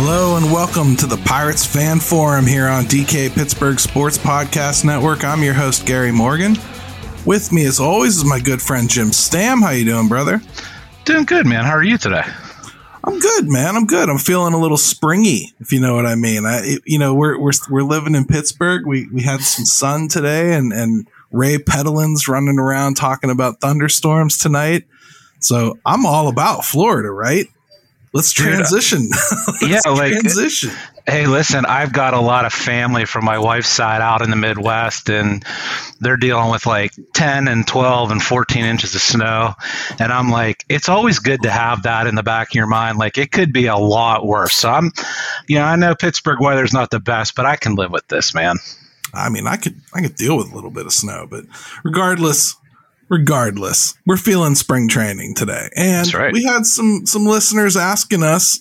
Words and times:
Hello 0.00 0.36
and 0.36 0.50
welcome 0.52 0.96
to 0.96 1.06
the 1.06 1.16
Pirates 1.24 1.66
Fan 1.66 2.00
Forum 2.00 2.46
here 2.46 2.66
on 2.66 2.84
DK 2.84 3.34
Pittsburgh 3.34 3.78
Sports 3.78 4.16
Podcast 4.16 4.84
Network. 4.84 5.22
I'm 5.22 5.42
your 5.42 5.54
host 5.54 5.86
Gary 5.86 6.12
Morgan. 6.12 6.56
With 7.26 7.52
me, 7.52 7.66
as 7.66 7.78
always, 7.78 8.16
is 8.16 8.24
my 8.24 8.40
good 8.40 8.62
friend 8.62 8.88
Jim 8.88 9.08
Stamm. 9.08 9.60
How 9.60 9.70
you 9.70 9.84
doing, 9.84 10.08
brother? 10.08 10.40
Doing 11.04 11.24
good, 11.24 11.46
man. 11.46 11.64
How 11.64 11.72
are 11.72 11.82
you 11.82 11.98
today? 11.98 12.22
I'm 13.08 13.18
good, 13.18 13.48
man. 13.48 13.74
I'm 13.74 13.86
good. 13.86 14.10
I'm 14.10 14.18
feeling 14.18 14.52
a 14.52 14.58
little 14.58 14.76
springy, 14.76 15.54
if 15.60 15.72
you 15.72 15.80
know 15.80 15.94
what 15.94 16.04
I 16.04 16.14
mean. 16.14 16.44
I, 16.44 16.76
you 16.84 16.98
know, 16.98 17.14
we're 17.14 17.38
we're 17.40 17.52
we're 17.70 17.82
living 17.82 18.14
in 18.14 18.26
Pittsburgh. 18.26 18.86
We 18.86 19.08
we 19.08 19.22
had 19.22 19.40
some 19.40 19.64
sun 19.64 20.08
today, 20.08 20.54
and 20.54 20.74
and 20.74 21.08
Ray 21.32 21.56
Petelin's 21.56 22.28
running 22.28 22.58
around 22.58 22.96
talking 22.96 23.30
about 23.30 23.62
thunderstorms 23.62 24.36
tonight. 24.36 24.84
So 25.40 25.78
I'm 25.86 26.04
all 26.04 26.28
about 26.28 26.66
Florida, 26.66 27.10
right? 27.10 27.46
Let's 28.12 28.30
transition. 28.30 29.08
Let's 29.62 29.62
yeah, 29.62 29.90
like 29.90 30.12
transition. 30.12 30.70
Hey, 31.08 31.26
listen, 31.26 31.64
I've 31.64 31.94
got 31.94 32.12
a 32.12 32.20
lot 32.20 32.44
of 32.44 32.52
family 32.52 33.06
from 33.06 33.24
my 33.24 33.38
wife's 33.38 33.70
side 33.70 34.02
out 34.02 34.20
in 34.20 34.28
the 34.28 34.36
Midwest, 34.36 35.08
and 35.08 35.42
they're 36.00 36.18
dealing 36.18 36.50
with 36.50 36.66
like 36.66 36.92
10 37.14 37.48
and 37.48 37.66
12 37.66 38.10
and 38.10 38.22
14 38.22 38.64
inches 38.66 38.94
of 38.94 39.00
snow. 39.00 39.54
And 39.98 40.12
I'm 40.12 40.28
like, 40.28 40.66
it's 40.68 40.90
always 40.90 41.18
good 41.18 41.44
to 41.44 41.50
have 41.50 41.84
that 41.84 42.06
in 42.06 42.14
the 42.14 42.22
back 42.22 42.48
of 42.50 42.54
your 42.56 42.66
mind. 42.66 42.98
Like, 42.98 43.16
it 43.16 43.32
could 43.32 43.54
be 43.54 43.68
a 43.68 43.76
lot 43.76 44.26
worse. 44.26 44.52
So 44.52 44.68
I'm, 44.68 44.92
you 45.46 45.58
know, 45.58 45.64
I 45.64 45.76
know 45.76 45.94
Pittsburgh 45.94 46.40
weather's 46.42 46.74
not 46.74 46.90
the 46.90 47.00
best, 47.00 47.34
but 47.34 47.46
I 47.46 47.56
can 47.56 47.74
live 47.74 47.90
with 47.90 48.06
this, 48.08 48.34
man. 48.34 48.56
I 49.14 49.30
mean, 49.30 49.46
I 49.46 49.56
could 49.56 49.80
I 49.94 50.02
could 50.02 50.14
deal 50.14 50.36
with 50.36 50.52
a 50.52 50.54
little 50.54 50.70
bit 50.70 50.84
of 50.84 50.92
snow, 50.92 51.26
but 51.28 51.46
regardless, 51.82 52.54
regardless, 53.08 53.94
we're 54.06 54.18
feeling 54.18 54.54
spring 54.54 54.88
training 54.88 55.34
today, 55.34 55.70
and 55.74 56.12
right. 56.12 56.34
we 56.34 56.44
had 56.44 56.66
some 56.66 57.06
some 57.06 57.24
listeners 57.24 57.76
asking 57.76 58.22
us, 58.22 58.60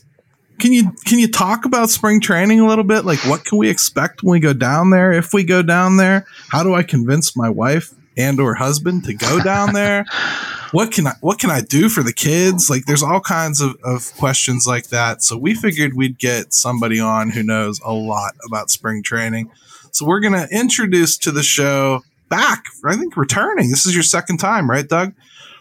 can 0.59 0.73
you 0.73 0.91
can 1.05 1.19
you 1.19 1.27
talk 1.27 1.65
about 1.65 1.89
spring 1.89 2.19
training 2.19 2.59
a 2.59 2.67
little 2.67 2.83
bit? 2.83 3.05
Like, 3.05 3.19
what 3.25 3.45
can 3.45 3.57
we 3.57 3.69
expect 3.69 4.23
when 4.23 4.33
we 4.33 4.39
go 4.39 4.53
down 4.53 4.89
there? 4.89 5.11
If 5.11 5.33
we 5.33 5.43
go 5.43 5.61
down 5.61 5.97
there, 5.97 6.25
how 6.49 6.63
do 6.63 6.73
I 6.73 6.83
convince 6.83 7.35
my 7.35 7.49
wife 7.49 7.93
and 8.17 8.39
or 8.39 8.55
husband 8.55 9.03
to 9.05 9.13
go 9.13 9.39
down 9.39 9.73
there? 9.73 10.05
what 10.71 10.91
can 10.91 11.07
I 11.07 11.13
what 11.21 11.39
can 11.39 11.49
I 11.49 11.61
do 11.61 11.89
for 11.89 12.03
the 12.03 12.13
kids? 12.13 12.69
Like, 12.69 12.85
there's 12.85 13.03
all 13.03 13.19
kinds 13.19 13.61
of, 13.61 13.77
of 13.83 14.13
questions 14.17 14.65
like 14.65 14.87
that. 14.87 15.23
So 15.23 15.37
we 15.37 15.53
figured 15.53 15.93
we'd 15.95 16.17
get 16.17 16.53
somebody 16.53 16.99
on 16.99 17.29
who 17.29 17.43
knows 17.43 17.79
a 17.85 17.93
lot 17.93 18.33
about 18.45 18.69
spring 18.69 19.03
training. 19.03 19.51
So 19.91 20.05
we're 20.05 20.19
gonna 20.19 20.47
introduce 20.51 21.17
to 21.19 21.31
the 21.31 21.43
show 21.43 22.01
back. 22.29 22.65
I 22.85 22.95
think 22.95 23.15
returning. 23.15 23.69
This 23.69 23.85
is 23.85 23.93
your 23.93 24.03
second 24.03 24.37
time, 24.37 24.69
right, 24.69 24.87
Doug? 24.87 25.13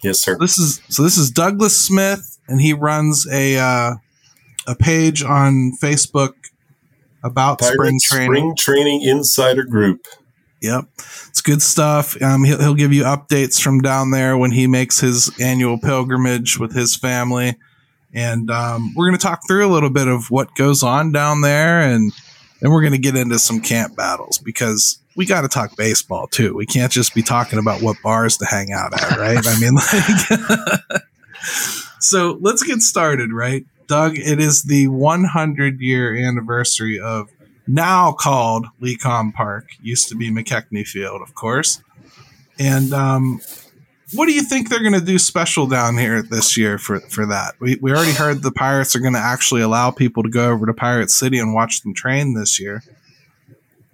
Yes, 0.02 0.20
sir. 0.20 0.36
This 0.38 0.58
is 0.58 0.80
so. 0.88 1.02
This 1.02 1.16
is 1.16 1.30
Douglas 1.30 1.78
Smith, 1.78 2.38
and 2.48 2.60
he 2.60 2.72
runs 2.72 3.26
a 3.30 3.58
uh, 3.58 3.94
a 4.66 4.74
page 4.74 5.22
on 5.22 5.72
Facebook 5.80 6.32
about 7.22 7.60
Pirate 7.60 7.74
spring 7.74 8.00
training. 8.02 8.34
Spring 8.34 8.56
Training 8.56 9.02
Insider 9.02 9.64
Group. 9.64 10.06
Yep, 10.62 10.86
it's 11.28 11.42
good 11.42 11.60
stuff. 11.60 12.20
Um, 12.22 12.44
he'll, 12.44 12.58
he'll 12.58 12.74
give 12.74 12.92
you 12.92 13.04
updates 13.04 13.60
from 13.60 13.80
down 13.80 14.10
there 14.10 14.38
when 14.38 14.52
he 14.52 14.66
makes 14.66 15.00
his 15.00 15.30
annual 15.40 15.78
pilgrimage 15.78 16.58
with 16.58 16.74
his 16.74 16.96
family, 16.96 17.56
and 18.14 18.50
um, 18.50 18.94
we're 18.96 19.06
going 19.06 19.18
to 19.18 19.22
talk 19.22 19.46
through 19.46 19.66
a 19.66 19.72
little 19.72 19.90
bit 19.90 20.08
of 20.08 20.30
what 20.30 20.54
goes 20.54 20.82
on 20.82 21.12
down 21.12 21.42
there, 21.42 21.80
and 21.80 22.12
then 22.60 22.70
we're 22.70 22.80
going 22.80 22.94
to 22.94 22.98
get 22.98 23.16
into 23.16 23.38
some 23.38 23.60
camp 23.60 23.96
battles 23.96 24.38
because 24.38 24.98
we 25.14 25.26
got 25.26 25.42
to 25.42 25.48
talk 25.48 25.76
baseball 25.76 26.26
too. 26.26 26.54
We 26.54 26.66
can't 26.66 26.90
just 26.90 27.14
be 27.14 27.22
talking 27.22 27.58
about 27.58 27.82
what 27.82 27.96
bars 28.02 28.36
to 28.38 28.46
hang 28.46 28.72
out 28.72 28.92
at, 28.94 29.18
right? 29.18 29.46
I 29.46 29.60
mean, 29.60 29.74
like, 30.90 31.02
so 32.00 32.38
let's 32.40 32.62
get 32.62 32.80
started, 32.80 33.32
right? 33.32 33.66
Doug, 33.86 34.18
it 34.18 34.40
is 34.40 34.64
the 34.64 34.88
100 34.88 35.80
year 35.80 36.16
anniversary 36.16 36.98
of 36.98 37.28
now 37.66 38.12
called 38.12 38.66
Lecom 38.80 39.32
Park, 39.32 39.70
used 39.80 40.08
to 40.08 40.14
be 40.14 40.30
McKechnie 40.30 40.86
Field, 40.86 41.22
of 41.22 41.34
course. 41.34 41.82
And 42.58 42.92
um, 42.92 43.40
what 44.12 44.26
do 44.26 44.32
you 44.32 44.42
think 44.42 44.68
they're 44.68 44.82
going 44.82 44.92
to 44.92 45.04
do 45.04 45.18
special 45.18 45.66
down 45.66 45.98
here 45.98 46.22
this 46.22 46.56
year 46.56 46.78
for, 46.78 47.00
for 47.00 47.26
that? 47.26 47.54
We, 47.60 47.76
we 47.80 47.92
already 47.92 48.12
heard 48.12 48.42
the 48.42 48.52
Pirates 48.52 48.94
are 48.94 49.00
going 49.00 49.14
to 49.14 49.18
actually 49.18 49.62
allow 49.62 49.90
people 49.90 50.22
to 50.22 50.28
go 50.28 50.50
over 50.50 50.66
to 50.66 50.74
Pirate 50.74 51.10
City 51.10 51.38
and 51.38 51.54
watch 51.54 51.82
them 51.82 51.92
train 51.92 52.34
this 52.34 52.60
year. 52.60 52.82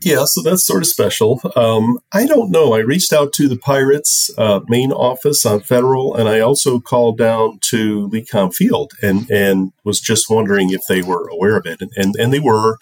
Yeah, 0.05 0.25
so 0.25 0.43
that's 0.43 0.67
sort 0.67 0.83
of 0.83 0.89
special. 0.89 1.41
Um, 1.55 2.01
I 2.13 2.27
don't 2.27 2.51
know. 2.51 2.75
I 2.75 2.81
reached 2.81 3.13
out 3.13 3.33
to 3.35 3.49
the 3.49 3.57
Pirates 3.57 4.31
uh, 4.37 4.61
main 4.67 4.91
office 4.91 5.47
on 5.47 5.61
Federal, 5.61 6.17
and 6.17 6.29
I 6.29 6.41
also 6.41 6.81
called 6.81 7.19
down 7.19 7.61
to 7.71 8.09
Lecom 8.09 8.53
Field 8.53 8.93
and, 9.01 9.31
and 9.31 9.73
was 9.85 10.01
just 10.01 10.29
wondering 10.29 10.71
if 10.71 10.81
they 10.89 11.03
were 11.03 11.29
aware 11.29 11.57
of 11.57 11.67
it. 11.67 11.81
And, 11.81 11.93
and, 11.95 12.17
and 12.17 12.33
they 12.33 12.41
were. 12.41 12.79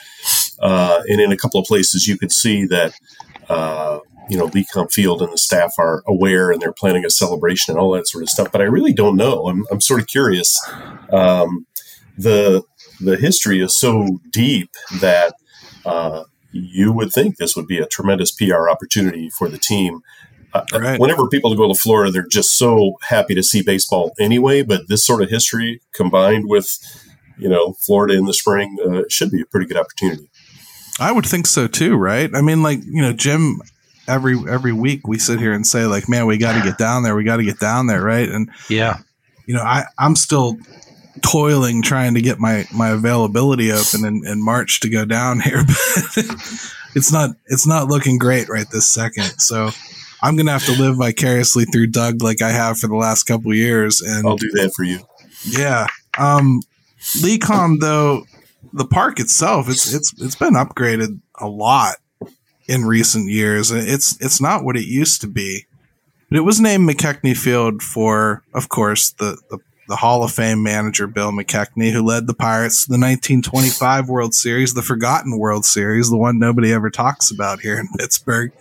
Uh, 0.60 1.02
and 1.08 1.20
in 1.20 1.30
a 1.30 1.36
couple 1.36 1.60
of 1.60 1.66
places, 1.66 2.06
you 2.06 2.16
could 2.16 2.32
see 2.32 2.64
that, 2.66 2.94
uh, 3.50 3.98
you 4.30 4.38
know, 4.38 4.48
Lecom 4.48 4.90
Field 4.90 5.20
and 5.20 5.32
the 5.32 5.38
staff 5.38 5.72
are 5.78 6.02
aware 6.06 6.50
and 6.50 6.60
they're 6.62 6.72
planning 6.72 7.04
a 7.04 7.10
celebration 7.10 7.72
and 7.72 7.80
all 7.80 7.90
that 7.92 8.08
sort 8.08 8.22
of 8.22 8.30
stuff. 8.30 8.50
But 8.50 8.62
I 8.62 8.64
really 8.64 8.94
don't 8.94 9.16
know. 9.16 9.46
I'm, 9.46 9.66
I'm 9.70 9.82
sort 9.82 10.00
of 10.00 10.06
curious. 10.06 10.58
Um, 11.12 11.66
the, 12.16 12.62
the 12.98 13.16
history 13.16 13.60
is 13.60 13.78
so 13.78 14.20
deep 14.30 14.70
that 15.00 15.34
uh, 15.84 16.24
you 16.52 16.92
would 16.92 17.12
think 17.12 17.36
this 17.36 17.56
would 17.56 17.66
be 17.66 17.78
a 17.78 17.86
tremendous 17.86 18.30
PR 18.30 18.68
opportunity 18.68 19.30
for 19.30 19.48
the 19.48 19.58
team. 19.58 20.02
Uh, 20.52 20.64
right. 20.72 20.98
Whenever 20.98 21.28
people 21.28 21.54
go 21.54 21.72
to 21.72 21.78
Florida, 21.78 22.10
they're 22.10 22.26
just 22.26 22.58
so 22.58 22.98
happy 23.02 23.34
to 23.34 23.42
see 23.42 23.62
baseball 23.62 24.12
anyway. 24.18 24.62
But 24.62 24.88
this 24.88 25.04
sort 25.04 25.22
of 25.22 25.30
history 25.30 25.80
combined 25.92 26.48
with, 26.48 26.78
you 27.38 27.48
know, 27.48 27.74
Florida 27.74 28.14
in 28.14 28.26
the 28.26 28.34
spring 28.34 28.76
uh, 28.84 29.02
should 29.08 29.30
be 29.30 29.40
a 29.40 29.46
pretty 29.46 29.66
good 29.66 29.76
opportunity. 29.76 30.28
I 30.98 31.12
would 31.12 31.24
think 31.24 31.46
so 31.46 31.66
too, 31.66 31.96
right? 31.96 32.30
I 32.34 32.42
mean, 32.42 32.62
like 32.62 32.80
you 32.84 33.02
know, 33.02 33.12
Jim. 33.12 33.60
Every 34.08 34.36
every 34.48 34.72
week 34.72 35.06
we 35.06 35.18
sit 35.18 35.38
here 35.38 35.52
and 35.52 35.64
say 35.64 35.86
like, 35.86 36.08
man, 36.08 36.26
we 36.26 36.36
got 36.36 36.58
to 36.60 36.68
get 36.68 36.78
down 36.78 37.04
there. 37.04 37.14
We 37.14 37.22
got 37.22 37.36
to 37.36 37.44
get 37.44 37.60
down 37.60 37.86
there, 37.86 38.02
right? 38.02 38.28
And 38.28 38.50
yeah, 38.68 38.98
you 39.46 39.54
know, 39.54 39.62
I 39.62 39.84
I'm 39.98 40.16
still 40.16 40.56
toiling 41.22 41.82
trying 41.82 42.14
to 42.14 42.20
get 42.20 42.38
my 42.38 42.66
my 42.72 42.90
availability 42.90 43.72
open 43.72 44.04
in, 44.04 44.26
in 44.26 44.42
March 44.42 44.80
to 44.80 44.88
go 44.88 45.04
down 45.04 45.40
here, 45.40 45.62
but 45.66 46.26
it's 46.94 47.12
not 47.12 47.30
it's 47.46 47.66
not 47.66 47.88
looking 47.88 48.18
great 48.18 48.48
right 48.48 48.66
this 48.70 48.86
second. 48.86 49.24
So 49.38 49.70
I'm 50.22 50.36
gonna 50.36 50.52
have 50.52 50.66
to 50.66 50.80
live 50.80 50.96
vicariously 50.96 51.64
through 51.64 51.88
Doug 51.88 52.22
like 52.22 52.42
I 52.42 52.50
have 52.50 52.78
for 52.78 52.88
the 52.88 52.96
last 52.96 53.24
couple 53.24 53.54
years, 53.54 54.00
and 54.00 54.26
I'll 54.26 54.36
do 54.36 54.50
that 54.52 54.72
for 54.74 54.84
you. 54.84 55.00
Yeah. 55.44 55.86
Um, 56.18 56.62
Lecom 57.16 57.80
though, 57.80 58.24
the 58.72 58.84
park 58.84 59.20
itself, 59.20 59.68
it's 59.68 59.92
it's 59.92 60.12
it's 60.20 60.36
been 60.36 60.54
upgraded 60.54 61.20
a 61.36 61.48
lot 61.48 61.96
in 62.68 62.84
recent 62.84 63.30
years. 63.30 63.70
It's 63.70 64.20
it's 64.20 64.40
not 64.40 64.64
what 64.64 64.76
it 64.76 64.86
used 64.86 65.20
to 65.22 65.26
be. 65.26 65.66
But 66.30 66.38
it 66.38 66.42
was 66.42 66.60
named 66.60 66.88
McKechnie 66.88 67.36
Field 67.36 67.82
for, 67.82 68.44
of 68.54 68.68
course, 68.68 69.10
the, 69.10 69.36
the 69.50 69.58
the 69.90 69.96
Hall 69.96 70.22
of 70.22 70.30
Fame 70.30 70.62
manager 70.62 71.08
Bill 71.08 71.32
McKechnie, 71.32 71.90
who 71.90 72.00
led 72.00 72.28
the 72.28 72.34
Pirates 72.34 72.84
to 72.84 72.90
the 72.90 72.94
1925 72.94 74.08
World 74.08 74.34
Series, 74.34 74.72
the 74.72 74.82
forgotten 74.82 75.36
World 75.36 75.64
Series, 75.64 76.08
the 76.08 76.16
one 76.16 76.38
nobody 76.38 76.72
ever 76.72 76.90
talks 76.90 77.32
about 77.32 77.60
here 77.60 77.76
in 77.76 77.88
Pittsburgh, 77.98 78.52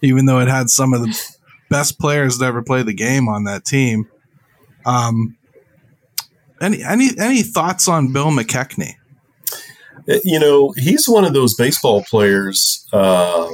even 0.00 0.26
though 0.26 0.38
it 0.38 0.46
had 0.46 0.70
some 0.70 0.94
of 0.94 1.02
the 1.02 1.36
best 1.68 1.98
players 1.98 2.38
to 2.38 2.44
ever 2.44 2.62
play 2.62 2.84
the 2.84 2.94
game 2.94 3.28
on 3.28 3.42
that 3.44 3.64
team. 3.64 4.08
Um, 4.86 5.36
any 6.62 6.84
any 6.84 7.10
any 7.18 7.42
thoughts 7.42 7.88
on 7.88 8.12
Bill 8.12 8.30
McKechnie? 8.30 8.94
Uh, 10.08 10.18
you 10.22 10.38
know, 10.38 10.72
he's 10.76 11.08
one 11.08 11.24
of 11.24 11.34
those 11.34 11.54
baseball 11.54 12.04
players 12.08 12.86
uh, 12.92 13.50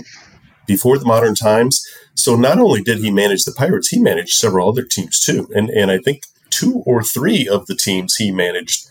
before 0.66 0.98
the 0.98 1.06
modern 1.06 1.34
times. 1.34 1.82
So 2.14 2.36
not 2.36 2.58
only 2.58 2.82
did 2.82 2.98
he 2.98 3.10
manage 3.10 3.44
the 3.44 3.52
Pirates, 3.52 3.88
he 3.88 3.98
managed 3.98 4.34
several 4.34 4.68
other 4.68 4.84
teams 4.84 5.18
too. 5.18 5.48
And 5.54 5.70
and 5.70 5.90
I 5.90 5.96
think 5.96 6.24
two 6.52 6.82
or 6.86 7.02
three 7.02 7.48
of 7.48 7.66
the 7.66 7.74
teams 7.74 8.14
he 8.14 8.30
managed 8.30 8.86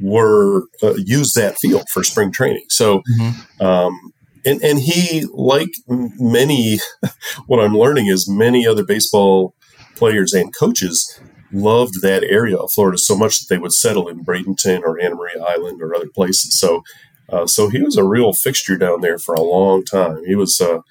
were 0.00 0.62
uh, 0.82 0.94
used 0.96 1.34
that 1.36 1.58
field 1.58 1.88
for 1.90 2.02
spring 2.02 2.32
training. 2.32 2.64
So, 2.68 3.02
mm-hmm. 3.18 3.64
um, 3.64 4.12
and 4.46 4.62
and 4.62 4.78
he, 4.78 5.26
like 5.34 5.70
many, 5.88 6.78
what 7.46 7.60
I'm 7.60 7.76
learning 7.76 8.06
is 8.06 8.28
many 8.28 8.66
other 8.66 8.84
baseball 8.84 9.54
players 9.96 10.32
and 10.32 10.54
coaches 10.56 11.20
loved 11.52 12.00
that 12.00 12.22
area 12.22 12.56
of 12.56 12.70
Florida 12.70 12.96
so 12.96 13.16
much 13.16 13.40
that 13.40 13.52
they 13.52 13.58
would 13.58 13.72
settle 13.72 14.08
in 14.08 14.24
Bradenton 14.24 14.82
or 14.82 15.00
Anna 15.00 15.16
Maria 15.16 15.42
Island 15.42 15.82
or 15.82 15.94
other 15.94 16.08
places. 16.14 16.58
So, 16.58 16.82
uh, 17.28 17.46
so 17.46 17.68
he 17.68 17.82
was 17.82 17.96
a 17.96 18.04
real 18.04 18.32
fixture 18.32 18.76
down 18.76 19.00
there 19.00 19.18
for 19.18 19.34
a 19.34 19.42
long 19.42 19.84
time. 19.84 20.24
He 20.24 20.36
was 20.36 20.60
a 20.60 20.82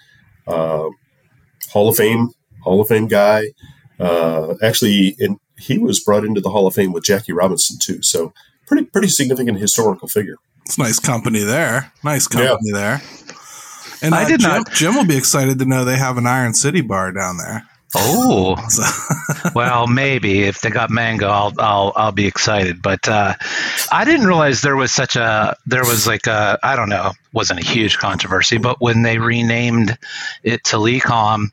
uh, 0.47 0.89
Hall 1.71 1.89
of 1.89 1.95
Fame 1.95 2.29
Hall 2.63 2.81
of 2.81 2.87
Fame 2.87 3.07
guy. 3.07 3.45
Uh, 3.99 4.55
actually, 4.61 5.15
in 5.19 5.37
he 5.59 5.77
was 5.77 5.99
brought 5.99 6.25
into 6.25 6.41
the 6.41 6.49
Hall 6.49 6.67
of 6.67 6.73
Fame 6.73 6.93
with 6.93 7.03
Jackie 7.03 7.33
Robinson 7.33 7.77
too. 7.79 8.01
So 8.01 8.33
pretty 8.67 8.85
pretty 8.85 9.07
significant 9.07 9.59
historical 9.59 10.07
figure. 10.07 10.37
It's 10.65 10.77
nice 10.77 10.99
company 10.99 11.43
there. 11.43 11.91
Nice 12.03 12.27
company 12.27 12.71
yeah. 12.71 12.77
there. 12.77 13.01
And 14.01 14.15
I 14.15 14.23
uh, 14.23 14.27
did 14.27 14.39
Jim, 14.39 14.49
not. 14.49 14.71
Jim 14.71 14.95
will 14.95 15.05
be 15.05 15.17
excited 15.17 15.59
to 15.59 15.65
know 15.65 15.83
they 15.83 15.97
have 15.97 16.17
an 16.17 16.27
Iron 16.27 16.53
City 16.53 16.81
bar 16.81 17.11
down 17.11 17.37
there. 17.37 17.67
Oh, 17.95 18.55
well, 19.55 19.87
maybe 19.87 20.43
if 20.43 20.61
they 20.61 20.69
got 20.69 20.89
mango, 20.89 21.27
I'll 21.27 21.53
I'll 21.57 21.93
I'll 21.95 22.11
be 22.11 22.27
excited. 22.27 22.81
But 22.81 23.07
uh, 23.07 23.33
I 23.91 24.05
didn't 24.05 24.27
realize 24.27 24.61
there 24.61 24.75
was 24.75 24.91
such 24.91 25.15
a 25.15 25.57
there 25.65 25.83
was 25.83 26.05
like 26.05 26.27
a 26.27 26.59
I 26.61 26.75
don't 26.75 26.89
know 26.89 27.13
wasn't 27.33 27.59
a 27.61 27.65
huge 27.65 27.97
controversy, 27.97 28.57
but 28.57 28.79
when 28.79 29.01
they 29.01 29.17
renamed 29.17 29.97
it 30.43 30.63
to 30.65 30.77
Lecom, 30.77 31.47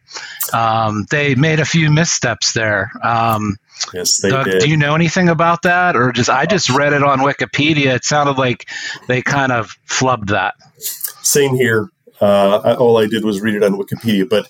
um, 0.53 1.07
they 1.11 1.35
made 1.35 1.61
a 1.61 1.65
few 1.65 1.91
missteps 1.91 2.53
there. 2.53 2.93
Um, 3.03 3.57
yes, 3.93 4.21
they 4.21 4.31
did. 4.45 4.61
Do 4.61 4.69
you 4.69 4.77
know 4.77 4.95
anything 4.95 5.29
about 5.29 5.63
that, 5.63 5.97
or 5.97 6.13
just 6.13 6.31
I 6.31 6.47
just 6.47 6.71
read 6.71 6.93
it 6.93 7.03
on 7.03 7.21
Wikipedia? 7.21 7.95
It 7.95 8.05
sounded 8.05 8.39
like 8.39 8.69
they 9.09 9.23
kind 9.23 9.53
of 9.53 9.77
flubbed 9.89 10.29
that. 10.29 10.55
Same 10.79 11.57
here. 11.57 11.91
Uh, 12.21 12.77
all 12.79 12.97
I 12.99 13.07
did 13.07 13.25
was 13.25 13.41
read 13.41 13.55
it 13.55 13.63
on 13.63 13.73
Wikipedia, 13.73 14.29
but 14.29 14.49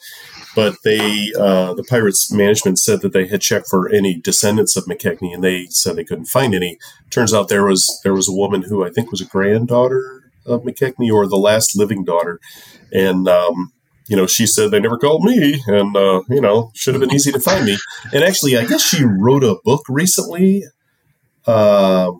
but 0.56 0.74
they 0.84 1.32
uh, 1.38 1.74
the 1.74 1.84
pirates 1.84 2.32
management 2.32 2.78
said 2.78 3.02
that 3.02 3.12
they 3.12 3.26
had 3.26 3.42
checked 3.42 3.68
for 3.68 3.88
any 3.88 4.14
descendants 4.14 4.76
of 4.76 4.86
McKechnie 4.86 5.34
and 5.34 5.44
they 5.44 5.66
said 5.66 5.94
they 5.94 6.04
couldn't 6.04 6.24
find 6.26 6.54
any 6.54 6.78
turns 7.10 7.34
out 7.34 7.48
there 7.48 7.64
was 7.64 8.00
there 8.02 8.14
was 8.14 8.28
a 8.28 8.32
woman 8.32 8.62
who 8.62 8.84
i 8.84 8.90
think 8.90 9.10
was 9.10 9.20
a 9.20 9.26
granddaughter 9.26 10.32
of 10.46 10.62
McKechnie 10.62 11.12
or 11.12 11.28
the 11.28 11.36
last 11.36 11.76
living 11.76 12.04
daughter 12.04 12.40
and 12.92 13.28
um, 13.28 13.72
you 14.08 14.16
know 14.16 14.26
she 14.26 14.46
said 14.46 14.70
they 14.70 14.80
never 14.80 14.98
called 14.98 15.24
me 15.24 15.60
and 15.66 15.96
uh, 15.96 16.22
you 16.28 16.40
know 16.40 16.70
should 16.74 16.94
have 16.94 17.00
been 17.00 17.14
easy 17.14 17.32
to 17.32 17.40
find 17.40 17.64
me 17.64 17.76
and 18.12 18.24
actually 18.24 18.56
i 18.56 18.64
guess 18.64 18.82
she 18.82 19.04
wrote 19.04 19.44
a 19.44 19.56
book 19.64 19.82
recently 19.88 20.64
uh, 21.46 22.10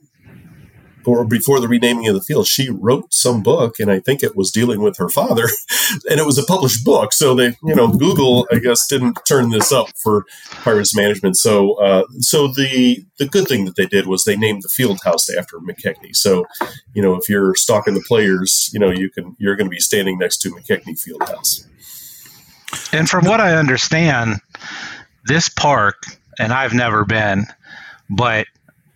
or 1.06 1.24
before 1.24 1.60
the 1.60 1.68
renaming 1.68 2.08
of 2.08 2.14
the 2.14 2.20
field, 2.20 2.46
she 2.46 2.68
wrote 2.68 3.14
some 3.14 3.42
book, 3.42 3.78
and 3.78 3.90
I 3.90 4.00
think 4.00 4.22
it 4.22 4.36
was 4.36 4.50
dealing 4.50 4.80
with 4.80 4.96
her 4.98 5.08
father, 5.08 5.44
and 6.10 6.18
it 6.18 6.26
was 6.26 6.36
a 6.36 6.44
published 6.44 6.84
book. 6.84 7.12
So 7.12 7.34
they, 7.34 7.56
you 7.62 7.74
know, 7.74 7.88
Google, 7.88 8.46
I 8.52 8.58
guess, 8.58 8.86
didn't 8.86 9.18
turn 9.26 9.50
this 9.50 9.72
up 9.72 9.88
for 10.02 10.24
Pirates 10.50 10.96
management. 10.96 11.36
So, 11.36 11.74
uh, 11.74 12.04
so 12.18 12.48
the 12.48 13.04
the 13.18 13.26
good 13.26 13.46
thing 13.46 13.64
that 13.66 13.76
they 13.76 13.86
did 13.86 14.06
was 14.06 14.24
they 14.24 14.36
named 14.36 14.62
the 14.62 14.68
field 14.68 14.98
house 15.04 15.28
after 15.34 15.58
McKechnie. 15.58 16.14
So, 16.14 16.44
you 16.92 17.02
know, 17.02 17.14
if 17.14 17.28
you're 17.28 17.54
stalking 17.54 17.94
the 17.94 18.04
players, 18.06 18.70
you 18.72 18.80
know, 18.80 18.90
you 18.90 19.10
can 19.10 19.36
you're 19.38 19.56
going 19.56 19.70
to 19.70 19.74
be 19.74 19.80
standing 19.80 20.18
next 20.18 20.38
to 20.38 20.50
McKechnie 20.50 21.00
Field 21.00 21.22
House. 21.22 21.66
And 22.92 23.08
from 23.08 23.24
what 23.24 23.40
I 23.40 23.56
understand, 23.56 24.40
this 25.24 25.48
park, 25.48 26.04
and 26.38 26.52
I've 26.52 26.74
never 26.74 27.04
been, 27.04 27.46
but 28.08 28.46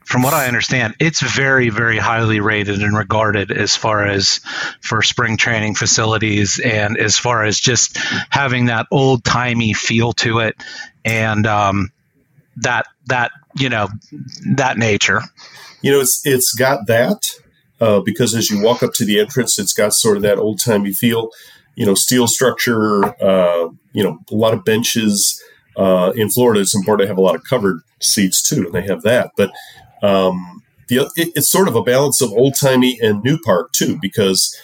from 0.04 0.22
what 0.22 0.34
I 0.34 0.48
understand, 0.48 0.96
it's 0.98 1.20
very, 1.20 1.70
very 1.70 1.96
highly 1.96 2.40
rated 2.40 2.82
and 2.82 2.96
regarded 2.96 3.52
as 3.52 3.76
far 3.76 4.04
as 4.04 4.40
for 4.80 5.02
spring 5.02 5.36
training 5.36 5.76
facilities 5.76 6.58
and 6.58 6.98
as 6.98 7.16
far 7.16 7.44
as 7.44 7.60
just 7.60 7.96
having 8.28 8.66
that 8.66 8.86
old 8.90 9.22
timey 9.24 9.72
feel 9.72 10.12
to 10.14 10.40
it 10.40 10.56
and 11.04 11.46
um, 11.46 11.92
that 12.56 12.86
that 13.06 13.30
you 13.56 13.68
know 13.68 13.88
that 14.56 14.78
nature. 14.78 15.20
You 15.80 15.92
know, 15.92 16.00
it's 16.00 16.20
it's 16.24 16.54
got 16.54 16.86
that 16.88 17.26
uh, 17.80 18.00
because 18.00 18.34
as 18.34 18.50
you 18.50 18.62
walk 18.62 18.82
up 18.82 18.92
to 18.94 19.04
the 19.04 19.20
entrance, 19.20 19.58
it's 19.58 19.72
got 19.72 19.94
sort 19.94 20.16
of 20.16 20.22
that 20.24 20.38
old 20.38 20.58
timey 20.58 20.92
feel. 20.92 21.30
You 21.80 21.86
know, 21.86 21.94
steel 21.94 22.26
structure. 22.26 23.04
Uh, 23.24 23.70
you 23.92 24.04
know, 24.04 24.18
a 24.30 24.34
lot 24.34 24.52
of 24.54 24.64
benches. 24.64 25.42
Uh, 25.76 26.12
in 26.14 26.28
Florida, 26.28 26.60
it's 26.60 26.76
important 26.76 27.06
to 27.06 27.08
have 27.08 27.16
a 27.16 27.22
lot 27.22 27.34
of 27.34 27.42
covered 27.48 27.80
seats 28.00 28.42
too, 28.42 28.66
and 28.66 28.74
they 28.74 28.82
have 28.82 29.02
that. 29.02 29.30
But 29.36 29.50
um, 30.02 30.62
the, 30.88 31.10
it, 31.16 31.30
it's 31.34 31.48
sort 31.48 31.68
of 31.68 31.76
a 31.76 31.82
balance 31.82 32.20
of 32.20 32.32
old 32.32 32.54
timey 32.60 32.98
and 33.00 33.22
new 33.22 33.38
park 33.38 33.72
too, 33.72 33.98
because 34.02 34.54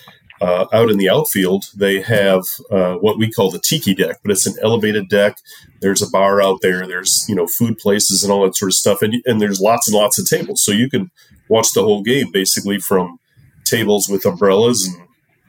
uh, 0.41 0.67
out 0.73 0.91
in 0.91 0.99
the 0.99 1.09
outfield 1.09 1.65
they 1.75 2.03
have 2.03 2.43
uh, 2.71 2.95
what 2.97 3.19
we 3.19 3.31
call 3.31 3.51
the 3.51 3.59
tiki 3.61 3.95
deck, 3.95 4.19
but 4.23 4.31
it's 4.31 4.47
an 4.47 4.57
elevated 4.63 5.09
deck. 5.09 5.39
There's 5.81 6.03
a 6.03 6.11
bar 6.11 6.43
out 6.43 6.61
there. 6.61 6.87
There's 6.87 7.25
you 7.29 7.35
know 7.35 7.47
food 7.47 7.79
places 7.79 8.23
and 8.23 8.33
all 8.33 8.45
that 8.45 8.57
sort 8.57 8.71
of 8.71 8.75
stuff, 8.75 9.01
and 9.01 9.15
and 9.25 9.41
there's 9.41 9.61
lots 9.61 9.89
and 9.89 9.97
lots 9.97 10.19
of 10.19 10.29
tables, 10.29 10.63
so 10.63 10.73
you 10.73 10.91
can 10.91 11.11
watch 11.49 11.73
the 11.73 11.83
whole 11.83 12.03
game 12.03 12.31
basically 12.33 12.79
from 12.79 13.19
tables 13.65 14.09
with 14.09 14.27
umbrellas 14.27 14.87
and 14.87 15.06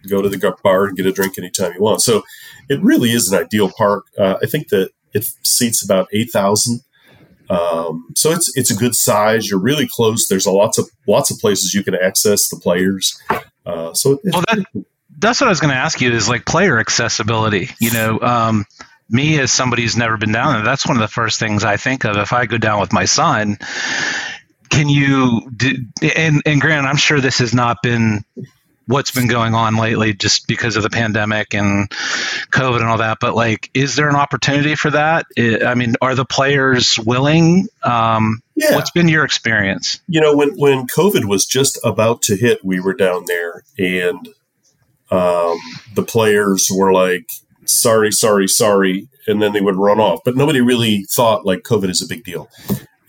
go 0.10 0.22
to 0.22 0.30
the 0.30 0.56
bar 0.64 0.86
and 0.86 0.98
get 0.98 1.06
a 1.06 1.12
drink 1.12 1.38
anytime 1.38 1.74
you 1.74 1.82
want. 1.82 2.02
So 2.02 2.24
it 2.70 2.82
really 2.82 3.12
is 3.12 3.32
an 3.32 3.40
ideal 3.40 3.72
park. 3.72 4.06
Uh, 4.18 4.38
I 4.42 4.46
think 4.46 4.70
that 4.70 4.92
it 5.14 5.26
seats 5.44 5.84
about 5.84 6.08
eight 6.14 6.32
thousand 6.32 6.82
um, 7.50 8.08
so 8.16 8.32
it's 8.32 8.52
it's 8.56 8.72
a 8.72 8.76
good 8.76 8.96
size. 8.96 9.50
You're 9.50 9.60
really 9.60 9.88
close. 9.88 10.28
There's 10.28 10.46
a 10.46 10.52
lots 10.52 10.78
of 10.78 10.90
lots 11.08 11.32
of 11.32 11.40
places 11.40 11.74
you 11.74 11.84
can 11.84 11.96
access 11.96 12.50
the 12.50 12.58
players. 12.58 13.18
Uh, 13.66 13.94
so 13.94 14.20
well, 14.26 14.44
that, 14.48 14.66
that's 15.18 15.40
what 15.40 15.48
I 15.48 15.50
was 15.50 15.60
going 15.60 15.72
to 15.72 15.80
ask 15.80 16.02
you 16.02 16.12
is 16.12 16.28
like 16.28 16.46
player 16.46 16.80
accessibility. 16.80 17.70
You 17.80 17.92
know, 17.92 18.20
um, 18.20 18.66
me 19.10 19.40
as 19.40 19.52
somebody 19.52 19.84
who's 19.84 19.98
never 19.98 20.18
been 20.18 20.32
down 20.32 20.56
there, 20.56 20.64
that's 20.64 20.86
one 20.86 20.98
of 20.98 21.02
the 21.02 21.08
first 21.08 21.40
things 21.40 21.64
I 21.64 21.78
think 21.78 22.06
of 22.06 22.18
if 22.18 22.34
I 22.34 22.46
go 22.46 22.58
down 22.58 22.82
with 22.82 22.92
my 22.92 23.06
son. 23.06 23.58
Can 24.70 24.90
you 24.90 25.50
do, 25.56 25.76
and 26.16 26.42
and 26.46 26.60
Grant, 26.60 26.86
I'm 26.86 26.98
sure 26.98 27.22
this 27.22 27.40
has 27.40 27.54
not 27.54 27.82
been 27.82 28.26
what's 28.88 29.12
been 29.12 29.28
going 29.28 29.54
on 29.54 29.76
lately 29.76 30.14
just 30.14 30.48
because 30.48 30.78
of 30.78 30.84
the 30.84 30.90
pandemic 30.90 31.54
and 31.54 31.90
COVID 32.52 32.78
and 32.78 32.86
all 32.86 32.98
that. 32.98 33.20
But 33.20 33.36
like, 33.36 33.70
is 33.74 33.96
there 33.96 34.10
an 34.10 34.16
opportunity 34.16 34.76
for 34.76 34.90
that? 34.92 35.26
I 35.38 35.76
mean, 35.76 35.96
are 36.02 36.16
the 36.16 36.26
players 36.26 36.98
willing? 36.98 37.68
Um, 37.84 38.42
yeah. 38.56 38.76
What's 38.76 38.92
been 38.92 39.08
your 39.08 39.24
experience? 39.24 40.00
You 40.08 40.22
know, 40.22 40.36
when, 40.36 40.58
when 40.58 40.88
COVID 40.88 41.26
was 41.26 41.46
just 41.46 41.78
about 41.84 42.22
to 42.24 42.36
hit, 42.36 42.64
we 42.64 42.80
were 42.80 42.94
down 42.94 43.26
there 43.28 43.64
and 43.78 44.30
um, 45.12 45.58
the 45.96 46.04
players 46.08 46.70
were 46.74 46.94
like, 46.94 47.28
sorry, 47.66 48.12
sorry, 48.12 48.48
sorry. 48.48 49.10
And 49.28 49.42
then 49.42 49.52
they 49.52 49.62
would 49.62 49.76
run 49.76 50.00
off. 50.00 50.22
But 50.24 50.38
nobody 50.38 50.62
really 50.62 51.06
thought 51.12 51.46
like 51.46 51.64
COVID 51.64 51.90
is 51.90 52.02
a 52.02 52.08
big 52.08 52.24
deal. 52.24 52.50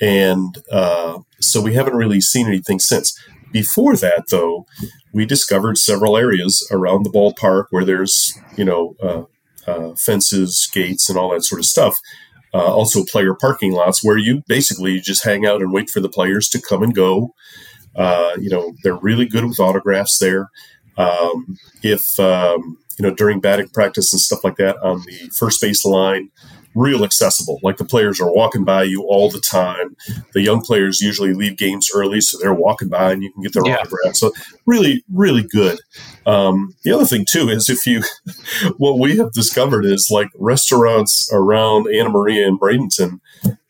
And 0.00 0.58
uh, 0.70 1.18
so 1.40 1.60
we 1.60 1.74
haven't 1.74 1.94
really 1.94 2.20
seen 2.20 2.46
anything 2.46 2.80
since. 2.80 3.18
Before 3.52 3.96
that, 3.96 4.24
though, 4.30 4.66
we 5.12 5.24
discovered 5.24 5.78
several 5.78 6.16
areas 6.16 6.66
around 6.70 7.04
the 7.04 7.10
ballpark 7.10 7.66
where 7.70 7.84
there's, 7.84 8.32
you 8.56 8.64
know, 8.64 8.94
uh, 9.02 9.22
uh, 9.70 9.94
fences, 9.96 10.68
gates, 10.72 11.08
and 11.08 11.18
all 11.18 11.30
that 11.30 11.44
sort 11.44 11.60
of 11.60 11.64
stuff. 11.66 11.96
Uh, 12.54 12.72
also, 12.72 13.04
player 13.04 13.34
parking 13.34 13.72
lots 13.72 14.02
where 14.02 14.16
you 14.16 14.42
basically 14.48 15.00
just 15.00 15.24
hang 15.24 15.46
out 15.46 15.60
and 15.60 15.72
wait 15.72 15.90
for 15.90 16.00
the 16.00 16.08
players 16.08 16.48
to 16.48 16.60
come 16.60 16.82
and 16.82 16.94
go. 16.94 17.34
Uh, 17.94 18.36
you 18.40 18.48
know, 18.48 18.72
they're 18.82 18.96
really 18.96 19.26
good 19.26 19.44
with 19.44 19.60
autographs 19.60 20.18
there. 20.18 20.50
Um, 20.96 21.58
if 21.82 22.18
um, 22.18 22.78
you 22.98 23.04
know 23.04 23.14
during 23.14 23.40
batting 23.40 23.68
practice 23.68 24.12
and 24.12 24.20
stuff 24.20 24.42
like 24.44 24.56
that 24.56 24.76
on 24.78 25.02
the 25.06 25.30
first 25.32 25.60
base 25.60 25.84
line, 25.84 26.30
real 26.78 27.04
accessible. 27.04 27.58
Like 27.62 27.76
the 27.76 27.84
players 27.84 28.20
are 28.20 28.32
walking 28.32 28.64
by 28.64 28.84
you 28.84 29.02
all 29.02 29.30
the 29.30 29.40
time. 29.40 29.96
The 30.32 30.42
young 30.42 30.60
players 30.60 31.00
usually 31.00 31.34
leave 31.34 31.56
games 31.56 31.88
early, 31.94 32.20
so 32.20 32.38
they're 32.38 32.54
walking 32.54 32.88
by 32.88 33.12
and 33.12 33.22
you 33.22 33.32
can 33.32 33.42
get 33.42 33.52
their 33.52 33.66
yeah. 33.66 33.78
autograph. 33.78 34.14
So 34.14 34.32
really, 34.64 35.04
really 35.12 35.42
good. 35.42 35.80
Um, 36.24 36.74
the 36.84 36.92
other 36.92 37.04
thing 37.04 37.26
too 37.28 37.48
is 37.48 37.68
if 37.68 37.86
you, 37.86 38.02
what 38.76 38.98
we 38.98 39.16
have 39.16 39.32
discovered 39.32 39.84
is 39.84 40.08
like 40.10 40.28
restaurants 40.36 41.28
around 41.32 41.88
Anna 41.92 42.10
Maria 42.10 42.46
and 42.46 42.60
Bradenton. 42.60 43.20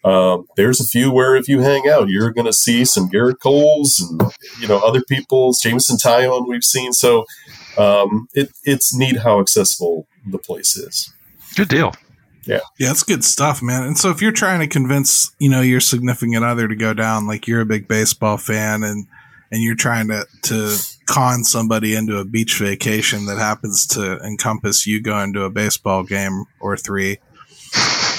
Um, 0.05 0.47
there's 0.57 0.81
a 0.81 0.87
few 0.87 1.11
where 1.11 1.35
if 1.35 1.49
you 1.49 1.61
hang 1.61 1.88
out, 1.88 2.09
you're 2.09 2.33
going 2.33 2.47
to 2.47 2.53
see 2.53 2.85
some 2.85 3.09
Gerrit 3.09 3.41
Coles 3.43 4.00
and 4.00 4.23
you 4.61 4.69
know 4.69 4.79
other 4.79 5.03
people's 5.03 5.61
Jameson 5.61 5.97
Taillon 5.97 6.47
we've 6.49 6.65
seen. 6.65 6.93
So 6.93 7.25
um, 7.77 8.29
it, 8.33 8.50
it's 8.65 8.95
neat 8.95 9.19
how 9.19 9.41
accessible 9.41 10.07
the 10.25 10.38
place 10.38 10.77
is. 10.77 11.12
Good 11.57 11.69
deal. 11.69 11.93
Yeah. 12.49 12.61
Yeah, 12.78 12.90
it's 12.90 13.02
good 13.02 13.25
stuff, 13.25 13.62
man. 13.62 13.83
And 13.83 13.99
so 13.99 14.11
if 14.11 14.23
you're 14.23 14.33
trying 14.33 14.61
to 14.61 14.67
convince, 14.67 15.33
you 15.38 15.50
know, 15.50 15.61
your 15.61 15.81
significant 15.81 16.45
other 16.45 16.67
to 16.67 16.75
go 16.75 16.95
down, 16.95 17.26
like 17.26 17.47
you're 17.47 17.61
a 17.61 17.67
big 17.67 17.87
baseball 17.87 18.38
fan 18.38 18.83
and 18.83 19.07
and 19.50 19.62
you're 19.62 19.76
trying 19.76 20.09
to 20.09 20.26
to 20.45 20.76
con 21.07 21.45
somebody 21.45 21.95
into 21.95 22.17
a 22.17 22.25
beach 22.25 22.59
vacation 22.59 23.26
that 23.26 23.38
happens 23.38 23.87
to 23.87 24.19
encompass 24.19 24.87
you 24.87 25.00
going 25.00 25.35
to 25.35 25.45
a 25.45 25.50
baseball 25.50 26.02
game 26.02 26.45
or 26.59 26.76
three. 26.76 27.19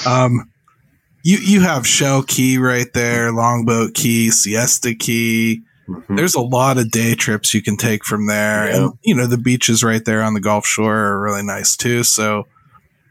Um 0.06 0.48
you 1.24 1.38
you 1.38 1.60
have 1.62 1.86
Shell 1.86 2.22
Key 2.22 2.56
right 2.58 2.92
there, 2.94 3.32
Longboat 3.32 3.94
Key, 3.94 4.30
Siesta 4.30 4.94
Key. 4.94 5.62
Mm-hmm. 5.88 6.14
There's 6.14 6.36
a 6.36 6.40
lot 6.40 6.78
of 6.78 6.92
day 6.92 7.16
trips 7.16 7.52
you 7.52 7.62
can 7.62 7.76
take 7.76 8.04
from 8.04 8.28
there. 8.28 8.68
Yeah. 8.68 8.76
And 8.76 8.92
you 9.02 9.16
know, 9.16 9.26
the 9.26 9.38
beaches 9.38 9.82
right 9.82 10.04
there 10.04 10.22
on 10.22 10.34
the 10.34 10.40
Gulf 10.40 10.66
Shore 10.66 10.96
are 10.96 11.20
really 11.20 11.42
nice 11.42 11.76
too. 11.76 12.04
So 12.04 12.46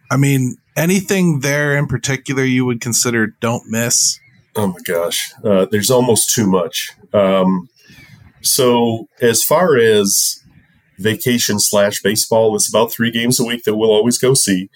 I 0.09 0.17
mean, 0.17 0.57
anything 0.79 1.41
there 1.41 1.77
in 1.77 1.87
particular 1.87 2.43
you 2.43 2.65
would 2.65 2.81
consider 2.81 3.27
don't 3.27 3.67
miss? 3.67 4.19
Oh 4.55 4.67
my 4.67 4.79
gosh, 4.83 5.33
uh, 5.43 5.65
there's 5.69 5.91
almost 5.91 6.33
too 6.33 6.49
much. 6.49 6.91
Um, 7.13 7.69
so 8.41 9.07
as 9.21 9.43
far 9.43 9.77
as 9.77 10.43
vacation 10.97 11.59
slash 11.59 12.01
baseball, 12.01 12.55
it's 12.55 12.69
about 12.69 12.91
three 12.91 13.11
games 13.11 13.39
a 13.39 13.45
week 13.45 13.63
that 13.63 13.75
we'll 13.75 13.91
always 13.91 14.17
go 14.17 14.33
see. 14.33 14.69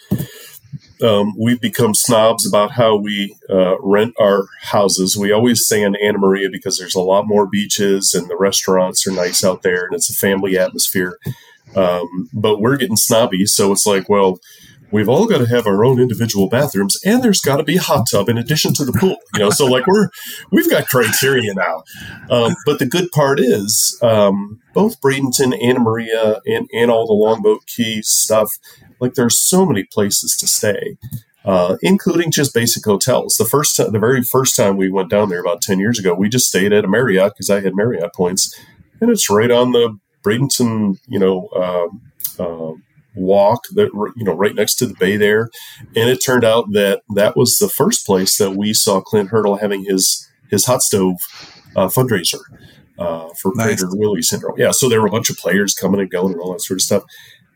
um, 1.02 1.34
we've 1.38 1.60
become 1.60 1.94
snobs 1.94 2.48
about 2.48 2.72
how 2.72 2.96
we 2.96 3.36
uh, 3.50 3.80
rent 3.82 4.14
our 4.20 4.46
houses. 4.62 5.18
We 5.18 5.32
always 5.32 5.68
say 5.68 5.82
in 5.82 5.96
Anna 5.96 6.18
Maria 6.18 6.50
because 6.52 6.78
there's 6.78 6.96
a 6.96 7.02
lot 7.02 7.28
more 7.28 7.48
beaches 7.48 8.14
and 8.14 8.30
the 8.30 8.38
restaurants 8.38 9.06
are 9.08 9.12
nice 9.12 9.44
out 9.44 9.64
there 9.64 9.86
and 9.86 9.96
it's 9.96 10.10
a 10.10 10.14
family 10.14 10.58
atmosphere. 10.58 11.18
Um, 11.76 12.30
but 12.34 12.60
we're 12.62 12.78
getting 12.78 12.98
snobby, 12.98 13.46
so 13.46 13.72
it's 13.72 13.86
like, 13.86 14.08
well, 14.08 14.40
we've 14.94 15.10
all 15.10 15.26
got 15.26 15.40
to 15.40 15.48
have 15.48 15.68
our 15.68 15.84
own 15.84 16.00
individual 16.00 16.48
bathrooms 16.48 16.98
and 17.04 17.24
there's 17.24 17.42
got 17.42 17.58
to 17.58 17.64
be 17.64 17.78
a 17.78 17.82
hot 17.82 18.06
tub 18.10 18.30
in 18.30 18.38
addition 18.38 18.74
to 18.74 18.86
the 18.86 18.94
pool 18.94 19.18
you 19.34 19.40
know 19.40 19.50
so 19.50 19.66
like 19.66 19.86
we're 19.88 20.08
we've 20.52 20.70
got 20.70 20.88
criteria 20.88 21.54
now. 21.54 21.84
Um, 22.30 22.56
but 22.66 22.80
the 22.80 22.86
good 22.86 23.12
part 23.12 23.40
is 23.40 24.00
um, 24.02 24.62
both 24.74 25.02
bradenton 25.02 25.58
anna 25.62 25.80
maria 25.80 26.40
and, 26.46 26.70
and 26.74 26.90
all 26.90 27.08
the 27.08 27.14
longboat 27.14 27.66
key 27.68 28.02
stuff 28.04 28.52
like 29.00 29.16
there's 29.16 29.40
so 29.40 29.66
many 29.66 29.84
places 29.84 30.38
to 30.38 30.48
stay 30.48 30.98
uh, 31.46 31.76
including 31.82 32.32
just 32.32 32.54
basic 32.54 32.86
hotels. 32.86 33.36
The 33.36 33.44
first 33.46 33.76
time 33.76 33.92
the 33.92 34.00
very 34.00 34.22
first 34.22 34.56
time 34.56 34.78
we 34.78 34.90
went 34.90 35.10
down 35.10 35.30
there 35.30 35.42
about 35.42 35.62
10 35.62 35.80
years 35.80 36.00
ago 36.00 36.14
we 36.14 36.30
just 36.30 36.48
stayed 36.48 36.72
at 36.72 36.86
a 36.86 36.88
marriott 36.88 37.34
because 37.34 37.50
i 37.50 37.60
had 37.60 37.76
marriott 37.76 38.14
points 38.14 38.58
and 39.02 39.10
it's 39.10 39.30
right 39.30 39.52
on 39.52 39.72
the 39.72 39.98
bradenton 40.24 40.98
you 41.08 41.20
know 41.20 41.48
uh, 42.40 42.74
walk 43.16 43.64
that 43.74 43.90
you 44.16 44.24
know 44.24 44.34
right 44.34 44.56
next 44.56 44.76
to 44.76 44.86
the 44.86 44.96
bay 45.00 45.18
there 45.18 45.50
and 45.96 46.10
it 46.10 46.18
turned 46.18 46.44
out 46.44 46.72
that 46.72 47.02
that 47.16 47.36
was 47.36 47.58
the 47.58 47.70
first 47.70 48.06
place 48.06 48.38
that 48.38 48.52
we 48.52 48.74
saw 48.74 49.02
clint 49.02 49.30
hurdle 49.30 49.58
having 49.58 49.86
his 49.86 50.28
his 50.50 50.66
hot 50.66 50.82
stove 50.82 51.18
uh, 51.76 51.88
fundraiser 51.88 52.40
uh, 53.00 53.30
for 53.40 53.52
nice. 53.56 53.84
Prader-Willi 53.84 54.22
syndrome 54.22 54.56
yeah 54.58 54.72
so 54.72 54.90
there 54.90 55.02
were 55.02 55.08
a 55.08 55.12
bunch 55.12 55.30
of 55.30 55.38
players 55.38 55.74
coming 55.74 56.00
and 56.00 56.10
going 56.10 56.34
and 56.34 56.42
all 56.42 56.54
that 56.54 56.62
sort 56.62 56.78
of 56.78 56.82
stuff 56.82 57.04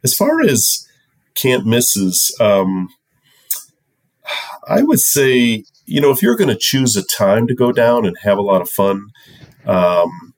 as 0.04 0.14
far 0.14 0.42
as 0.42 0.88
can't 1.36 1.66
misses 1.66 2.36
um, 2.40 2.90
i 4.68 4.82
would 4.84 5.00
say 5.00 5.64
you 5.86 6.02
know 6.02 6.12
if 6.12 6.22
you're 6.22 6.38
going 6.38 6.50
to 6.50 6.58
choose 6.60 6.96
a 6.96 7.04
time 7.04 7.48
to 7.48 7.56
go 7.56 7.72
down 7.72 8.06
and 8.06 8.16
have 8.22 8.38
a 8.38 8.44
lot 8.44 8.62
of 8.62 8.70
fun 8.70 9.08
um, 9.66 10.34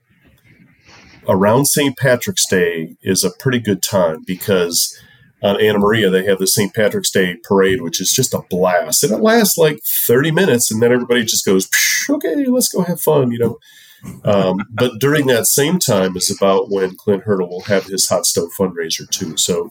around 1.30 1.66
St. 1.66 1.96
Patrick's 1.98 2.48
Day 2.48 2.96
is 3.04 3.24
a 3.24 3.32
pretty 3.40 3.60
good 3.60 3.84
time 3.84 4.24
because 4.26 5.00
on 5.42 5.62
Anna 5.62 5.80
Maria, 5.80 6.10
they 6.10 6.26
have 6.26 6.40
the 6.40 6.48
St. 6.48 6.74
Patrick's 6.74 7.12
Day 7.12 7.38
parade, 7.44 7.82
which 7.82 8.02
is 8.02 8.12
just 8.12 8.34
a 8.34 8.42
blast. 8.50 9.04
And 9.04 9.14
it 9.14 9.22
lasts 9.22 9.58
like 9.58 9.80
30 9.84 10.32
minutes, 10.32 10.72
and 10.72 10.82
then 10.82 10.92
everybody 10.92 11.24
just 11.24 11.46
goes, 11.46 11.70
okay, 12.10 12.46
let's 12.46 12.70
go 12.70 12.84
have 12.84 13.02
fun, 13.02 13.32
you 13.32 13.40
know. 13.40 13.58
Um, 14.24 14.66
but 14.70 15.00
during 15.00 15.28
that 15.28 15.46
same 15.46 15.78
time 15.80 16.16
is 16.16 16.30
about 16.30 16.70
when 16.70 16.96
Clint 16.96 17.24
Hurdle 17.24 17.50
will 17.50 17.62
have 17.62 17.86
his 17.86 18.08
hot 18.08 18.26
stove 18.26 18.50
fundraiser, 18.58 19.10
too. 19.10 19.38
So 19.38 19.70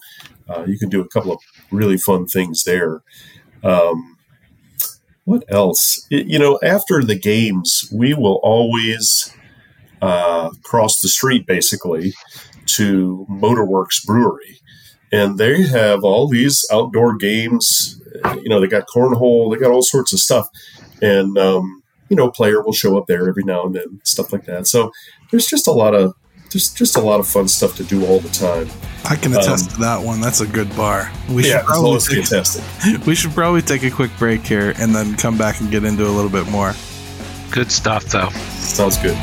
uh, 0.49 0.65
you 0.67 0.79
can 0.79 0.89
do 0.89 1.01
a 1.01 1.09
couple 1.09 1.33
of 1.33 1.39
really 1.71 1.99
fun 1.99 2.27
things 2.27 2.65
there. 2.65 3.03
Um, 3.63 4.17
what 5.25 5.45
else? 5.49 6.07
It, 6.11 6.27
you 6.27 6.39
know, 6.39 6.59
after 6.63 7.03
the 7.03 7.19
games, 7.19 7.93
we 7.93 8.15
will 8.15 8.41
always 8.43 9.35
uh, 10.01 10.51
cross 10.63 11.01
the 11.01 11.09
street 11.09 11.47
basically 11.47 12.15
to 12.67 13.27
Motorworks 13.29 14.05
Brewery 14.07 14.59
and 15.13 15.39
they 15.39 15.63
have 15.63 16.05
all 16.05 16.29
these 16.29 16.65
outdoor 16.73 17.17
games. 17.17 18.01
You 18.43 18.49
know, 18.49 18.61
they 18.61 18.67
got 18.67 18.87
cornhole, 18.89 19.53
they 19.53 19.61
got 19.61 19.73
all 19.73 19.83
sorts 19.83 20.13
of 20.13 20.19
stuff, 20.19 20.49
and 21.01 21.39
um, 21.39 21.83
you 22.09 22.17
know, 22.17 22.31
player 22.31 22.63
will 22.63 22.73
show 22.73 22.97
up 22.99 23.07
there 23.07 23.29
every 23.29 23.45
now 23.45 23.65
and 23.65 23.75
then, 23.75 24.01
stuff 24.05 24.33
like 24.33 24.45
that. 24.47 24.67
So 24.67 24.91
there's 25.31 25.47
just 25.47 25.67
a 25.67 25.73
lot 25.73 25.95
of 25.95 26.15
just 26.51 26.77
just 26.77 26.97
a 26.97 27.01
lot 27.01 27.21
of 27.21 27.29
fun 27.29 27.47
stuff 27.47 27.77
to 27.77 27.85
do 27.85 28.07
all 28.07 28.21
the 28.21 28.31
time. 28.31 28.69
I 29.05 29.17
can 29.17 29.33
attest 29.33 29.71
um, 29.71 29.75
to 29.75 29.81
that 29.81 30.03
one. 30.03 30.21
That's 30.21 30.41
a 30.41 30.47
good 30.47 30.75
bar. 30.77 31.11
We 31.31 31.49
yeah, 31.49 31.59
should 31.59 31.67
probably 31.67 32.01
take, 32.01 32.27
fantastic. 32.27 32.65
We 33.07 33.15
should 33.15 33.33
probably 33.33 33.63
take 33.63 33.83
a 33.83 33.91
quick 33.91 34.11
break 34.19 34.43
here 34.43 34.75
and 34.79 34.95
then 34.95 35.15
come 35.17 35.39
back 35.39 35.61
and 35.61 35.71
get 35.71 35.85
into 35.85 36.07
a 36.07 36.11
little 36.11 36.31
bit 36.31 36.49
more. 36.51 36.75
Good 37.51 37.71
stuff, 37.71 38.05
though. 38.07 38.29
Sounds 38.31 38.99
good. 38.99 39.17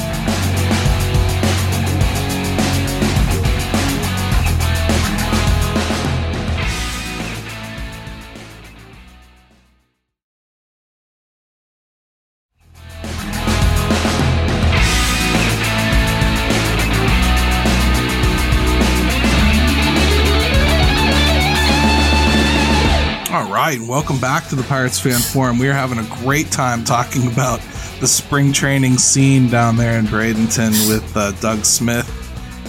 Right, 23.68 23.80
and 23.80 23.90
welcome 23.90 24.20
back 24.20 24.48
to 24.48 24.56
the 24.56 24.62
Pirates 24.62 25.00
Fan 25.00 25.20
Forum. 25.20 25.58
We 25.58 25.68
are 25.68 25.74
having 25.74 25.98
a 25.98 26.08
great 26.18 26.52
time 26.52 26.84
talking 26.84 27.26
about 27.32 27.60
the 28.00 28.06
spring 28.06 28.54
training 28.54 29.00
scene 29.00 29.50
down 29.50 29.76
there 29.76 29.98
in 29.98 30.06
Bradenton 30.06 30.88
with 30.88 31.18
uh, 31.18 31.32
Doug 31.42 31.66
Smith, 31.66 32.08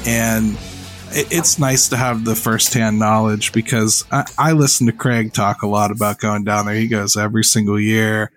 and 0.07 0.55
it, 1.15 1.31
it's 1.31 1.59
nice 1.59 1.91
to 1.91 1.99
have 1.99 2.25
the 2.25 2.35
firsthand 2.35 2.99
knowledge 2.99 3.53
because 3.53 4.07
I, 4.11 4.25
I, 4.38 4.53
listen 4.53 4.87
to 4.87 4.93
Craig 4.93 5.35
talk 5.35 5.61
a 5.61 5.67
lot 5.67 5.91
about 5.91 6.19
going 6.19 6.45
down 6.45 6.65
there. 6.65 6.75
He 6.75 6.88
goes 6.88 7.15
every 7.15 7.45
single 7.45 7.79
year. 7.79 8.31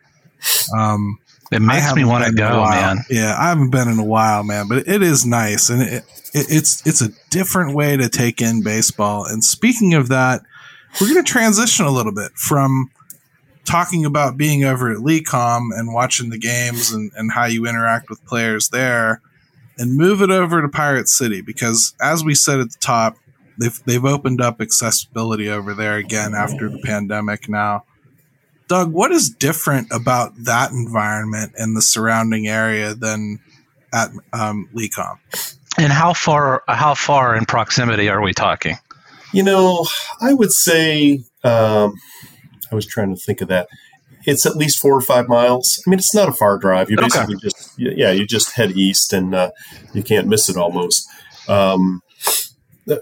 Um, 0.77 1.17
it 1.53 1.61
makes 1.61 1.95
me 1.95 2.03
want 2.03 2.25
to 2.25 2.33
go, 2.33 2.65
man. 2.65 2.97
Yeah, 3.09 3.37
I 3.39 3.47
haven't 3.49 3.69
been 3.69 3.87
in 3.87 3.99
a 3.99 4.05
while, 4.05 4.43
man, 4.43 4.67
but 4.67 4.85
it 4.85 5.01
is 5.01 5.25
nice, 5.25 5.69
and 5.69 5.81
it, 5.81 6.03
it, 6.33 6.47
it's 6.49 6.85
it's 6.85 7.01
a 7.01 7.09
different 7.29 7.73
way 7.73 7.95
to 7.95 8.09
take 8.09 8.41
in 8.41 8.63
baseball. 8.63 9.25
And 9.25 9.45
speaking 9.45 9.93
of 9.93 10.09
that 10.09 10.41
we're 10.99 11.07
going 11.07 11.23
to 11.23 11.31
transition 11.31 11.85
a 11.85 11.91
little 11.91 12.13
bit 12.13 12.31
from 12.33 12.89
talking 13.65 14.05
about 14.05 14.37
being 14.37 14.63
over 14.63 14.91
at 14.91 14.97
LECOM 14.97 15.69
and 15.75 15.93
watching 15.93 16.29
the 16.29 16.37
games 16.37 16.91
and, 16.91 17.11
and 17.15 17.31
how 17.31 17.45
you 17.45 17.67
interact 17.67 18.09
with 18.09 18.23
players 18.25 18.69
there 18.69 19.21
and 19.77 19.95
move 19.95 20.21
it 20.21 20.31
over 20.31 20.61
to 20.61 20.67
Pirate 20.67 21.07
City 21.07 21.41
because 21.41 21.93
as 22.01 22.23
we 22.23 22.35
said 22.35 22.59
at 22.59 22.71
the 22.71 22.77
top, 22.79 23.15
they've 23.59 23.79
they've 23.85 24.05
opened 24.05 24.41
up 24.41 24.59
accessibility 24.59 25.49
over 25.49 25.73
there 25.73 25.97
again 25.97 26.33
after 26.33 26.69
the 26.69 26.79
pandemic 26.79 27.47
now. 27.47 27.83
Doug, 28.67 28.91
what 28.91 29.11
is 29.11 29.29
different 29.29 29.87
about 29.91 30.33
that 30.43 30.71
environment 30.71 31.53
and 31.57 31.75
the 31.75 31.81
surrounding 31.81 32.47
area 32.47 32.93
than 32.93 33.39
at 33.93 34.11
um, 34.33 34.69
LECOM? 34.75 35.17
And 35.77 35.91
how 35.91 36.13
far 36.13 36.63
how 36.67 36.93
far 36.93 37.35
in 37.35 37.45
proximity 37.45 38.09
are 38.09 38.21
we 38.21 38.33
talking? 38.33 38.77
You 39.33 39.43
know, 39.43 39.85
I 40.21 40.33
would 40.33 40.51
say 40.51 41.19
um, 41.43 41.93
I 42.71 42.75
was 42.75 42.85
trying 42.85 43.15
to 43.15 43.21
think 43.21 43.41
of 43.41 43.47
that. 43.49 43.67
It's 44.25 44.45
at 44.45 44.55
least 44.57 44.79
four 44.79 44.95
or 44.95 45.01
five 45.01 45.27
miles. 45.27 45.81
I 45.85 45.89
mean, 45.89 45.99
it's 45.99 46.13
not 46.13 46.29
a 46.29 46.33
far 46.33 46.57
drive. 46.57 46.89
You 46.89 46.97
basically 46.97 47.35
okay. 47.35 47.47
just 47.47 47.73
yeah, 47.77 48.11
you 48.11 48.27
just 48.27 48.53
head 48.55 48.71
east 48.71 49.13
and 49.13 49.33
uh, 49.33 49.51
you 49.93 50.03
can't 50.03 50.27
miss 50.27 50.49
it 50.49 50.57
almost. 50.57 51.07
Um, 51.47 52.01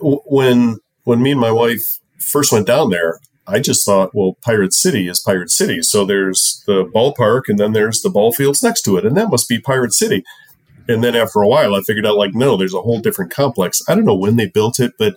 when 0.02 0.78
when 1.04 1.22
me 1.22 1.32
and 1.32 1.40
my 1.40 1.52
wife 1.52 1.82
first 2.20 2.52
went 2.52 2.68
down 2.68 2.92
there, 2.92 3.20
I 3.48 3.60
just 3.60 3.86
thought, 3.86 4.12
well, 4.14 4.38
Pirate 4.44 4.74
City 4.74 5.08
is 5.08 5.22
Pirate 5.26 5.50
City. 5.50 5.82
So 5.82 6.06
there's 6.06 6.62
the 6.68 6.86
ballpark 6.94 7.44
and 7.48 7.58
then 7.58 7.72
there's 7.72 8.02
the 8.02 8.10
ball 8.10 8.34
fields 8.34 8.62
next 8.62 8.82
to 8.84 8.98
it, 8.98 9.06
and 9.06 9.18
that 9.18 9.32
must 9.32 9.48
be 9.48 9.60
Pirate 9.60 9.94
City. 9.94 10.24
And 10.88 11.04
then 11.04 11.16
after 11.16 11.42
a 11.42 11.48
while, 11.48 11.76
I 11.76 11.82
figured 11.82 12.06
out 12.06 12.18
like, 12.18 12.34
no, 12.34 12.56
there's 12.56 12.74
a 12.74 12.82
whole 12.82 13.00
different 13.00 13.32
complex. 13.32 13.82
I 13.88 13.96
don't 13.96 14.06
know 14.06 14.16
when 14.16 14.38
they 14.38 14.48
built 14.48 14.80
it, 14.80 14.94
but 14.98 15.16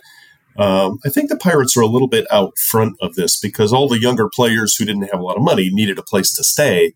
um, 0.57 0.99
I 1.05 1.09
think 1.09 1.29
the 1.29 1.37
Pirates 1.37 1.77
are 1.77 1.81
a 1.81 1.87
little 1.87 2.07
bit 2.07 2.27
out 2.31 2.57
front 2.57 2.97
of 3.01 3.15
this 3.15 3.39
because 3.39 3.71
all 3.71 3.87
the 3.87 4.01
younger 4.01 4.29
players 4.29 4.75
who 4.75 4.85
didn't 4.85 5.09
have 5.09 5.19
a 5.19 5.23
lot 5.23 5.37
of 5.37 5.43
money 5.43 5.69
needed 5.71 5.97
a 5.97 6.03
place 6.03 6.33
to 6.35 6.43
stay. 6.43 6.93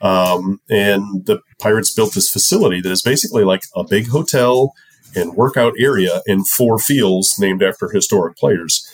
Um, 0.00 0.60
and 0.70 1.26
the 1.26 1.40
Pirates 1.58 1.92
built 1.92 2.14
this 2.14 2.30
facility 2.30 2.80
that 2.80 2.90
is 2.90 3.02
basically 3.02 3.44
like 3.44 3.62
a 3.74 3.84
big 3.84 4.08
hotel 4.08 4.72
and 5.14 5.34
workout 5.34 5.74
area 5.78 6.22
in 6.26 6.44
four 6.44 6.78
fields 6.78 7.36
named 7.38 7.62
after 7.62 7.88
historic 7.88 8.36
players. 8.36 8.86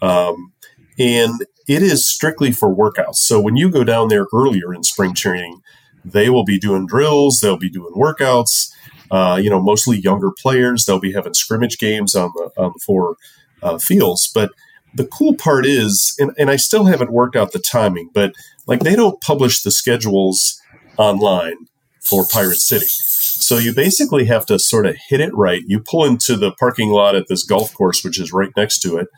Um, 0.00 0.52
and 0.98 1.44
it 1.68 1.82
is 1.82 2.06
strictly 2.06 2.52
for 2.52 2.74
workouts. 2.74 3.16
So 3.16 3.40
when 3.40 3.56
you 3.56 3.70
go 3.70 3.84
down 3.84 4.08
there 4.08 4.26
earlier 4.32 4.74
in 4.74 4.82
spring 4.82 5.14
training, 5.14 5.62
they 6.04 6.28
will 6.28 6.44
be 6.44 6.58
doing 6.58 6.86
drills, 6.86 7.38
they'll 7.40 7.56
be 7.56 7.70
doing 7.70 7.94
workouts. 7.94 8.70
Uh, 9.10 9.36
you 9.36 9.50
know, 9.50 9.60
mostly 9.60 9.98
younger 9.98 10.30
players. 10.30 10.86
They'll 10.86 10.98
be 10.98 11.12
having 11.12 11.34
scrimmage 11.34 11.78
games 11.78 12.14
on 12.14 12.32
the 12.34 12.50
on 12.56 12.72
the 12.74 12.80
four 12.86 13.16
uh, 13.62 13.78
feels. 13.78 14.30
But 14.34 14.50
the 14.94 15.06
cool 15.06 15.34
part 15.34 15.66
is, 15.66 16.14
and, 16.18 16.32
and 16.38 16.50
I 16.50 16.56
still 16.56 16.84
haven't 16.84 17.12
worked 17.12 17.36
out 17.36 17.52
the 17.52 17.58
timing, 17.58 18.10
but 18.12 18.32
like 18.66 18.80
they 18.80 18.96
don't 18.96 19.20
publish 19.20 19.62
the 19.62 19.70
schedules 19.70 20.60
online 20.96 21.54
for 22.00 22.26
Pirate 22.26 22.58
City. 22.58 22.86
So 22.86 23.58
you 23.58 23.74
basically 23.74 24.26
have 24.26 24.44
to 24.46 24.58
sort 24.58 24.86
of 24.86 24.96
hit 25.08 25.20
it 25.20 25.34
right. 25.34 25.62
You 25.66 25.80
pull 25.80 26.04
into 26.04 26.36
the 26.36 26.52
parking 26.52 26.90
lot 26.90 27.14
at 27.14 27.28
this 27.28 27.44
golf 27.44 27.72
course, 27.74 28.04
which 28.04 28.20
is 28.20 28.32
right 28.32 28.50
next 28.56 28.80
to 28.80 28.96
it, 28.98 29.08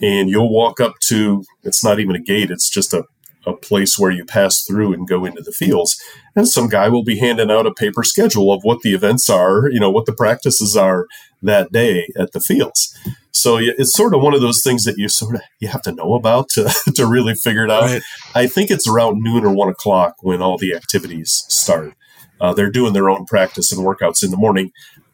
and 0.00 0.28
you'll 0.28 0.52
walk 0.52 0.80
up 0.80 0.94
to 1.08 1.44
it's 1.62 1.84
not 1.84 2.00
even 2.00 2.16
a 2.16 2.20
gate, 2.20 2.50
it's 2.50 2.70
just 2.70 2.92
a, 2.92 3.04
a 3.46 3.52
place 3.52 3.98
where 3.98 4.10
you 4.10 4.24
pass 4.24 4.64
through 4.64 4.92
and 4.92 5.08
go 5.08 5.24
into 5.24 5.42
the 5.42 5.52
fields. 5.52 6.00
And 6.34 6.48
some 6.48 6.68
guy 6.68 6.88
will 6.88 7.04
be 7.04 7.18
handing 7.18 7.50
out 7.50 7.66
a 7.66 7.72
paper 7.72 8.02
schedule 8.02 8.52
of 8.52 8.62
what 8.62 8.80
the 8.82 8.94
events 8.94 9.28
are, 9.30 9.68
you 9.70 9.80
know, 9.80 9.90
what 9.90 10.06
the 10.06 10.14
practices 10.14 10.76
are 10.76 11.06
that 11.42 11.72
day 11.72 12.08
at 12.16 12.32
the 12.32 12.40
fields. 12.40 12.96
So 13.32 13.56
it's 13.58 13.94
sort 13.94 14.14
of 14.14 14.20
one 14.20 14.34
of 14.34 14.40
those 14.40 14.62
things 14.62 14.84
that 14.84 14.98
you 14.98 15.08
sort 15.08 15.36
of 15.36 15.42
you 15.58 15.68
have 15.68 15.82
to 15.82 15.92
know 15.92 16.14
about 16.14 16.48
to, 16.50 16.72
to 16.94 17.06
really 17.06 17.34
figure 17.34 17.64
it 17.64 17.70
out. 17.70 17.84
Right. 17.84 18.02
I 18.34 18.46
think 18.46 18.70
it's 18.70 18.88
around 18.88 19.22
noon 19.22 19.44
or 19.44 19.54
one 19.54 19.68
o'clock 19.68 20.16
when 20.20 20.42
all 20.42 20.58
the 20.58 20.74
activities 20.74 21.44
start. 21.48 21.94
Uh, 22.40 22.52
they're 22.52 22.70
doing 22.70 22.92
their 22.92 23.08
own 23.08 23.24
practice 23.24 23.72
and 23.72 23.86
workouts 23.86 24.24
in 24.24 24.30
the 24.30 24.36
morning, 24.36 24.72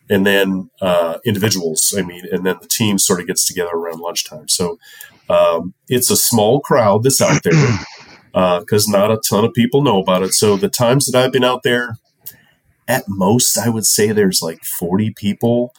and 0.08 0.26
then 0.26 0.70
uh, 0.80 1.18
individuals. 1.24 1.94
I 1.96 2.02
mean, 2.02 2.24
and 2.30 2.44
then 2.44 2.56
the 2.60 2.68
team 2.68 2.98
sort 2.98 3.20
of 3.20 3.26
gets 3.26 3.46
together 3.46 3.72
around 3.72 4.00
lunchtime. 4.00 4.48
So 4.48 4.78
um, 5.28 5.74
it's 5.88 6.10
a 6.10 6.16
small 6.16 6.60
crowd 6.60 7.02
that's 7.02 7.20
out 7.20 7.42
there 7.42 7.78
because 8.32 8.88
uh, 8.94 8.98
not 8.98 9.10
a 9.10 9.20
ton 9.28 9.44
of 9.44 9.52
people 9.52 9.82
know 9.82 10.00
about 10.00 10.22
it. 10.22 10.32
So 10.32 10.56
the 10.56 10.70
times 10.70 11.06
that 11.06 11.22
I've 11.22 11.32
been 11.32 11.44
out 11.44 11.62
there, 11.64 11.98
at 12.88 13.04
most, 13.06 13.58
I 13.58 13.68
would 13.68 13.84
say 13.84 14.12
there's 14.12 14.40
like 14.42 14.64
40 14.64 15.12
people. 15.14 15.74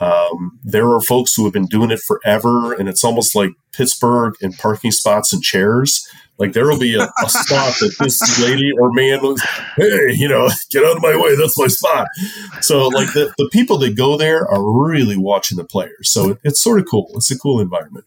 Um, 0.00 0.58
there 0.64 0.88
are 0.90 1.00
folks 1.00 1.34
who 1.34 1.44
have 1.44 1.52
been 1.52 1.66
doing 1.66 1.90
it 1.90 2.00
forever, 2.00 2.72
and 2.72 2.88
it's 2.88 3.04
almost 3.04 3.34
like 3.34 3.50
Pittsburgh 3.72 4.34
and 4.42 4.56
parking 4.56 4.90
spots 4.90 5.32
and 5.32 5.42
chairs. 5.42 6.08
Like 6.38 6.54
there 6.54 6.66
will 6.66 6.78
be 6.78 6.96
a, 6.96 7.02
a 7.02 7.28
spot 7.28 7.74
that 7.80 7.94
this 8.00 8.40
lady 8.42 8.70
or 8.80 8.90
man 8.92 9.22
was, 9.22 9.40
hey, 9.76 10.12
you 10.14 10.28
know, 10.28 10.48
get 10.70 10.82
out 10.82 10.96
of 10.96 11.02
my 11.02 11.16
way. 11.16 11.36
That's 11.36 11.58
my 11.58 11.68
spot. 11.68 12.08
So 12.62 12.88
like 12.88 13.12
the, 13.12 13.32
the 13.38 13.48
people 13.52 13.78
that 13.78 13.96
go 13.96 14.16
there 14.16 14.48
are 14.48 14.62
really 14.62 15.16
watching 15.16 15.56
the 15.56 15.64
players. 15.64 16.10
So 16.10 16.30
it, 16.30 16.38
it's 16.42 16.60
sort 16.60 16.80
of 16.80 16.86
cool. 16.90 17.10
It's 17.14 17.30
a 17.30 17.38
cool 17.38 17.60
environment. 17.60 18.06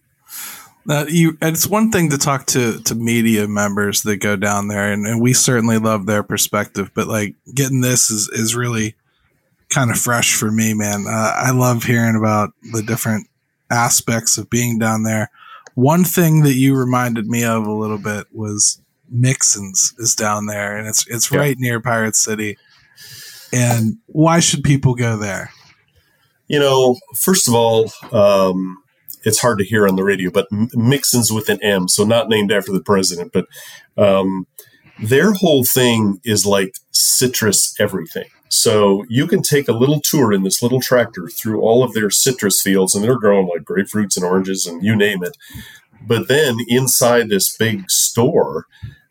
Uh, 0.90 1.06
you, 1.08 1.38
it's 1.42 1.66
one 1.68 1.92
thing 1.92 2.10
to 2.10 2.18
talk 2.18 2.46
to, 2.48 2.80
to 2.82 2.94
media 2.94 3.48
members 3.48 4.04
that 4.04 4.18
go 4.18 4.36
down 4.36 4.68
there, 4.68 4.92
and, 4.92 5.08
and 5.08 5.22
we 5.22 5.34
certainly 5.34 5.78
love 5.78 6.06
their 6.06 6.22
perspective. 6.22 6.92
But 6.94 7.08
like 7.08 7.36
getting 7.54 7.82
this 7.82 8.12
is, 8.12 8.28
is 8.30 8.56
really 8.56 8.96
kind 9.76 9.92
of 9.92 10.00
fresh 10.00 10.34
for 10.34 10.52
me, 10.52 10.74
man. 10.74 11.06
Uh, 11.06 11.34
I 11.36 11.52
love 11.52 11.84
hearing 11.84 12.16
about 12.16 12.52
the 12.72 12.82
different 12.82 13.28
aspects 13.70 14.38
of 14.38 14.50
being 14.50 14.80
down 14.80 15.04
there. 15.04 15.30
One 15.74 16.06
thing 16.06 16.44
that 16.44 16.54
you 16.54 16.76
reminded 16.76 17.28
me 17.28 17.44
of 17.44 17.68
a 17.68 17.74
little 17.74 17.98
bit 17.98 18.28
was 18.32 18.82
Mixon's 19.10 19.94
is 19.98 20.16
down 20.16 20.46
there, 20.46 20.78
and 20.78 20.88
it's 20.88 21.06
it's 21.08 21.30
yeah. 21.30 21.40
right 21.40 21.58
near 21.60 21.82
Pirate 21.82 22.16
City. 22.16 22.58
And 23.52 23.98
why 24.06 24.40
should 24.40 24.64
people 24.64 24.96
go 24.96 25.18
there? 25.18 25.52
You 26.48 26.60
know, 26.60 26.98
first 27.16 27.50
of 27.50 27.54
all, 27.54 27.92
um, 28.14 28.82
it's 29.26 29.42
hard 29.42 29.58
to 29.60 29.66
hear 29.66 29.88
on 29.90 29.98
the 29.98 30.04
radio, 30.04 30.32
but 30.32 30.48
Mixon's 30.52 31.34
with 31.34 31.50
an 31.50 31.62
M, 31.62 31.90
so 31.90 32.06
not 32.06 32.30
named 32.30 32.52
after 32.52 32.72
the 32.72 32.84
president, 32.84 33.34
but 33.34 33.46
um, 33.98 34.48
their 35.04 35.34
whole 35.34 35.66
thing 35.66 36.22
is 36.24 36.46
like 36.46 36.76
citrus 36.92 37.76
everything. 37.78 38.30
So 38.50 39.06
you 39.10 39.28
can 39.28 39.42
take 39.42 39.68
a 39.68 39.74
little 39.74 40.00
tour 40.02 40.32
in 40.32 40.44
this 40.44 40.62
little 40.62 40.80
tractor 40.80 41.28
through 41.28 41.62
all 41.62 41.84
of 41.84 41.94
their 41.94 42.10
citrus 42.10 42.62
fields, 42.62 42.96
and 42.96 43.04
they're 43.04 43.18
growing 43.18 43.48
like 43.48 43.64
grapefruits 43.64 44.16
and 44.16 44.26
oranges 44.26 44.66
and 44.66 44.84
you 44.84 44.96
name 44.96 45.24
it. 45.24 45.36
But 46.08 46.28
then 46.28 46.58
inside 46.68 47.30
this 47.30 47.56
big 47.58 47.90
store, 47.90 48.68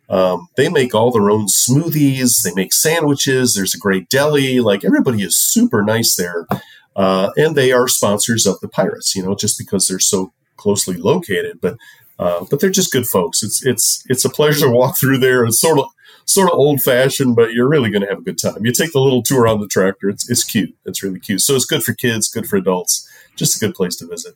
um, 0.08 0.48
they 0.56 0.68
make 0.68 0.94
all 0.94 1.10
their 1.10 1.30
own 1.30 1.46
smoothies. 1.46 2.42
They 2.44 2.54
make 2.54 2.72
sandwiches. 2.72 3.54
There's 3.54 3.74
a 3.74 3.78
great 3.78 4.08
deli. 4.08 4.60
Like 4.60 4.84
everybody 4.84 5.22
is 5.22 5.36
super 5.36 5.82
nice 5.82 6.14
there. 6.16 6.46
Uh, 6.94 7.30
and 7.36 7.56
they 7.56 7.72
are 7.72 7.88
sponsors 7.88 8.46
of 8.46 8.60
the 8.60 8.68
Pirates, 8.68 9.16
you 9.16 9.22
know, 9.24 9.34
just 9.34 9.58
because 9.58 9.88
they're 9.88 9.98
so 9.98 10.32
closely 10.56 10.96
located. 10.96 11.60
But 11.60 11.76
uh, 12.18 12.44
but 12.48 12.60
they're 12.60 12.70
just 12.70 12.92
good 12.92 13.06
folks. 13.06 13.42
It's 13.42 13.64
it's 13.66 14.04
it's 14.08 14.24
a 14.24 14.30
pleasure 14.30 14.66
to 14.66 14.70
walk 14.70 14.94
through 14.98 15.18
there. 15.18 15.44
It's 15.44 15.60
sort 15.60 15.80
of 15.80 15.86
sort 16.24 16.50
of 16.50 16.58
old 16.58 16.82
fashioned, 16.82 17.36
but 17.36 17.52
you're 17.52 17.68
really 17.68 17.90
going 17.90 18.02
to 18.02 18.08
have 18.08 18.18
a 18.18 18.22
good 18.22 18.38
time. 18.38 18.64
You 18.64 18.72
take 18.72 18.92
the 18.92 19.00
little 19.00 19.22
tour 19.22 19.46
on 19.46 19.60
the 19.60 19.68
tractor. 19.68 20.08
It's 20.08 20.28
it's 20.30 20.44
cute. 20.44 20.74
It's 20.84 21.02
really 21.02 21.20
cute. 21.20 21.40
So 21.40 21.54
it's 21.54 21.64
good 21.64 21.82
for 21.82 21.92
kids, 21.92 22.28
good 22.28 22.46
for 22.46 22.56
adults. 22.56 23.08
Just 23.36 23.56
a 23.56 23.60
good 23.60 23.74
place 23.74 23.96
to 23.96 24.06
visit. 24.06 24.34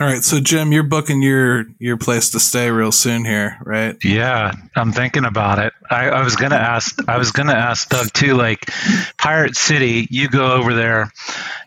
All 0.00 0.06
right, 0.06 0.22
so 0.22 0.38
Jim, 0.38 0.70
you're 0.70 0.84
booking 0.84 1.22
your 1.22 1.66
your 1.80 1.96
place 1.96 2.30
to 2.30 2.38
stay 2.38 2.70
real 2.70 2.92
soon 2.92 3.24
here, 3.24 3.58
right? 3.64 3.96
Yeah, 4.04 4.52
I'm 4.76 4.92
thinking 4.92 5.24
about 5.24 5.58
it. 5.58 5.72
I, 5.90 6.08
I 6.10 6.22
was 6.22 6.36
gonna 6.36 6.54
ask. 6.54 6.96
I 7.08 7.18
was 7.18 7.32
gonna 7.32 7.54
ask 7.54 7.88
Doug 7.88 8.12
too. 8.12 8.34
Like 8.34 8.70
Pirate 9.18 9.56
City, 9.56 10.06
you 10.08 10.28
go 10.28 10.52
over 10.52 10.72
there. 10.72 11.10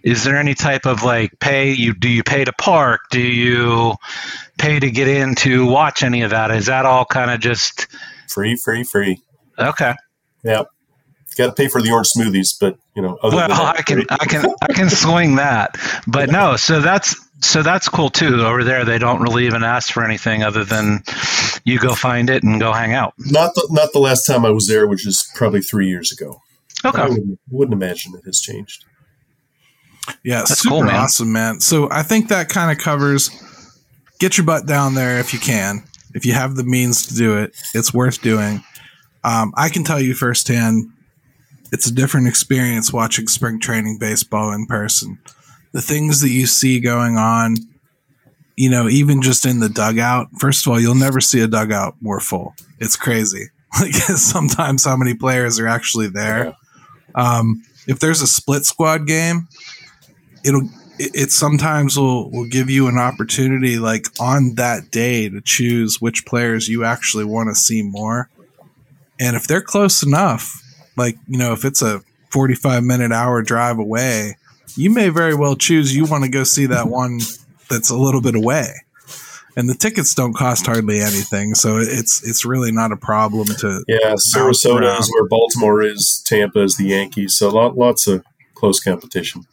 Is 0.01 0.23
there 0.23 0.37
any 0.37 0.53
type 0.53 0.85
of 0.85 1.03
like 1.03 1.41
pay? 1.41 1.73
You 1.73 1.93
do 1.93 2.07
you 2.07 2.23
pay 2.23 2.45
to 2.45 2.53
park? 2.53 3.01
Do 3.11 3.19
you 3.19 3.95
pay 4.57 4.79
to 4.79 4.89
get 4.89 5.09
in 5.09 5.35
to 5.35 5.65
watch 5.65 6.01
any 6.01 6.21
of 6.21 6.29
that? 6.29 6.51
Is 6.51 6.67
that 6.67 6.85
all 6.85 7.03
kind 7.03 7.31
of 7.31 7.41
just 7.41 7.87
free, 8.29 8.55
free, 8.55 8.85
free? 8.85 9.21
Okay. 9.69 9.93
Yeah. 10.43 10.63
got 11.37 11.47
to 11.47 11.51
pay 11.53 11.67
for 11.67 11.81
the 11.81 11.91
orange 11.91 12.09
smoothies, 12.15 12.57
but 12.59 12.77
you 12.95 13.01
know, 13.01 13.17
well, 13.23 13.31
that, 13.31 13.51
I 13.51 13.81
can, 13.81 14.05
I 14.09 14.25
can, 14.25 14.45
I 14.61 14.73
can 14.73 14.89
swing 14.89 15.35
that, 15.35 15.77
but 16.07 16.29
no. 16.29 16.55
So 16.55 16.81
that's 16.81 17.15
so 17.41 17.63
that's 17.63 17.89
cool 17.89 18.09
too. 18.09 18.45
Over 18.45 18.63
there, 18.63 18.85
they 18.85 18.99
don't 18.99 19.21
really 19.21 19.45
even 19.45 19.63
ask 19.63 19.91
for 19.91 20.03
anything 20.03 20.43
other 20.43 20.63
than 20.63 21.03
you 21.63 21.79
go 21.79 21.95
find 21.95 22.29
it 22.29 22.43
and 22.43 22.59
go 22.59 22.71
hang 22.71 22.93
out. 22.93 23.13
Not 23.17 23.55
the 23.55 23.67
not 23.71 23.93
the 23.93 23.99
last 23.99 24.25
time 24.25 24.45
I 24.45 24.51
was 24.51 24.67
there, 24.67 24.87
which 24.87 25.07
is 25.07 25.29
probably 25.35 25.61
three 25.61 25.87
years 25.87 26.11
ago. 26.11 26.41
Okay, 26.85 27.01
I 27.01 27.07
wouldn't, 27.09 27.39
wouldn't 27.49 27.73
imagine 27.73 28.13
it 28.15 28.25
has 28.25 28.39
changed. 28.39 28.85
Yeah, 30.23 30.39
that's 30.39 30.59
super 30.59 30.75
cool, 30.75 30.83
man. 30.83 30.95
awesome, 30.95 31.31
man. 31.31 31.59
So 31.59 31.89
I 31.91 32.03
think 32.03 32.29
that 32.29 32.49
kind 32.49 32.71
of 32.71 32.83
covers. 32.83 33.29
Get 34.19 34.37
your 34.37 34.45
butt 34.45 34.67
down 34.67 34.93
there 34.93 35.19
if 35.19 35.33
you 35.33 35.39
can. 35.39 35.83
If 36.13 36.25
you 36.25 36.33
have 36.33 36.55
the 36.55 36.63
means 36.63 37.07
to 37.07 37.15
do 37.15 37.37
it, 37.37 37.55
it's 37.73 37.91
worth 37.93 38.21
doing. 38.21 38.63
Um, 39.23 39.53
I 39.55 39.69
can 39.69 39.83
tell 39.83 39.99
you 39.99 40.13
firsthand, 40.13 40.89
it's 41.71 41.87
a 41.87 41.93
different 41.93 42.27
experience 42.27 42.91
watching 42.91 43.27
spring 43.27 43.59
training 43.59 43.97
baseball 43.99 44.51
in 44.51 44.65
person 44.65 45.19
the 45.71 45.81
things 45.81 46.21
that 46.21 46.29
you 46.29 46.45
see 46.45 46.79
going 46.79 47.17
on, 47.17 47.55
you 48.55 48.69
know, 48.69 48.87
even 48.89 49.21
just 49.21 49.45
in 49.45 49.59
the 49.59 49.69
dugout. 49.69 50.27
First 50.39 50.65
of 50.65 50.71
all, 50.71 50.79
you'll 50.79 50.95
never 50.95 51.21
see 51.21 51.41
a 51.41 51.47
dugout 51.47 51.95
more 52.01 52.19
full. 52.19 52.55
It's 52.79 52.95
crazy. 52.95 53.47
Like 53.79 53.93
sometimes 53.93 54.83
how 54.83 54.97
many 54.97 55.13
players 55.13 55.57
are 55.57 55.67
actually 55.67 56.09
there. 56.09 56.57
Um, 57.15 57.63
if 57.87 57.99
there's 57.99 58.21
a 58.21 58.27
split 58.27 58.65
squad 58.65 59.07
game, 59.07 59.47
it'll 60.43 60.67
it, 60.99 61.11
it 61.15 61.31
sometimes 61.31 61.97
will 61.97 62.29
will 62.31 62.49
give 62.49 62.69
you 62.69 62.89
an 62.89 62.97
opportunity 62.97 63.79
like 63.79 64.07
on 64.19 64.55
that 64.55 64.91
day 64.91 65.29
to 65.29 65.39
choose 65.39 66.01
which 66.01 66.25
players 66.25 66.67
you 66.67 66.83
actually 66.83 67.23
want 67.23 67.47
to 67.47 67.55
see 67.55 67.81
more. 67.81 68.29
And 69.21 69.35
if 69.35 69.47
they're 69.47 69.61
close 69.61 70.01
enough, 70.01 70.63
like, 70.97 71.15
you 71.27 71.37
know, 71.37 71.53
if 71.53 71.63
it's 71.63 71.83
a 71.83 72.01
45 72.31 72.83
minute 72.83 73.11
hour 73.11 73.43
drive 73.43 73.77
away, 73.77 74.35
you 74.75 74.89
may 74.89 75.09
very 75.09 75.35
well 75.35 75.55
choose 75.55 75.95
you 75.95 76.05
want 76.05 76.23
to 76.23 76.29
go 76.29 76.43
see 76.43 76.65
that 76.65 76.87
one 76.89 77.19
that's 77.69 77.91
a 77.91 77.95
little 77.95 78.21
bit 78.21 78.35
away. 78.35 78.73
And 79.55 79.69
the 79.69 79.75
tickets 79.75 80.15
don't 80.15 80.33
cost 80.33 80.65
hardly 80.65 81.01
anything 81.01 81.55
so 81.55 81.77
it's 81.77 82.27
it's 82.27 82.45
really 82.45 82.71
not 82.71 82.93
a 82.93 82.95
problem 82.95 83.47
to 83.47 83.83
yeah 83.85 84.13
sarasota 84.13 84.97
is 84.97 85.11
where 85.13 85.27
baltimore 85.27 85.81
is 85.81 86.23
tampa 86.25 86.61
is 86.61 86.77
the 86.77 86.85
yankees 86.85 87.35
so 87.37 87.49
lot, 87.49 87.77
lots 87.77 88.07
of 88.07 88.23
close 88.55 88.79
competition. 88.79 89.45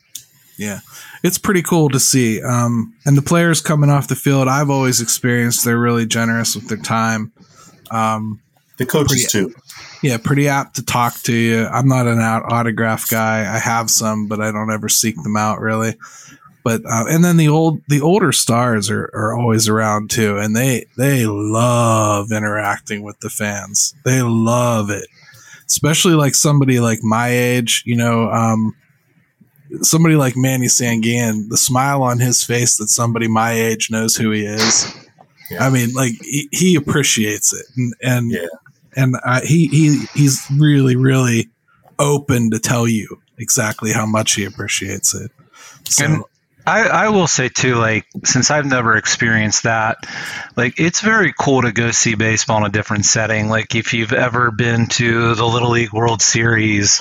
Yeah 0.56 0.80
it's 1.24 1.36
pretty 1.36 1.62
cool 1.62 1.88
to 1.88 1.98
see 1.98 2.40
um, 2.40 2.94
and 3.04 3.18
the 3.18 3.22
players 3.22 3.60
coming 3.60 3.90
off 3.90 4.06
the 4.06 4.14
field 4.14 4.46
i've 4.46 4.70
always 4.70 5.00
experienced 5.00 5.64
they're 5.64 5.76
really 5.76 6.06
generous 6.06 6.54
with 6.54 6.68
their 6.68 6.78
time. 6.78 7.32
Um, 7.90 8.40
the 8.78 8.86
coaches 8.86 9.28
pretty, 9.30 9.50
too 9.50 9.54
yeah, 10.02 10.16
pretty 10.18 10.48
apt 10.48 10.76
to 10.76 10.84
talk 10.84 11.14
to 11.22 11.34
you. 11.34 11.66
I'm 11.66 11.88
not 11.88 12.06
an 12.06 12.20
autograph 12.20 13.08
guy. 13.08 13.40
I 13.40 13.58
have 13.58 13.90
some, 13.90 14.28
but 14.28 14.40
I 14.40 14.52
don't 14.52 14.72
ever 14.72 14.88
seek 14.88 15.20
them 15.22 15.36
out 15.36 15.60
really. 15.60 15.94
But 16.64 16.82
uh, 16.84 17.04
and 17.08 17.24
then 17.24 17.36
the 17.36 17.48
old 17.48 17.80
the 17.88 18.00
older 18.00 18.32
stars 18.32 18.90
are, 18.90 19.10
are 19.14 19.34
always 19.34 19.68
around 19.68 20.10
too, 20.10 20.38
and 20.38 20.54
they 20.54 20.86
they 20.96 21.26
love 21.26 22.30
interacting 22.30 23.02
with 23.02 23.18
the 23.20 23.30
fans. 23.30 23.94
They 24.04 24.22
love 24.22 24.90
it, 24.90 25.06
especially 25.66 26.14
like 26.14 26.34
somebody 26.34 26.78
like 26.80 27.02
my 27.02 27.28
age. 27.28 27.82
You 27.86 27.96
know, 27.96 28.28
um, 28.30 28.76
somebody 29.80 30.16
like 30.16 30.36
Manny 30.36 30.66
Sanguillen. 30.66 31.48
The 31.48 31.56
smile 31.56 32.02
on 32.02 32.18
his 32.18 32.44
face 32.44 32.76
that 32.76 32.88
somebody 32.88 33.28
my 33.28 33.52
age 33.52 33.90
knows 33.90 34.16
who 34.16 34.30
he 34.30 34.44
is. 34.44 34.94
Yeah. 35.50 35.64
I 35.64 35.70
mean, 35.70 35.94
like 35.94 36.12
he, 36.20 36.48
he 36.52 36.74
appreciates 36.74 37.54
it, 37.54 37.64
and, 37.76 37.94
and 38.02 38.30
yeah 38.30 38.46
and 38.96 39.16
uh, 39.24 39.40
he 39.42 39.66
he 39.68 40.04
he's 40.14 40.46
really 40.56 40.96
really 40.96 41.48
open 41.98 42.50
to 42.50 42.58
tell 42.58 42.86
you 42.86 43.20
exactly 43.38 43.92
how 43.92 44.06
much 44.06 44.34
he 44.34 44.44
appreciates 44.44 45.14
it. 45.14 45.30
So. 45.84 46.04
And 46.04 46.24
I, 46.68 46.82
I 46.82 47.08
will 47.08 47.26
say 47.26 47.48
too, 47.48 47.76
like 47.76 48.06
since 48.24 48.50
I've 48.50 48.66
never 48.66 48.96
experienced 48.96 49.62
that, 49.62 50.06
like 50.54 50.78
it's 50.78 51.00
very 51.00 51.32
cool 51.32 51.62
to 51.62 51.72
go 51.72 51.92
see 51.92 52.14
baseball 52.14 52.58
in 52.58 52.64
a 52.64 52.68
different 52.68 53.06
setting. 53.06 53.48
Like 53.48 53.74
if 53.74 53.94
you've 53.94 54.12
ever 54.12 54.50
been 54.50 54.86
to 54.88 55.34
the 55.34 55.46
Little 55.46 55.70
League 55.70 55.94
World 55.94 56.20
Series 56.20 57.00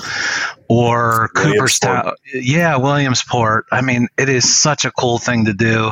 or 0.69 1.29
Cooperstown, 1.35 2.13
yeah, 2.33 2.77
Williamsport. 2.77 3.65
I 3.69 3.81
mean, 3.81 4.07
it 4.17 4.29
is 4.29 4.49
such 4.49 4.85
a 4.85 4.91
cool 4.91 5.17
thing 5.17 5.45
to 5.45 5.53
do. 5.53 5.91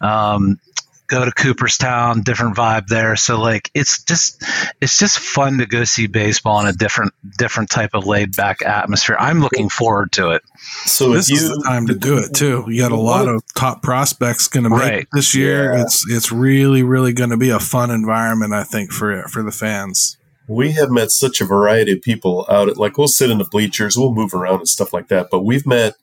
Um, 0.00 0.60
go 1.06 1.24
to 1.24 1.30
Cooperstown, 1.30 2.22
different 2.22 2.56
vibe 2.56 2.86
there. 2.86 3.16
So 3.16 3.40
like 3.40 3.70
it's 3.74 4.02
just 4.04 4.42
it's 4.80 4.98
just 4.98 5.18
fun 5.18 5.58
to 5.58 5.66
go 5.66 5.84
see 5.84 6.06
baseball 6.06 6.60
in 6.60 6.66
a 6.66 6.72
different 6.72 7.12
different 7.36 7.70
type 7.70 7.90
of 7.94 8.06
laid 8.06 8.36
back 8.36 8.62
atmosphere. 8.62 9.16
I'm 9.18 9.40
looking 9.40 9.68
forward 9.68 10.12
to 10.12 10.30
it. 10.30 10.42
So 10.84 11.12
this 11.12 11.28
you, 11.28 11.36
is 11.36 11.48
the 11.48 11.62
time 11.64 11.86
to 11.86 11.94
do 11.94 12.18
it 12.18 12.34
too. 12.34 12.64
You 12.68 12.82
got 12.82 12.92
a 12.92 12.96
lot 12.96 13.28
of 13.28 13.42
top 13.54 13.82
prospects 13.82 14.48
going 14.48 14.64
to 14.64 14.70
make 14.70 14.80
right. 14.80 15.06
this 15.12 15.34
year. 15.34 15.72
Yeah. 15.72 15.82
It's 15.82 16.04
it's 16.10 16.32
really 16.32 16.82
really 16.82 17.12
going 17.12 17.30
to 17.30 17.36
be 17.36 17.50
a 17.50 17.60
fun 17.60 17.90
environment. 17.90 18.52
I 18.52 18.64
think 18.64 18.92
for 18.92 19.22
for 19.28 19.42
the 19.42 19.52
fans. 19.52 20.16
We 20.48 20.72
have 20.72 20.90
met 20.90 21.10
such 21.10 21.40
a 21.40 21.44
variety 21.44 21.92
of 21.92 22.02
people 22.02 22.46
out 22.48 22.68
at 22.68 22.76
like 22.76 22.98
we'll 22.98 23.08
sit 23.08 23.30
in 23.30 23.38
the 23.38 23.44
bleachers, 23.44 23.96
we'll 23.96 24.14
move 24.14 24.32
around 24.32 24.58
and 24.58 24.68
stuff 24.68 24.92
like 24.92 25.08
that. 25.08 25.26
But 25.28 25.44
we've 25.44 25.66
met 25.66 25.94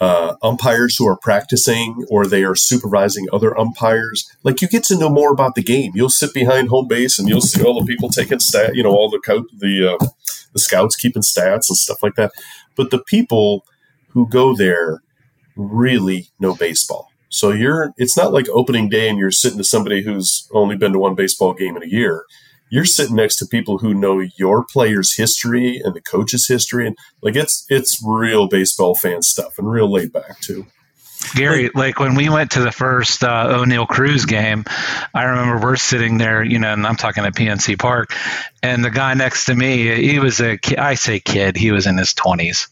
uh, 0.00 0.36
umpires 0.42 0.96
who 0.96 1.06
are 1.06 1.16
practicing 1.16 2.04
or 2.10 2.26
they 2.26 2.44
are 2.44 2.54
supervising 2.54 3.26
other 3.32 3.58
umpires. 3.58 4.30
Like 4.42 4.60
you 4.60 4.68
get 4.68 4.84
to 4.84 4.98
know 4.98 5.08
more 5.08 5.32
about 5.32 5.54
the 5.54 5.62
game. 5.62 5.92
You'll 5.94 6.10
sit 6.10 6.34
behind 6.34 6.68
home 6.68 6.86
base 6.86 7.18
and 7.18 7.28
you'll 7.28 7.40
see 7.40 7.62
all 7.62 7.80
the 7.80 7.86
people 7.86 8.08
taking 8.08 8.40
stat, 8.40 8.74
you 8.74 8.82
know, 8.82 8.90
all 8.90 9.10
the 9.10 9.20
co- 9.20 9.46
the 9.56 9.94
uh, 9.94 10.06
the 10.52 10.58
scouts 10.58 10.96
keeping 10.96 11.22
stats 11.22 11.68
and 11.68 11.76
stuff 11.76 12.02
like 12.02 12.14
that. 12.16 12.32
But 12.76 12.90
the 12.90 13.02
people 13.02 13.64
who 14.08 14.28
go 14.28 14.54
there 14.54 15.02
really 15.56 16.28
know 16.38 16.54
baseball. 16.54 17.10
So 17.28 17.50
you're 17.50 17.92
it's 17.96 18.16
not 18.16 18.32
like 18.32 18.48
opening 18.50 18.88
day 18.88 19.08
and 19.08 19.18
you're 19.18 19.30
sitting 19.30 19.58
to 19.58 19.64
somebody 19.64 20.02
who's 20.02 20.48
only 20.52 20.76
been 20.76 20.92
to 20.92 20.98
one 20.98 21.14
baseball 21.14 21.54
game 21.54 21.76
in 21.76 21.82
a 21.82 21.88
year 21.88 22.24
you're 22.70 22.84
sitting 22.84 23.16
next 23.16 23.36
to 23.36 23.46
people 23.46 23.78
who 23.78 23.94
know 23.94 24.20
your 24.36 24.64
player's 24.64 25.14
history 25.14 25.80
and 25.82 25.94
the 25.94 26.00
coach's 26.00 26.46
history 26.48 26.86
and 26.86 26.96
like 27.22 27.36
it's 27.36 27.64
it's 27.68 28.02
real 28.04 28.48
baseball 28.48 28.94
fan 28.94 29.22
stuff 29.22 29.58
and 29.58 29.70
real 29.70 29.90
laid 29.90 30.12
back 30.12 30.40
too 30.40 30.66
Gary, 31.34 31.70
like 31.74 31.98
when 31.98 32.14
we 32.14 32.28
went 32.28 32.52
to 32.52 32.60
the 32.60 32.72
first 32.72 33.22
uh, 33.24 33.58
Oneil 33.58 33.86
Cruz 33.86 34.24
game, 34.24 34.64
I 35.14 35.24
remember 35.24 35.64
we're 35.64 35.76
sitting 35.76 36.18
there, 36.18 36.42
you 36.42 36.58
know, 36.58 36.72
and 36.72 36.86
I'm 36.86 36.96
talking 36.96 37.24
at 37.24 37.34
PNC 37.34 37.78
Park, 37.78 38.12
and 38.62 38.84
the 38.84 38.90
guy 38.90 39.14
next 39.14 39.44
to 39.46 39.54
me, 39.54 40.02
he 40.02 40.18
was 40.18 40.40
a, 40.40 40.58
I 40.76 40.94
say 40.94 41.20
kid, 41.20 41.56
he 41.56 41.70
was 41.70 41.86
in 41.86 41.98
his 41.98 42.14
20s. 42.14 42.68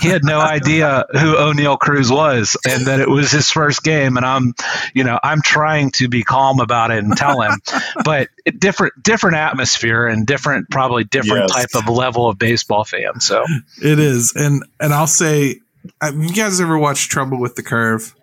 He 0.00 0.08
had 0.08 0.24
no 0.24 0.40
idea 0.56 1.04
who 1.10 1.34
Oneil 1.34 1.78
Cruz 1.78 2.10
was, 2.10 2.56
and 2.66 2.86
that 2.86 3.00
it 3.00 3.08
was 3.08 3.32
his 3.32 3.50
first 3.50 3.82
game. 3.82 4.16
And 4.16 4.24
I'm, 4.24 4.54
you 4.94 5.04
know, 5.04 5.18
I'm 5.22 5.42
trying 5.42 5.90
to 5.92 6.08
be 6.08 6.22
calm 6.22 6.60
about 6.60 6.90
it 6.90 7.02
and 7.02 7.16
tell 7.16 7.40
him, 7.40 7.60
but 8.04 8.28
different, 8.58 9.02
different 9.02 9.36
atmosphere 9.36 10.06
and 10.06 10.26
different, 10.26 10.70
probably 10.70 11.04
different 11.04 11.48
yes. 11.48 11.72
type 11.72 11.82
of 11.82 11.88
level 11.88 12.28
of 12.28 12.38
baseball 12.38 12.84
fan. 12.84 13.20
So 13.20 13.44
it 13.82 13.98
is, 13.98 14.32
and 14.36 14.64
and 14.78 14.94
I'll 14.94 15.06
say 15.06 15.60
Uh, 16.00 16.12
you 16.16 16.32
guys 16.32 16.60
ever 16.60 16.78
watched 16.78 17.10
Trouble 17.10 17.38
with 17.38 17.56
the 17.56 17.62
Curve? 17.62 18.14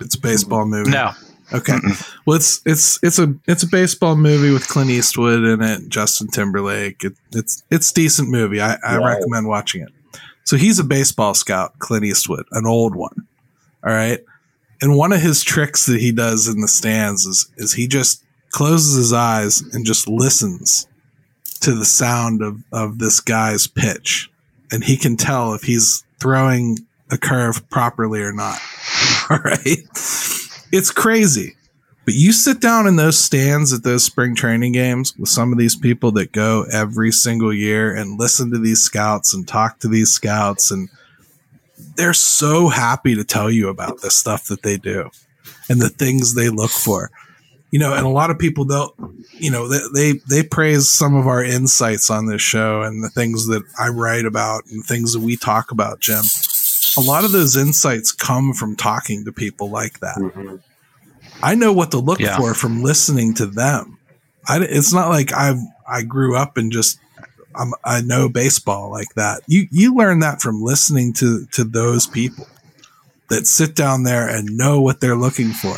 It's 0.00 0.14
a 0.14 0.20
baseball 0.20 0.66
movie. 0.66 0.90
No. 0.90 1.12
Okay. 1.52 1.74
Mm-mm. 1.74 2.16
Well, 2.26 2.36
it's 2.36 2.62
it's 2.64 2.98
it's 3.02 3.18
a 3.18 3.34
it's 3.46 3.62
a 3.62 3.66
baseball 3.66 4.16
movie 4.16 4.52
with 4.52 4.68
Clint 4.68 4.90
Eastwood 4.90 5.44
in 5.44 5.62
it, 5.62 5.88
Justin 5.88 6.28
Timberlake. 6.28 7.04
It, 7.04 7.14
it's 7.32 7.62
it's 7.70 7.92
decent 7.92 8.30
movie. 8.30 8.60
I, 8.60 8.76
I 8.84 8.96
right. 8.96 9.16
recommend 9.16 9.48
watching 9.48 9.82
it. 9.82 9.90
So 10.44 10.56
he's 10.56 10.78
a 10.78 10.84
baseball 10.84 11.34
scout, 11.34 11.78
Clint 11.78 12.04
Eastwood, 12.04 12.46
an 12.52 12.66
old 12.66 12.94
one. 12.94 13.26
All 13.84 13.92
right. 13.92 14.20
And 14.80 14.96
one 14.96 15.12
of 15.12 15.20
his 15.20 15.42
tricks 15.44 15.86
that 15.86 16.00
he 16.00 16.10
does 16.10 16.48
in 16.48 16.60
the 16.60 16.68
stands 16.68 17.26
is 17.26 17.50
is 17.56 17.74
he 17.74 17.86
just 17.86 18.24
closes 18.50 18.96
his 18.96 19.12
eyes 19.12 19.60
and 19.60 19.86
just 19.86 20.08
listens 20.08 20.86
to 21.60 21.74
the 21.74 21.84
sound 21.84 22.42
of, 22.42 22.62
of 22.72 22.98
this 22.98 23.20
guy's 23.20 23.66
pitch. 23.66 24.30
And 24.70 24.82
he 24.84 24.96
can 24.96 25.16
tell 25.16 25.54
if 25.54 25.62
he's 25.62 26.04
throwing 26.20 26.78
a 27.12 27.18
curve 27.18 27.68
properly 27.68 28.22
or 28.22 28.32
not. 28.32 28.58
All 29.30 29.38
right. 29.38 29.86
It's 30.72 30.90
crazy. 30.90 31.54
But 32.04 32.14
you 32.14 32.32
sit 32.32 32.60
down 32.60 32.88
in 32.88 32.96
those 32.96 33.18
stands 33.18 33.72
at 33.72 33.84
those 33.84 34.04
spring 34.04 34.34
training 34.34 34.72
games 34.72 35.16
with 35.16 35.28
some 35.28 35.52
of 35.52 35.58
these 35.58 35.76
people 35.76 36.10
that 36.12 36.32
go 36.32 36.66
every 36.72 37.12
single 37.12 37.52
year 37.52 37.94
and 37.94 38.18
listen 38.18 38.50
to 38.50 38.58
these 38.58 38.80
scouts 38.80 39.32
and 39.32 39.46
talk 39.46 39.78
to 39.80 39.88
these 39.88 40.10
scouts 40.10 40.72
and 40.72 40.88
they're 41.96 42.14
so 42.14 42.68
happy 42.68 43.14
to 43.14 43.24
tell 43.24 43.50
you 43.50 43.68
about 43.68 44.00
the 44.00 44.10
stuff 44.10 44.46
that 44.46 44.62
they 44.62 44.78
do 44.78 45.10
and 45.68 45.80
the 45.80 45.90
things 45.90 46.34
they 46.34 46.48
look 46.48 46.70
for. 46.70 47.10
You 47.70 47.78
know, 47.78 47.94
and 47.94 48.04
a 48.04 48.10
lot 48.10 48.30
of 48.30 48.38
people 48.38 48.64
they'll 48.64 48.94
you 49.34 49.50
know, 49.50 49.68
they, 49.68 49.80
they 49.94 50.20
they 50.28 50.42
praise 50.42 50.88
some 50.88 51.14
of 51.14 51.26
our 51.26 51.42
insights 51.42 52.10
on 52.10 52.26
this 52.26 52.42
show 52.42 52.82
and 52.82 53.02
the 53.02 53.08
things 53.10 53.46
that 53.46 53.62
I 53.78 53.88
write 53.88 54.24
about 54.24 54.64
and 54.66 54.84
things 54.84 55.12
that 55.12 55.20
we 55.20 55.36
talk 55.36 55.70
about, 55.70 56.00
Jim 56.00 56.24
a 56.96 57.00
lot 57.00 57.24
of 57.24 57.32
those 57.32 57.56
insights 57.56 58.12
come 58.12 58.52
from 58.52 58.76
talking 58.76 59.24
to 59.24 59.32
people 59.32 59.70
like 59.70 60.00
that. 60.00 60.16
Mm-hmm. 60.16 60.56
I 61.42 61.54
know 61.54 61.72
what 61.72 61.90
to 61.92 61.98
look 61.98 62.20
yeah. 62.20 62.36
for 62.36 62.54
from 62.54 62.82
listening 62.82 63.34
to 63.34 63.46
them. 63.46 63.98
I, 64.48 64.60
it's 64.62 64.92
not 64.92 65.08
like 65.08 65.32
I 65.32 65.54
I 65.88 66.02
grew 66.02 66.36
up 66.36 66.56
and 66.56 66.72
just 66.72 66.98
I'm, 67.54 67.72
I 67.84 68.00
know 68.00 68.28
baseball 68.28 68.90
like 68.90 69.14
that. 69.14 69.42
You 69.46 69.66
you 69.70 69.94
learn 69.94 70.20
that 70.20 70.40
from 70.40 70.62
listening 70.62 71.12
to 71.14 71.46
to 71.52 71.64
those 71.64 72.06
people 72.06 72.46
that 73.28 73.46
sit 73.46 73.74
down 73.74 74.02
there 74.02 74.28
and 74.28 74.56
know 74.56 74.80
what 74.80 75.00
they're 75.00 75.16
looking 75.16 75.50
for. 75.50 75.76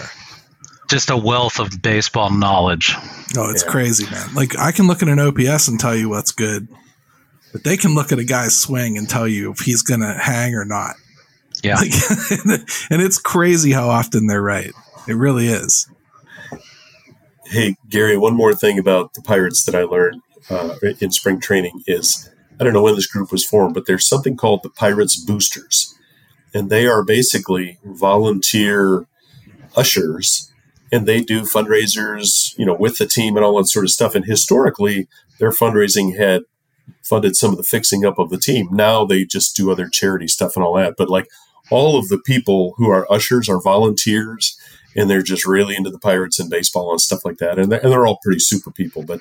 Just 0.89 1.11
a 1.11 1.17
wealth 1.17 1.61
of 1.61 1.83
baseball 1.83 2.31
knowledge. 2.31 2.95
Oh, 3.37 3.51
it's 3.51 3.65
yeah. 3.65 3.71
crazy, 3.71 4.05
man. 4.11 4.35
Like 4.35 4.59
I 4.59 4.73
can 4.73 4.87
look 4.87 5.03
at 5.03 5.09
an 5.09 5.19
OPS 5.19 5.69
and 5.69 5.81
tell 5.81 5.97
you 5.97 6.09
what's 6.09 6.33
good 6.33 6.69
but 7.55 7.63
they 7.63 7.77
can 7.77 7.95
look 7.95 8.11
at 8.11 8.19
a 8.19 8.25
guy's 8.25 8.57
swing 8.57 8.99
and 8.99 9.09
tell 9.09 9.29
you 9.29 9.53
if 9.53 9.61
he's 9.61 9.83
going 9.83 10.01
to 10.01 10.13
hang 10.13 10.57
or 10.57 10.65
not. 10.65 10.97
Yeah. 11.65 11.77
Like, 11.77 11.93
and 12.91 13.03
it's 13.03 13.19
crazy 13.19 13.73
how 13.73 13.89
often 13.89 14.27
they're 14.27 14.43
right. 14.43 14.73
It 15.09 15.17
really 15.17 15.49
is. 15.49 15.89
Hey, 17.47 17.77
Gary, 17.89 18.17
one 18.17 18.35
more 18.35 18.55
thing 18.55 18.79
about 18.79 19.15
the 19.15 19.23
Pirates 19.23 19.65
that 19.65 19.75
I 19.75 19.83
learned 19.83 20.23
uh, 20.51 20.77
in 21.01 21.11
spring 21.11 21.41
training 21.41 21.83
is 21.87 22.31
I 22.61 22.65
don't 22.65 22.73
know 22.73 22.83
when 22.83 22.95
this 22.95 23.07
group 23.07 23.33
was 23.33 23.45
formed, 23.45 23.75
but 23.75 23.87
there's 23.87 24.09
something 24.09 24.37
called 24.37 24.63
the 24.63 24.71
Pirates 24.71 25.23
Boosters. 25.23 25.95
And 26.53 26.71
they 26.71 26.87
are 26.87 27.03
basically 27.03 27.79
volunteer 27.85 29.07
ushers 29.77 30.53
and 30.93 31.07
they 31.07 31.21
do 31.21 31.41
fundraisers, 31.41 32.57
you 32.57 32.65
know, 32.65 32.77
with 32.79 32.99
the 32.99 33.07
team 33.07 33.37
and 33.37 33.45
all 33.45 33.57
that 33.57 33.67
sort 33.67 33.85
of 33.85 33.91
stuff. 33.91 34.15
And 34.15 34.25
historically, 34.25 35.09
their 35.41 35.51
fundraising 35.51 36.17
had 36.17 36.43
funded 37.03 37.35
some 37.35 37.51
of 37.51 37.57
the 37.57 37.65
fixing 37.65 38.05
up 38.05 38.19
of 38.19 38.31
the 38.31 38.39
team. 38.39 38.69
Now 38.71 39.05
they 39.05 39.25
just 39.25 39.57
do 39.57 39.73
other 39.73 39.89
charity 39.89 40.29
stuff 40.29 40.53
and 40.55 40.65
all 40.65 40.75
that. 40.75 40.95
But 40.97 41.11
like 41.11 41.27
all 41.71 41.99
of 41.99 42.09
the 42.09 42.19
people 42.19 42.75
who 42.77 42.91
are 42.91 43.11
ushers 43.11 43.49
are 43.49 43.61
volunteers 43.61 44.59
and 44.97 45.11
they're 45.11 45.23
just 45.23 45.47
really 45.47 45.75
into 45.77 45.91
the 45.91 45.99
Pirates 45.99 46.39
and 46.39 46.51
baseball 46.51 46.91
and 46.91 47.01
stuff 47.01 47.25
like 47.25 47.39
that. 47.39 47.59
And 47.59 47.73
they're, 47.73 47.81
and 47.81 47.93
they're 47.93 48.07
all 48.07 48.19
pretty 48.23 48.39
super 48.41 48.71
people. 48.71 49.03
But 49.03 49.21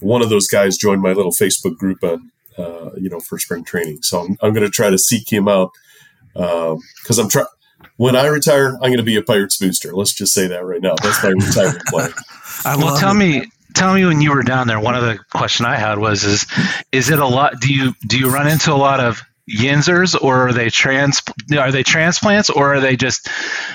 one 0.00 0.22
of 0.22 0.28
those 0.28 0.46
guys 0.46 0.76
joined 0.76 1.02
my 1.02 1.12
little 1.12 1.32
Facebook 1.32 1.76
group 1.76 2.02
on, 2.02 2.30
uh, 2.58 2.90
you 2.96 3.08
know, 3.08 3.20
for 3.20 3.38
spring 3.38 3.64
training. 3.64 4.02
So 4.02 4.20
I'm, 4.20 4.36
I'm 4.42 4.52
going 4.52 4.66
to 4.66 4.70
try 4.70 4.90
to 4.90 4.98
seek 4.98 5.32
him 5.32 5.48
out 5.48 5.70
because 6.34 7.18
um, 7.18 7.24
I'm 7.24 7.28
trying. 7.28 7.46
When 7.96 8.16
I 8.16 8.26
retire, 8.26 8.70
I'm 8.74 8.90
going 8.90 8.96
to 8.96 9.04
be 9.04 9.16
a 9.16 9.22
Pirates 9.22 9.58
booster. 9.58 9.94
Let's 9.94 10.14
just 10.14 10.32
say 10.32 10.48
that 10.48 10.64
right 10.64 10.80
now. 10.80 10.94
That's 11.00 11.22
my 11.22 11.30
retirement 11.46 11.84
plan. 11.86 12.12
well, 12.64 12.98
tell 12.98 13.12
it. 13.12 13.14
me, 13.14 13.46
tell 13.74 13.94
me 13.94 14.04
when 14.04 14.20
you 14.20 14.32
were 14.32 14.42
down 14.42 14.66
there. 14.66 14.80
One 14.80 14.94
of 14.96 15.02
the 15.02 15.18
question 15.32 15.64
I 15.66 15.76
had 15.76 15.98
was, 15.98 16.24
is 16.24 16.46
is 16.90 17.10
it 17.10 17.20
a 17.20 17.26
lot? 17.26 17.60
Do 17.60 17.72
you 17.72 17.94
do 18.06 18.18
you 18.18 18.30
run 18.30 18.48
into 18.48 18.72
a 18.72 18.76
lot 18.76 19.00
of 19.00 19.22
Yinzers, 19.50 20.20
or 20.20 20.48
are 20.48 20.52
they 20.52 20.70
trans? 20.70 21.22
Are 21.56 21.70
they 21.70 21.82
transplants, 21.82 22.48
or 22.48 22.74
are 22.74 22.80
they 22.80 22.96
just 22.96 23.28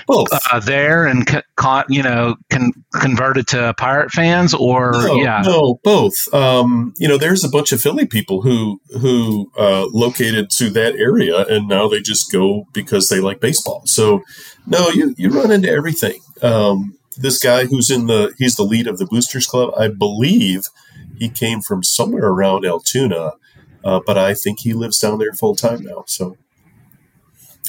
uh, 0.09 0.59
there 0.59 1.05
and 1.05 1.27
caught? 1.55 1.85
You 1.89 2.01
know, 2.01 2.35
con- 2.49 2.73
converted 2.99 3.47
to 3.49 3.75
pirate 3.77 4.11
fans, 4.11 4.53
or 4.53 4.91
no, 4.93 5.15
yeah, 5.15 5.43
no, 5.45 5.79
both. 5.83 6.15
Um, 6.33 6.93
you 6.97 7.07
know, 7.07 7.17
there's 7.17 7.43
a 7.43 7.49
bunch 7.49 7.71
of 7.71 7.81
Philly 7.81 8.07
people 8.07 8.41
who 8.41 8.81
who 8.99 9.51
uh, 9.57 9.85
located 9.93 10.49
to 10.57 10.71
that 10.71 10.95
area, 10.95 11.45
and 11.47 11.67
now 11.67 11.87
they 11.87 12.01
just 12.01 12.31
go 12.31 12.65
because 12.73 13.09
they 13.09 13.19
like 13.19 13.39
baseball. 13.39 13.83
So, 13.85 14.23
no, 14.65 14.89
you 14.89 15.13
you 15.17 15.29
run 15.29 15.51
into 15.51 15.69
everything. 15.69 16.19
Um, 16.41 16.97
this 17.15 17.37
guy 17.37 17.65
who's 17.65 17.91
in 17.91 18.07
the 18.07 18.33
he's 18.37 18.55
the 18.55 18.63
lead 18.63 18.87
of 18.87 18.97
the 18.97 19.05
Boosters 19.05 19.45
Club. 19.45 19.71
I 19.77 19.87
believe 19.87 20.63
he 21.19 21.29
came 21.29 21.61
from 21.61 21.83
somewhere 21.83 22.25
around 22.25 22.65
Altoona, 22.65 23.33
uh, 23.89 23.99
but 24.05 24.17
I 24.17 24.33
think 24.33 24.59
he 24.59 24.73
lives 24.73 24.99
down 24.99 25.17
there 25.17 25.33
full 25.33 25.55
time 25.55 25.83
now. 25.83 26.03
So 26.05 26.37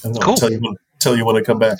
I 0.05 0.09
don't 0.09 0.15
know. 0.15 0.21
Cool. 0.21 0.31
I'll 0.33 0.37
tell 0.37 0.53
you 0.53 0.59
when, 0.61 0.77
tell 0.99 1.17
you 1.17 1.25
when 1.25 1.37
I 1.37 1.41
come 1.41 1.59
back. 1.59 1.79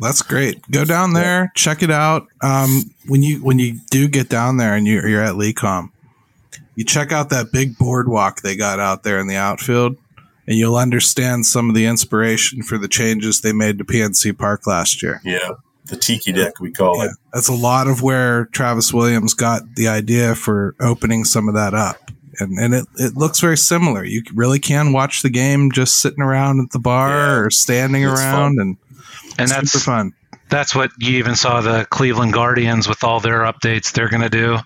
That's 0.00 0.22
great. 0.22 0.62
Go 0.70 0.84
down 0.84 1.12
there, 1.12 1.50
check 1.56 1.82
it 1.82 1.90
out. 1.90 2.28
Um, 2.40 2.94
when 3.08 3.22
you 3.22 3.42
when 3.42 3.58
you 3.58 3.80
do 3.90 4.06
get 4.06 4.28
down 4.28 4.56
there 4.56 4.74
and 4.74 4.86
you're, 4.86 5.06
you're 5.08 5.22
at 5.22 5.34
Lecom, 5.34 5.90
you 6.76 6.84
check 6.84 7.10
out 7.10 7.30
that 7.30 7.50
big 7.52 7.76
boardwalk 7.78 8.42
they 8.42 8.56
got 8.56 8.78
out 8.78 9.02
there 9.02 9.18
in 9.18 9.26
the 9.26 9.36
outfield, 9.36 9.96
and 10.46 10.56
you'll 10.56 10.76
understand 10.76 11.46
some 11.46 11.68
of 11.68 11.74
the 11.74 11.86
inspiration 11.86 12.62
for 12.62 12.78
the 12.78 12.88
changes 12.88 13.40
they 13.40 13.52
made 13.52 13.78
to 13.78 13.84
PNC 13.84 14.38
Park 14.38 14.68
last 14.68 15.02
year. 15.02 15.20
Yeah, 15.24 15.50
the 15.86 15.96
tiki 15.96 16.30
deck 16.30 16.60
we 16.60 16.70
call 16.70 16.98
yeah, 16.98 17.06
it. 17.06 17.10
That's 17.32 17.48
a 17.48 17.54
lot 17.54 17.88
of 17.88 18.02
where 18.02 18.46
Travis 18.46 18.92
Williams 18.92 19.34
got 19.34 19.62
the 19.74 19.88
idea 19.88 20.36
for 20.36 20.76
opening 20.80 21.24
some 21.24 21.48
of 21.48 21.54
that 21.54 21.74
up. 21.74 22.11
And, 22.38 22.58
and 22.58 22.74
it, 22.74 22.86
it 22.96 23.16
looks 23.16 23.40
very 23.40 23.56
similar. 23.56 24.04
You 24.04 24.22
really 24.34 24.58
can 24.58 24.92
watch 24.92 25.22
the 25.22 25.30
game 25.30 25.70
just 25.70 26.00
sitting 26.00 26.22
around 26.22 26.60
at 26.60 26.70
the 26.70 26.78
bar 26.78 27.08
yeah, 27.08 27.34
or 27.38 27.50
standing 27.50 28.04
around 28.04 28.56
fun. 28.56 28.58
and 28.58 28.76
and 29.38 29.50
that's 29.50 29.82
fun. 29.84 30.12
That's 30.48 30.74
what 30.74 30.90
you 30.98 31.18
even 31.18 31.34
saw 31.34 31.62
the 31.62 31.86
Cleveland 31.88 32.34
Guardians 32.34 32.86
with 32.86 33.04
all 33.04 33.20
their 33.20 33.40
updates 33.40 33.92
they're 33.92 34.10
going 34.10 34.22
to 34.22 34.28
do. 34.28 34.58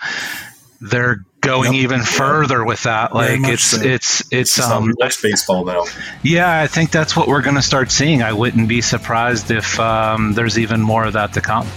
They're 0.80 1.24
going 1.40 1.74
yep. 1.74 1.82
even 1.82 2.02
further 2.02 2.64
with 2.64 2.82
that. 2.82 3.14
Like 3.14 3.40
it's, 3.44 3.62
so. 3.62 3.80
it's 3.80 4.20
it's 4.32 4.58
it's 4.58 4.60
um 4.60 4.94
baseball 5.22 5.64
now. 5.64 5.84
Yeah, 6.22 6.60
I 6.60 6.66
think 6.66 6.90
that's 6.90 7.16
what 7.16 7.28
we're 7.28 7.42
going 7.42 7.56
to 7.56 7.62
start 7.62 7.90
seeing. 7.90 8.22
I 8.22 8.32
wouldn't 8.32 8.68
be 8.68 8.80
surprised 8.80 9.50
if 9.50 9.78
um, 9.78 10.32
there's 10.34 10.58
even 10.58 10.82
more 10.82 11.04
of 11.04 11.12
that 11.12 11.32
to 11.34 11.40
come. 11.40 11.68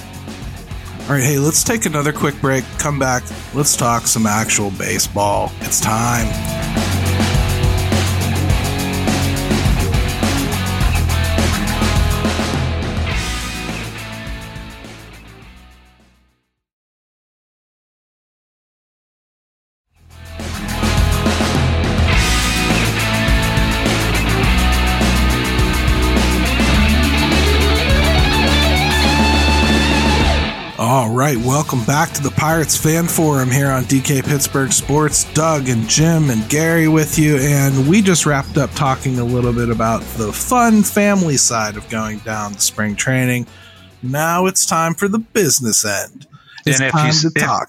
All 1.10 1.15
right, 1.15 1.24
hey, 1.24 1.39
let's 1.39 1.63
take 1.63 1.88
another 1.88 2.13
quick 2.13 2.39
break. 2.39 2.63
Come 2.78 3.00
back. 3.00 3.24
Let's 3.56 3.76
talk 3.76 4.06
some 4.06 4.28
actual 4.28 4.69
baseball. 4.69 5.52
It's 5.62 5.82
time. 5.82 6.28
Right, 31.36 31.46
welcome 31.46 31.84
back 31.84 32.12
to 32.12 32.24
the 32.24 32.32
Pirates 32.32 32.76
Fan 32.76 33.06
Forum 33.06 33.52
here 33.52 33.70
on 33.70 33.84
DK 33.84 34.24
Pittsburgh 34.26 34.72
Sports. 34.72 35.32
Doug 35.36 35.70
and 35.70 35.88
Jim 35.88 36.32
and 36.32 36.50
Gary 36.50 36.88
with 36.88 37.20
you, 37.20 37.38
and 37.38 37.88
we 37.88 38.02
just 38.02 38.26
wrapped 38.26 38.58
up 38.58 38.72
talking 38.72 39.20
a 39.20 39.24
little 39.24 39.54
bit 39.54 39.70
about 39.70 40.02
the 40.18 40.34
fun 40.34 40.82
family 40.82 41.38
side 41.38 41.78
of 41.78 41.88
going 41.89 42.18
down 42.20 42.54
to 42.54 42.60
spring 42.60 42.96
training. 42.96 43.46
Now 44.02 44.48
it's 44.48 44.65
time 44.65 44.96
for 44.96 45.08
the 45.08 45.20
business 45.20 45.86
end. 45.86 46.26
It's 46.65 46.80
and 46.80 46.88
if 46.88 46.94
time 46.94 47.13
you 47.13 47.30
to 47.30 47.39
talk. 47.39 47.68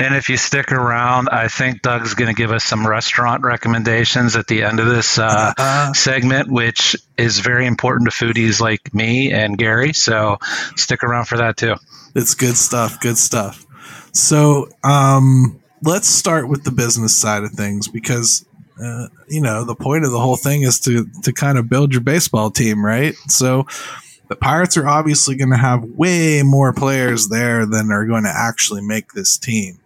and 0.00 0.14
if 0.14 0.30
you 0.30 0.38
stick 0.38 0.72
around, 0.72 1.28
I 1.28 1.48
think 1.48 1.82
Doug's 1.82 2.14
going 2.14 2.34
to 2.34 2.40
give 2.40 2.50
us 2.50 2.64
some 2.64 2.86
restaurant 2.86 3.42
recommendations 3.42 4.36
at 4.36 4.46
the 4.46 4.62
end 4.62 4.80
of 4.80 4.86
this 4.86 5.18
uh, 5.18 5.52
uh, 5.58 5.92
segment, 5.92 6.50
which 6.50 6.96
is 7.18 7.40
very 7.40 7.66
important 7.66 8.10
to 8.10 8.24
foodies 8.24 8.58
like 8.58 8.94
me 8.94 9.32
and 9.32 9.58
Gary. 9.58 9.92
So 9.92 10.38
stick 10.76 11.04
around 11.04 11.26
for 11.26 11.38
that 11.38 11.58
too. 11.58 11.74
It's 12.14 12.34
good 12.34 12.56
stuff. 12.56 13.00
Good 13.00 13.18
stuff. 13.18 13.66
So, 14.12 14.68
um, 14.84 15.60
let's 15.82 16.08
start 16.08 16.48
with 16.48 16.64
the 16.64 16.70
business 16.70 17.16
side 17.16 17.42
of 17.42 17.52
things 17.52 17.88
because, 17.88 18.44
uh, 18.82 19.08
you 19.28 19.40
know, 19.40 19.64
the 19.64 19.74
point 19.74 20.04
of 20.04 20.10
the 20.10 20.20
whole 20.20 20.36
thing 20.36 20.62
is 20.62 20.78
to 20.80 21.06
to 21.22 21.32
kind 21.32 21.58
of 21.58 21.68
build 21.68 21.92
your 21.92 22.02
baseball 22.02 22.50
team, 22.50 22.84
right? 22.84 23.14
So, 23.28 23.66
the 24.28 24.36
Pirates 24.36 24.76
are 24.76 24.88
obviously 24.88 25.34
going 25.36 25.50
to 25.50 25.56
have 25.56 25.84
way 25.84 26.42
more 26.42 26.72
players 26.72 27.28
there 27.28 27.66
than 27.66 27.90
are 27.90 28.06
going 28.06 28.24
to 28.24 28.32
actually 28.34 28.82
make 28.82 29.12
this 29.12 29.36
team 29.36 29.81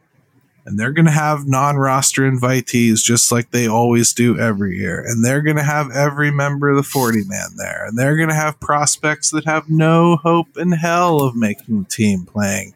and 0.67 0.79
they're 0.79 0.93
going 0.93 1.07
to 1.07 1.13
have 1.13 1.47
non-roster 1.47 2.29
invitees 2.29 3.05
just 3.05 3.31
like 3.31 3.53
they 3.53 3.69
always 3.69 4.13
do 4.13 4.37
every 4.37 4.77
year. 4.77 5.01
And 5.07 5.25
they're 5.25 5.41
going 5.41 5.57
to 5.57 5.63
have 5.63 5.93
every 5.93 6.33
member 6.33 6.71
of 6.71 6.77
the 6.77 6.83
40 6.83 7.23
man 7.27 7.51
there. 7.57 7.87
And 7.87 7.97
they're 7.97 8.17
going 8.17 8.31
to 8.31 8.35
have 8.35 8.59
prospects 8.59 9.31
that 9.31 9.45
have 9.45 9.71
no 9.71 10.17
hope 10.17 10.59
in 10.59 10.73
hell 10.73 11.23
of 11.23 11.37
making 11.37 11.85
the 11.85 11.89
team 11.89 12.27
playing. 12.27 12.75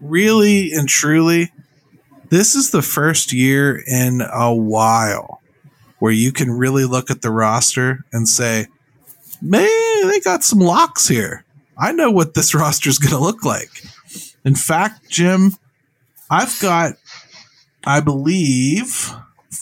Really 0.00 0.72
and 0.72 0.88
truly 0.88 1.52
this 2.28 2.56
is 2.56 2.72
the 2.72 2.82
first 2.82 3.32
year 3.32 3.80
in 3.86 4.20
a 4.20 4.52
while 4.52 5.40
where 6.00 6.12
you 6.12 6.32
can 6.32 6.50
really 6.50 6.84
look 6.84 7.10
at 7.10 7.22
the 7.22 7.30
roster 7.30 8.04
and 8.12 8.28
say 8.28 8.66
man 9.40 10.08
they 10.08 10.20
got 10.20 10.42
some 10.42 10.58
locks 10.58 11.06
here. 11.06 11.44
I 11.78 11.92
know 11.92 12.10
what 12.10 12.34
this 12.34 12.54
roster 12.54 12.90
is 12.90 12.98
going 12.98 13.14
to 13.14 13.18
look 13.18 13.44
like. 13.44 13.70
In 14.44 14.56
fact 14.56 15.08
jim 15.08 15.52
I've 16.30 16.58
got, 16.60 16.94
I 17.84 18.00
believe, 18.00 19.12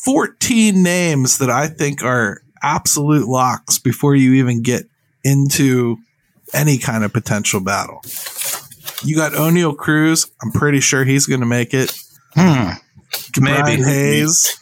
14 0.04 0.82
names 0.82 1.38
that 1.38 1.50
I 1.50 1.68
think 1.68 2.02
are 2.02 2.42
absolute 2.62 3.28
locks 3.28 3.78
before 3.78 4.14
you 4.14 4.34
even 4.34 4.62
get 4.62 4.84
into 5.24 5.98
any 6.54 6.78
kind 6.78 7.04
of 7.04 7.12
potential 7.12 7.60
battle. 7.60 8.02
You 9.04 9.16
got 9.16 9.32
Oneil 9.32 9.76
Cruz. 9.76 10.30
I'm 10.42 10.52
pretty 10.52 10.80
sure 10.80 11.04
he's 11.04 11.26
going 11.26 11.40
to 11.40 11.46
make 11.46 11.74
it. 11.74 11.92
Hmm. 12.34 12.70
Maybe 13.38 13.82
Hayes, 13.82 14.58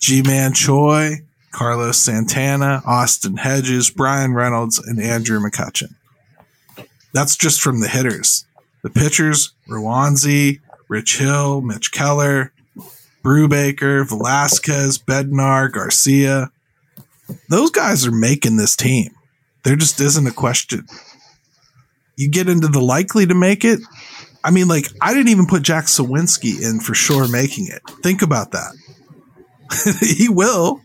Ji-Man 0.00 0.52
Choi, 0.54 1.22
Carlos 1.50 1.98
Santana, 1.98 2.82
Austin 2.86 3.36
Hedges, 3.36 3.90
Bryan 3.90 4.32
Reynolds, 4.34 4.78
and 4.78 5.00
Andrew 5.00 5.40
McCutchen. 5.40 5.94
That's 7.12 7.36
just 7.36 7.60
from 7.60 7.80
the 7.80 7.88
hitters. 7.88 8.44
The 8.82 8.90
pitchers, 8.90 9.52
Roansy, 9.68 10.60
Rich 10.88 11.18
Hill, 11.18 11.60
Mitch 11.60 11.92
Keller, 11.92 12.52
Brubaker, 13.24 14.06
Velasquez, 14.08 14.98
Bednar, 14.98 15.72
Garcia. 15.72 16.50
Those 17.48 17.70
guys 17.70 18.06
are 18.06 18.12
making 18.12 18.56
this 18.56 18.76
team. 18.76 19.14
There 19.64 19.76
just 19.76 20.00
isn't 20.00 20.26
a 20.26 20.32
question. 20.32 20.86
You 22.16 22.28
get 22.28 22.48
into 22.48 22.68
the 22.68 22.80
likely 22.80 23.26
to 23.26 23.34
make 23.34 23.64
it. 23.64 23.80
I 24.44 24.50
mean, 24.50 24.68
like, 24.68 24.86
I 25.00 25.14
didn't 25.14 25.30
even 25.30 25.46
put 25.46 25.62
Jack 25.62 25.86
Suwinski 25.86 26.62
in 26.62 26.80
for 26.80 26.94
sure 26.94 27.28
making 27.28 27.68
it. 27.68 27.80
Think 28.02 28.20
about 28.20 28.52
that. 28.52 28.74
he 30.00 30.28
will. 30.28 30.80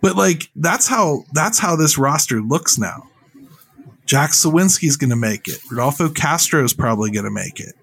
But 0.00 0.16
like 0.16 0.50
that's 0.54 0.86
how 0.86 1.24
that's 1.32 1.58
how 1.58 1.76
this 1.76 1.98
roster 1.98 2.40
looks 2.40 2.78
now. 2.78 3.08
Jack 4.06 4.30
Suwinski's 4.30 4.96
going 4.96 5.10
to 5.10 5.16
make 5.16 5.48
it. 5.48 5.58
Rodolfo 5.70 6.08
Castro 6.08 6.64
is 6.64 6.72
probably 6.72 7.10
going 7.10 7.24
to 7.24 7.30
make 7.30 7.60
it 7.60 7.74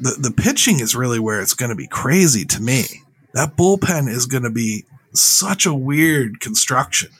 the, 0.00 0.16
the 0.18 0.30
pitching 0.30 0.80
is 0.80 0.96
really 0.96 1.18
where 1.18 1.40
it's 1.40 1.54
going 1.54 1.70
to 1.70 1.76
be 1.76 1.86
crazy 1.86 2.44
to 2.46 2.62
me. 2.62 2.84
That 3.34 3.56
bullpen 3.56 4.08
is 4.08 4.26
going 4.26 4.44
to 4.44 4.50
be 4.50 4.84
such 5.12 5.66
a 5.66 5.74
weird 5.74 6.40
construction. 6.40 7.10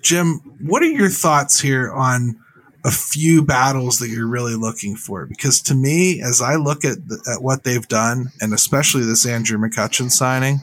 Jim, 0.00 0.40
what 0.60 0.82
are 0.82 0.90
your 0.90 1.08
thoughts 1.08 1.60
here 1.60 1.90
on 1.92 2.38
a 2.84 2.90
few 2.90 3.42
battles 3.42 3.98
that 3.98 4.08
you're 4.08 4.26
really 4.26 4.54
looking 4.54 4.96
for? 4.96 5.24
Because 5.26 5.62
to 5.62 5.74
me, 5.74 6.20
as 6.20 6.42
I 6.42 6.56
look 6.56 6.84
at, 6.84 7.08
the, 7.08 7.18
at 7.32 7.42
what 7.42 7.64
they've 7.64 7.88
done, 7.88 8.30
and 8.40 8.52
especially 8.52 9.04
this 9.04 9.26
Andrew 9.26 9.58
McCutchen 9.58 10.10
signing, 10.10 10.60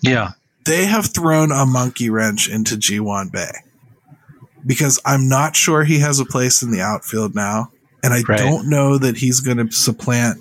yeah, 0.00 0.30
they 0.64 0.86
have 0.86 1.06
thrown 1.06 1.52
a 1.52 1.66
monkey 1.66 2.08
wrench 2.08 2.48
into 2.48 2.76
Ji-hwan 2.76 3.28
Bae. 3.28 3.62
Because 4.66 5.00
I'm 5.04 5.28
not 5.28 5.56
sure 5.56 5.84
he 5.84 5.98
has 6.00 6.18
a 6.20 6.24
place 6.24 6.62
in 6.62 6.70
the 6.70 6.80
outfield 6.80 7.34
now 7.34 7.70
and 8.02 8.14
I 8.14 8.22
right. 8.22 8.38
don't 8.38 8.68
know 8.68 8.98
that 8.98 9.16
he's 9.16 9.40
going 9.40 9.56
to 9.58 9.72
supplant 9.72 10.38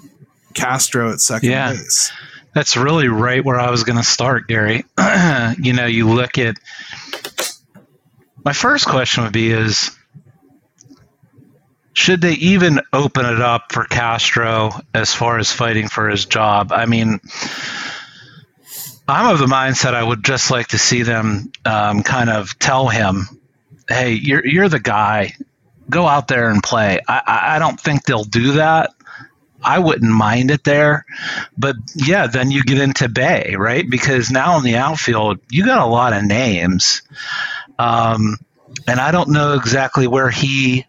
Castro 0.53 1.11
at 1.11 1.19
second 1.19 1.51
yeah. 1.51 1.71
base. 1.71 2.11
That's 2.53 2.75
really 2.75 3.07
right 3.07 3.43
where 3.43 3.59
I 3.59 3.69
was 3.69 3.83
going 3.83 3.97
to 3.97 4.03
start, 4.03 4.47
Gary. 4.47 4.83
you 5.59 5.73
know, 5.73 5.85
you 5.85 6.09
look 6.09 6.37
at 6.37 6.57
my 8.43 8.53
first 8.53 8.87
question 8.87 9.23
would 9.23 9.33
be 9.33 9.51
is 9.51 9.91
should 11.93 12.21
they 12.21 12.33
even 12.33 12.79
open 12.93 13.25
it 13.25 13.41
up 13.41 13.71
for 13.71 13.83
Castro 13.83 14.71
as 14.93 15.13
far 15.13 15.39
as 15.39 15.51
fighting 15.51 15.87
for 15.87 16.09
his 16.09 16.25
job? 16.25 16.71
I 16.71 16.85
mean, 16.85 17.19
I'm 19.07 19.33
of 19.33 19.39
the 19.39 19.47
mindset 19.47 19.93
I 19.93 20.03
would 20.03 20.23
just 20.23 20.51
like 20.51 20.67
to 20.69 20.77
see 20.77 21.01
them 21.03 21.51
um, 21.65 22.03
kind 22.03 22.29
of 22.29 22.57
tell 22.59 22.87
him, 22.87 23.27
"Hey, 23.89 24.13
you're 24.13 24.45
you're 24.45 24.69
the 24.69 24.79
guy 24.79 25.35
go 25.89 26.07
out 26.07 26.27
there 26.27 26.49
and 26.49 26.61
play. 26.61 26.99
I, 27.07 27.55
I 27.55 27.59
don't 27.59 27.79
think 27.79 28.03
they'll 28.03 28.23
do 28.23 28.53
that. 28.53 28.93
I 29.63 29.79
wouldn't 29.79 30.11
mind 30.11 30.51
it 30.51 30.63
there. 30.63 31.05
But 31.57 31.75
yeah, 31.95 32.27
then 32.27 32.51
you 32.51 32.63
get 32.63 32.79
into 32.79 33.09
Bae, 33.09 33.55
right? 33.57 33.89
Because 33.89 34.29
now 34.29 34.57
in 34.57 34.63
the 34.63 34.75
outfield, 34.75 35.39
you 35.49 35.65
got 35.65 35.79
a 35.79 35.89
lot 35.89 36.13
of 36.13 36.23
names. 36.23 37.01
Um, 37.79 38.37
and 38.87 38.99
I 38.99 39.11
don't 39.11 39.29
know 39.29 39.53
exactly 39.53 40.07
where 40.07 40.29
he 40.29 40.85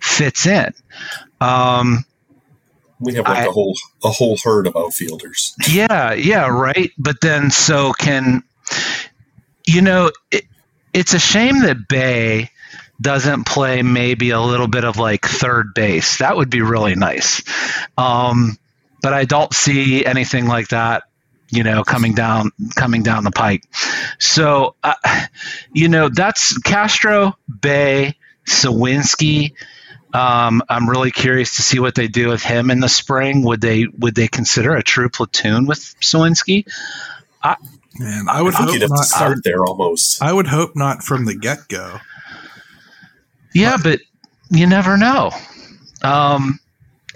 fits 0.00 0.46
in. 0.46 0.72
Um, 1.40 2.04
we 3.00 3.14
have 3.14 3.26
like 3.26 3.38
I, 3.38 3.46
a 3.46 3.50
whole 3.50 3.76
a 4.02 4.10
whole 4.10 4.38
herd 4.42 4.66
of 4.66 4.76
outfielders. 4.76 5.54
Yeah, 5.68 6.14
yeah, 6.14 6.46
right. 6.48 6.92
But 6.96 7.20
then, 7.20 7.50
so 7.50 7.92
can 7.92 8.42
you 9.66 9.82
know? 9.82 10.10
It, 10.30 10.44
it's 10.94 11.12
a 11.12 11.18
shame 11.18 11.60
that 11.60 11.88
Bae 11.88 12.50
doesn't 13.00 13.44
play 13.44 13.82
maybe 13.82 14.30
a 14.30 14.40
little 14.40 14.68
bit 14.68 14.84
of 14.84 14.96
like 14.96 15.24
third 15.26 15.74
base. 15.74 16.18
That 16.18 16.36
would 16.36 16.50
be 16.50 16.62
really 16.62 16.94
nice. 16.94 17.42
Um, 17.96 18.58
but 19.02 19.12
I 19.12 19.24
don't 19.24 19.52
see 19.52 20.04
anything 20.04 20.46
like 20.46 20.68
that, 20.68 21.04
you 21.50 21.62
know, 21.62 21.84
coming 21.84 22.14
down 22.14 22.50
coming 22.74 23.02
down 23.02 23.24
the 23.24 23.30
pike. 23.30 23.62
So, 24.18 24.74
uh, 24.82 24.94
you 25.72 25.88
know, 25.88 26.08
that's 26.08 26.58
Castro, 26.58 27.36
Bae, 27.48 28.14
Suwinski. 28.46 29.52
Um, 30.14 30.62
I'm 30.68 30.88
really 30.88 31.10
curious 31.10 31.56
to 31.56 31.62
see 31.62 31.78
what 31.78 31.94
they 31.94 32.08
do 32.08 32.28
with 32.28 32.42
him 32.42 32.70
in 32.70 32.80
the 32.80 32.88
spring. 32.88 33.44
Would 33.44 33.60
they 33.60 33.86
would 33.86 34.14
they 34.14 34.28
consider 34.28 34.74
a 34.74 34.82
true 34.82 35.10
platoon 35.10 35.66
with 35.66 35.78
Suwinski? 36.00 36.66
I, 37.42 37.56
Man, 37.98 38.26
I 38.28 38.42
would 38.42 38.54
I 38.54 38.62
hope 38.62 38.80
not. 38.80 39.04
Start 39.04 39.38
there 39.44 39.64
almost. 39.64 40.22
I 40.22 40.32
would 40.32 40.46
hope 40.46 40.76
not 40.76 41.02
from 41.02 41.24
the 41.24 41.34
get 41.34 41.68
go. 41.68 41.98
Yeah, 43.56 43.76
but 43.82 44.00
you 44.50 44.66
never 44.66 44.96
know. 44.96 45.30
Um, 46.02 46.58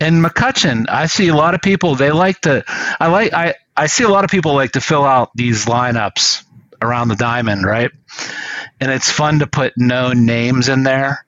and 0.00 0.24
McCutchen, 0.24 0.86
I 0.88 1.06
see 1.06 1.28
a 1.28 1.34
lot 1.34 1.54
of 1.54 1.60
people. 1.60 1.94
They 1.94 2.10
like 2.10 2.40
to. 2.42 2.64
I 2.98 3.08
like. 3.08 3.32
I 3.32 3.54
I 3.76 3.86
see 3.86 4.04
a 4.04 4.08
lot 4.08 4.24
of 4.24 4.30
people 4.30 4.54
like 4.54 4.72
to 4.72 4.80
fill 4.80 5.04
out 5.04 5.30
these 5.34 5.66
lineups 5.66 6.44
around 6.82 7.08
the 7.08 7.16
diamond, 7.16 7.64
right? 7.64 7.90
And 8.80 8.90
it's 8.90 9.10
fun 9.10 9.40
to 9.40 9.46
put 9.46 9.76
known 9.76 10.24
names 10.24 10.68
in 10.68 10.82
there, 10.82 11.24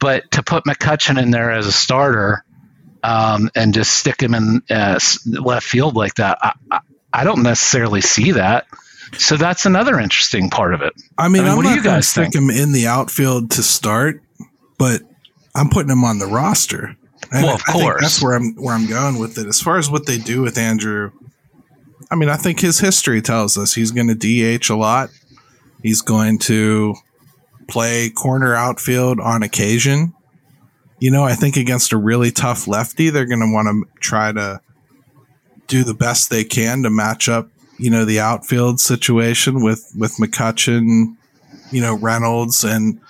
but 0.00 0.30
to 0.32 0.42
put 0.42 0.64
McCutchen 0.64 1.22
in 1.22 1.30
there 1.30 1.52
as 1.52 1.66
a 1.66 1.72
starter 1.72 2.44
um, 3.04 3.50
and 3.54 3.72
just 3.72 3.92
stick 3.92 4.20
him 4.20 4.34
in 4.34 4.62
uh, 4.68 4.98
left 5.26 5.66
field 5.66 5.94
like 5.94 6.14
that, 6.14 6.38
I, 6.42 6.52
I, 6.70 6.80
I 7.12 7.24
don't 7.24 7.44
necessarily 7.44 8.00
see 8.00 8.32
that. 8.32 8.66
So 9.18 9.36
that's 9.36 9.66
another 9.66 9.98
interesting 9.98 10.50
part 10.50 10.74
of 10.74 10.82
it. 10.82 10.92
I 11.18 11.28
mean, 11.28 11.42
I 11.42 11.44
mean 11.44 11.52
I'm 11.52 11.56
what 11.56 11.66
do 11.66 11.74
you 11.74 11.82
guys 11.82 12.08
stick 12.08 12.32
think? 12.32 12.34
him 12.34 12.50
in 12.50 12.72
the 12.72 12.86
outfield 12.86 13.52
to 13.52 13.62
start, 13.62 14.22
but 14.80 15.02
I'm 15.54 15.68
putting 15.68 15.90
him 15.90 16.04
on 16.04 16.18
the 16.18 16.26
roster. 16.26 16.96
And 17.30 17.44
well, 17.44 17.56
of 17.56 17.62
I 17.68 17.72
course, 17.72 18.00
that's 18.00 18.22
where 18.22 18.32
I'm 18.34 18.54
where 18.54 18.74
I'm 18.74 18.86
going 18.86 19.18
with 19.18 19.36
it. 19.36 19.46
As 19.46 19.60
far 19.60 19.76
as 19.76 19.90
what 19.90 20.06
they 20.06 20.16
do 20.16 20.40
with 20.40 20.56
Andrew, 20.56 21.12
I 22.10 22.14
mean, 22.14 22.30
I 22.30 22.36
think 22.36 22.60
his 22.60 22.80
history 22.80 23.20
tells 23.20 23.58
us 23.58 23.74
he's 23.74 23.90
going 23.90 24.08
to 24.08 24.14
DH 24.58 24.70
a 24.70 24.76
lot. 24.76 25.10
He's 25.82 26.00
going 26.00 26.38
to 26.40 26.94
play 27.68 28.08
corner 28.08 28.54
outfield 28.54 29.20
on 29.20 29.42
occasion. 29.42 30.14
You 30.98 31.10
know, 31.10 31.24
I 31.24 31.34
think 31.34 31.58
against 31.58 31.92
a 31.92 31.98
really 31.98 32.30
tough 32.30 32.66
lefty, 32.66 33.10
they're 33.10 33.26
going 33.26 33.40
to 33.40 33.52
want 33.52 33.68
to 33.68 34.00
try 34.00 34.32
to 34.32 34.62
do 35.66 35.84
the 35.84 35.94
best 35.94 36.30
they 36.30 36.44
can 36.44 36.82
to 36.84 36.90
match 36.90 37.28
up 37.28 37.50
you 37.80 37.90
know 37.90 38.04
the 38.04 38.20
outfield 38.20 38.78
situation 38.78 39.62
with 39.62 39.90
with 39.96 40.16
McCutchen, 40.16 41.16
you 41.70 41.80
know 41.80 41.96
Reynolds, 41.96 42.62
and 42.62 43.00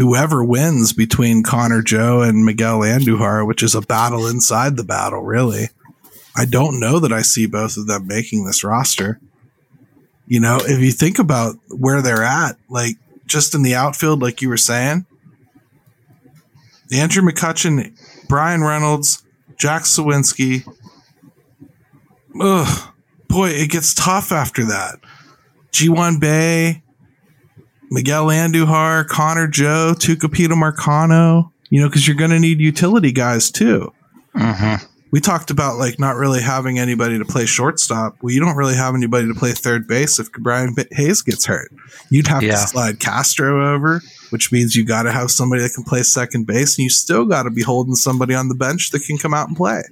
whoever 0.00 0.42
wins 0.42 0.94
between 0.94 1.42
Connor 1.42 1.82
Joe 1.82 2.22
and 2.22 2.42
Miguel 2.42 2.80
Andujar, 2.80 3.46
which 3.46 3.62
is 3.62 3.74
a 3.74 3.82
battle 3.82 4.26
inside 4.26 4.78
the 4.78 4.82
battle, 4.82 5.20
really. 5.20 5.68
I 6.34 6.46
don't 6.46 6.80
know 6.80 6.98
that 7.00 7.12
I 7.12 7.20
see 7.20 7.44
both 7.44 7.76
of 7.76 7.86
them 7.86 8.06
making 8.06 8.46
this 8.46 8.64
roster. 8.64 9.20
You 10.26 10.40
know, 10.40 10.58
if 10.62 10.80
you 10.80 10.90
think 10.90 11.18
about 11.18 11.56
where 11.68 12.00
they're 12.00 12.24
at, 12.24 12.56
like 12.70 12.96
just 13.26 13.54
in 13.54 13.62
the 13.62 13.74
outfield, 13.74 14.22
like 14.22 14.40
you 14.40 14.48
were 14.48 14.56
saying, 14.56 15.04
Andrew 16.90 17.22
McCutchen, 17.22 17.92
Bryan 18.26 18.62
Reynolds, 18.62 19.22
Jack 19.58 19.82
Suwinski. 19.82 20.66
Ugh, 22.40 22.92
boy, 23.28 23.50
it 23.50 23.70
gets 23.70 23.92
tough 23.92 24.32
after 24.32 24.64
that. 24.64 24.98
Ji-hwan 25.72 26.18
Bae, 26.18 26.82
Miguel 27.90 28.26
Andujar, 28.26 29.06
Connor 29.06 29.48
Joe, 29.48 29.94
Tucupita 29.96 30.52
Marcano, 30.52 31.50
you 31.70 31.80
know, 31.80 31.88
because 31.88 32.06
you're 32.06 32.16
going 32.16 32.30
to 32.30 32.38
need 32.38 32.60
utility 32.60 33.12
guys 33.12 33.50
too. 33.50 33.92
Mm-hmm. 34.34 34.84
We 35.12 35.20
talked 35.20 35.50
about 35.50 35.76
like 35.76 35.98
not 35.98 36.14
really 36.14 36.40
having 36.40 36.78
anybody 36.78 37.18
to 37.18 37.24
play 37.24 37.44
shortstop. 37.44 38.16
Well, 38.22 38.32
you 38.32 38.38
don't 38.38 38.56
really 38.56 38.76
have 38.76 38.94
anybody 38.94 39.26
to 39.26 39.34
play 39.34 39.50
third 39.50 39.88
base 39.88 40.20
if 40.20 40.30
Brian 40.32 40.74
Hayes 40.92 41.20
gets 41.22 41.46
hurt. 41.46 41.72
You'd 42.10 42.28
have 42.28 42.44
yeah. 42.44 42.52
to 42.52 42.58
slide 42.58 43.00
Castro 43.00 43.74
over, 43.74 44.02
which 44.30 44.52
means 44.52 44.76
you 44.76 44.84
got 44.84 45.02
to 45.02 45.12
have 45.12 45.32
somebody 45.32 45.62
that 45.62 45.74
can 45.74 45.82
play 45.82 46.02
second 46.04 46.46
base, 46.46 46.78
and 46.78 46.84
you 46.84 46.90
still 46.90 47.24
got 47.24 47.42
to 47.42 47.50
be 47.50 47.62
holding 47.62 47.96
somebody 47.96 48.34
on 48.34 48.48
the 48.48 48.54
bench 48.54 48.90
that 48.90 49.02
can 49.02 49.18
come 49.18 49.34
out 49.34 49.48
and 49.48 49.56
play. 49.56 49.82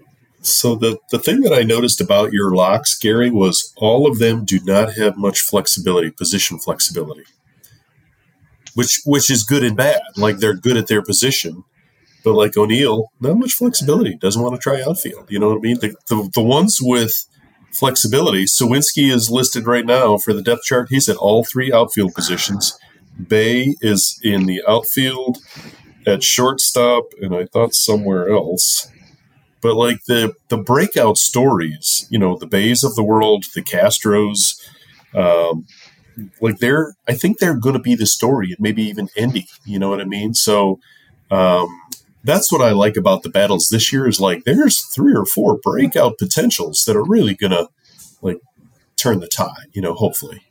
So 0.40 0.76
the, 0.76 0.98
the 1.10 1.18
thing 1.18 1.40
that 1.40 1.52
I 1.52 1.64
noticed 1.64 2.00
about 2.00 2.32
your 2.32 2.54
locks, 2.54 2.96
Gary, 2.96 3.28
was 3.28 3.72
all 3.76 4.06
of 4.06 4.20
them 4.20 4.44
do 4.44 4.60
not 4.62 4.94
have 4.94 5.16
much 5.16 5.40
flexibility, 5.40 6.12
position 6.12 6.60
flexibility. 6.60 7.24
Which 8.78 9.00
which 9.04 9.28
is 9.30 9.42
good 9.42 9.64
and 9.64 9.76
bad. 9.76 10.00
Like 10.16 10.38
they're 10.38 10.54
good 10.54 10.76
at 10.76 10.86
their 10.86 11.02
position. 11.02 11.64
But 12.24 12.34
like 12.34 12.52
Oneil, 12.52 13.06
not 13.20 13.38
much 13.38 13.52
flexibility. 13.52 14.14
Doesn't 14.16 14.42
want 14.42 14.54
to 14.54 14.60
try 14.60 14.80
outfield. 14.80 15.30
You 15.30 15.40
know 15.40 15.48
what 15.48 15.58
I 15.58 15.60
mean? 15.60 15.78
The, 15.80 15.94
the, 16.08 16.30
the 16.34 16.42
ones 16.42 16.78
with 16.80 17.26
flexibility, 17.72 18.44
Suwinski 18.44 19.12
is 19.12 19.30
listed 19.30 19.66
right 19.66 19.86
now 19.86 20.18
for 20.18 20.32
the 20.32 20.42
depth 20.42 20.62
chart. 20.62 20.88
He's 20.90 21.08
at 21.08 21.16
all 21.16 21.44
three 21.44 21.72
outfield 21.72 22.14
positions. 22.14 22.78
Bae 23.18 23.74
is 23.80 24.20
in 24.22 24.46
the 24.46 24.62
outfield 24.68 25.38
at 26.06 26.22
shortstop, 26.22 27.04
and 27.20 27.34
I 27.34 27.46
thought 27.46 27.74
somewhere 27.74 28.28
else 28.28 28.88
but 29.60 29.74
like 29.74 30.04
the 30.06 30.34
the 30.48 30.56
breakout 30.58 31.16
stories, 31.16 32.06
you 32.10 32.18
know, 32.18 32.36
the 32.36 32.46
Baes 32.46 32.84
of 32.84 32.94
the 32.94 33.02
world, 33.02 33.44
the 33.54 33.62
Castros, 33.62 34.60
um, 35.14 35.66
like 36.40 36.58
they're 36.58 36.94
I 37.08 37.14
think 37.14 37.38
they're 37.38 37.56
going 37.56 37.74
to 37.74 37.80
be 37.80 37.94
the 37.94 38.06
story, 38.06 38.48
and 38.48 38.60
maybe 38.60 38.82
even 38.84 39.08
Endy. 39.16 39.46
You 39.64 39.78
know 39.78 39.88
what 39.88 40.00
I 40.00 40.04
mean? 40.04 40.34
So 40.34 40.80
um, 41.30 41.68
that's 42.24 42.52
what 42.52 42.62
I 42.62 42.72
like 42.72 42.96
about 42.96 43.22
the 43.22 43.30
battles 43.30 43.68
this 43.68 43.92
year 43.92 44.06
is 44.08 44.20
like 44.20 44.44
there's 44.44 44.84
three 44.94 45.14
or 45.14 45.24
four 45.24 45.58
breakout 45.58 46.18
potentials 46.18 46.84
that 46.86 46.96
are 46.96 47.04
really 47.04 47.34
going 47.34 47.52
to 47.52 47.68
like 48.22 48.38
turn 48.96 49.20
the 49.20 49.28
tide. 49.28 49.68
You 49.72 49.82
know, 49.82 49.94
hopefully. 49.94 50.42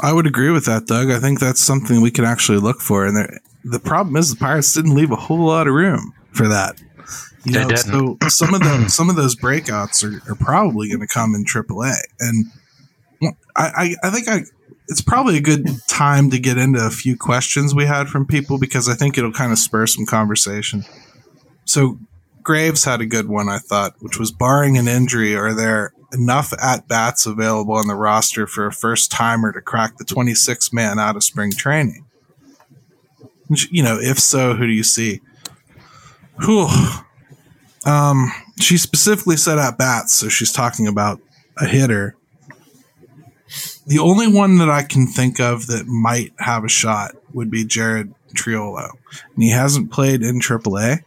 I 0.00 0.12
would 0.12 0.26
agree 0.26 0.50
with 0.50 0.66
that, 0.66 0.86
Doug. 0.86 1.10
I 1.10 1.18
think 1.18 1.40
that's 1.40 1.60
something 1.60 2.02
we 2.02 2.10
can 2.10 2.24
actually 2.24 2.58
look 2.58 2.80
for. 2.80 3.06
And 3.06 3.40
the 3.64 3.80
problem 3.80 4.16
is 4.16 4.30
the 4.30 4.36
Pirates 4.36 4.74
didn't 4.74 4.94
leave 4.94 5.10
a 5.10 5.16
whole 5.16 5.46
lot 5.46 5.66
of 5.66 5.74
room 5.74 6.12
for 6.32 6.48
that. 6.48 6.80
You 7.44 7.52
know, 7.52 7.74
so 7.76 8.18
some 8.28 8.54
of 8.54 8.60
the 8.60 8.88
some 8.88 9.08
of 9.08 9.14
those 9.14 9.36
breakouts 9.36 10.02
are, 10.02 10.30
are 10.30 10.34
probably 10.34 10.88
going 10.88 11.00
to 11.00 11.06
come 11.06 11.32
in 11.34 11.44
AAA, 11.44 11.94
and 12.18 12.46
I, 13.22 13.36
I, 13.56 13.94
I 14.02 14.10
think 14.10 14.28
I 14.28 14.40
it's 14.88 15.00
probably 15.00 15.36
a 15.36 15.42
good 15.42 15.66
time 15.88 16.30
to 16.30 16.38
get 16.38 16.58
into 16.58 16.84
a 16.84 16.90
few 16.90 17.16
questions 17.16 17.74
we 17.74 17.86
had 17.86 18.08
from 18.08 18.26
people 18.26 18.58
because 18.58 18.88
I 18.88 18.94
think 18.94 19.18
it'll 19.18 19.32
kind 19.32 19.52
of 19.52 19.58
spur 19.58 19.86
some 19.86 20.06
conversation. 20.06 20.84
So 21.64 21.98
Graves 22.42 22.84
had 22.84 23.00
a 23.00 23.06
good 23.06 23.28
one, 23.28 23.48
I 23.48 23.58
thought, 23.58 23.94
which 23.98 24.18
was 24.18 24.30
barring 24.30 24.78
an 24.78 24.86
injury, 24.86 25.34
are 25.34 25.52
there 25.52 25.92
enough 26.12 26.52
at 26.62 26.86
bats 26.86 27.26
available 27.26 27.74
on 27.74 27.88
the 27.88 27.96
roster 27.96 28.46
for 28.46 28.66
a 28.66 28.72
first 28.72 29.10
timer 29.10 29.52
to 29.52 29.60
crack 29.60 29.96
the 29.96 30.04
26 30.04 30.72
man 30.72 30.98
out 31.00 31.16
of 31.16 31.24
spring 31.24 31.50
training? 31.50 32.04
You 33.70 33.82
know, 33.82 33.98
if 34.00 34.18
so, 34.18 34.54
who 34.54 34.66
do 34.66 34.72
you 34.72 34.84
see? 34.84 35.20
Whew. 36.44 36.68
Um, 37.84 38.32
she 38.60 38.76
specifically 38.76 39.36
said 39.36 39.58
at 39.58 39.78
bats, 39.78 40.14
so 40.14 40.28
she's 40.28 40.52
talking 40.52 40.86
about 40.86 41.20
a 41.56 41.66
hitter. 41.66 42.16
The 43.86 43.98
only 43.98 44.26
one 44.26 44.58
that 44.58 44.68
I 44.68 44.82
can 44.82 45.06
think 45.06 45.40
of 45.40 45.66
that 45.68 45.86
might 45.86 46.32
have 46.38 46.64
a 46.64 46.68
shot 46.68 47.14
would 47.32 47.50
be 47.50 47.64
Jared 47.64 48.12
Triolo. 48.34 48.90
And 49.34 49.42
he 49.42 49.50
hasn't 49.50 49.92
played 49.92 50.22
in 50.22 50.40
AAA, 50.40 51.04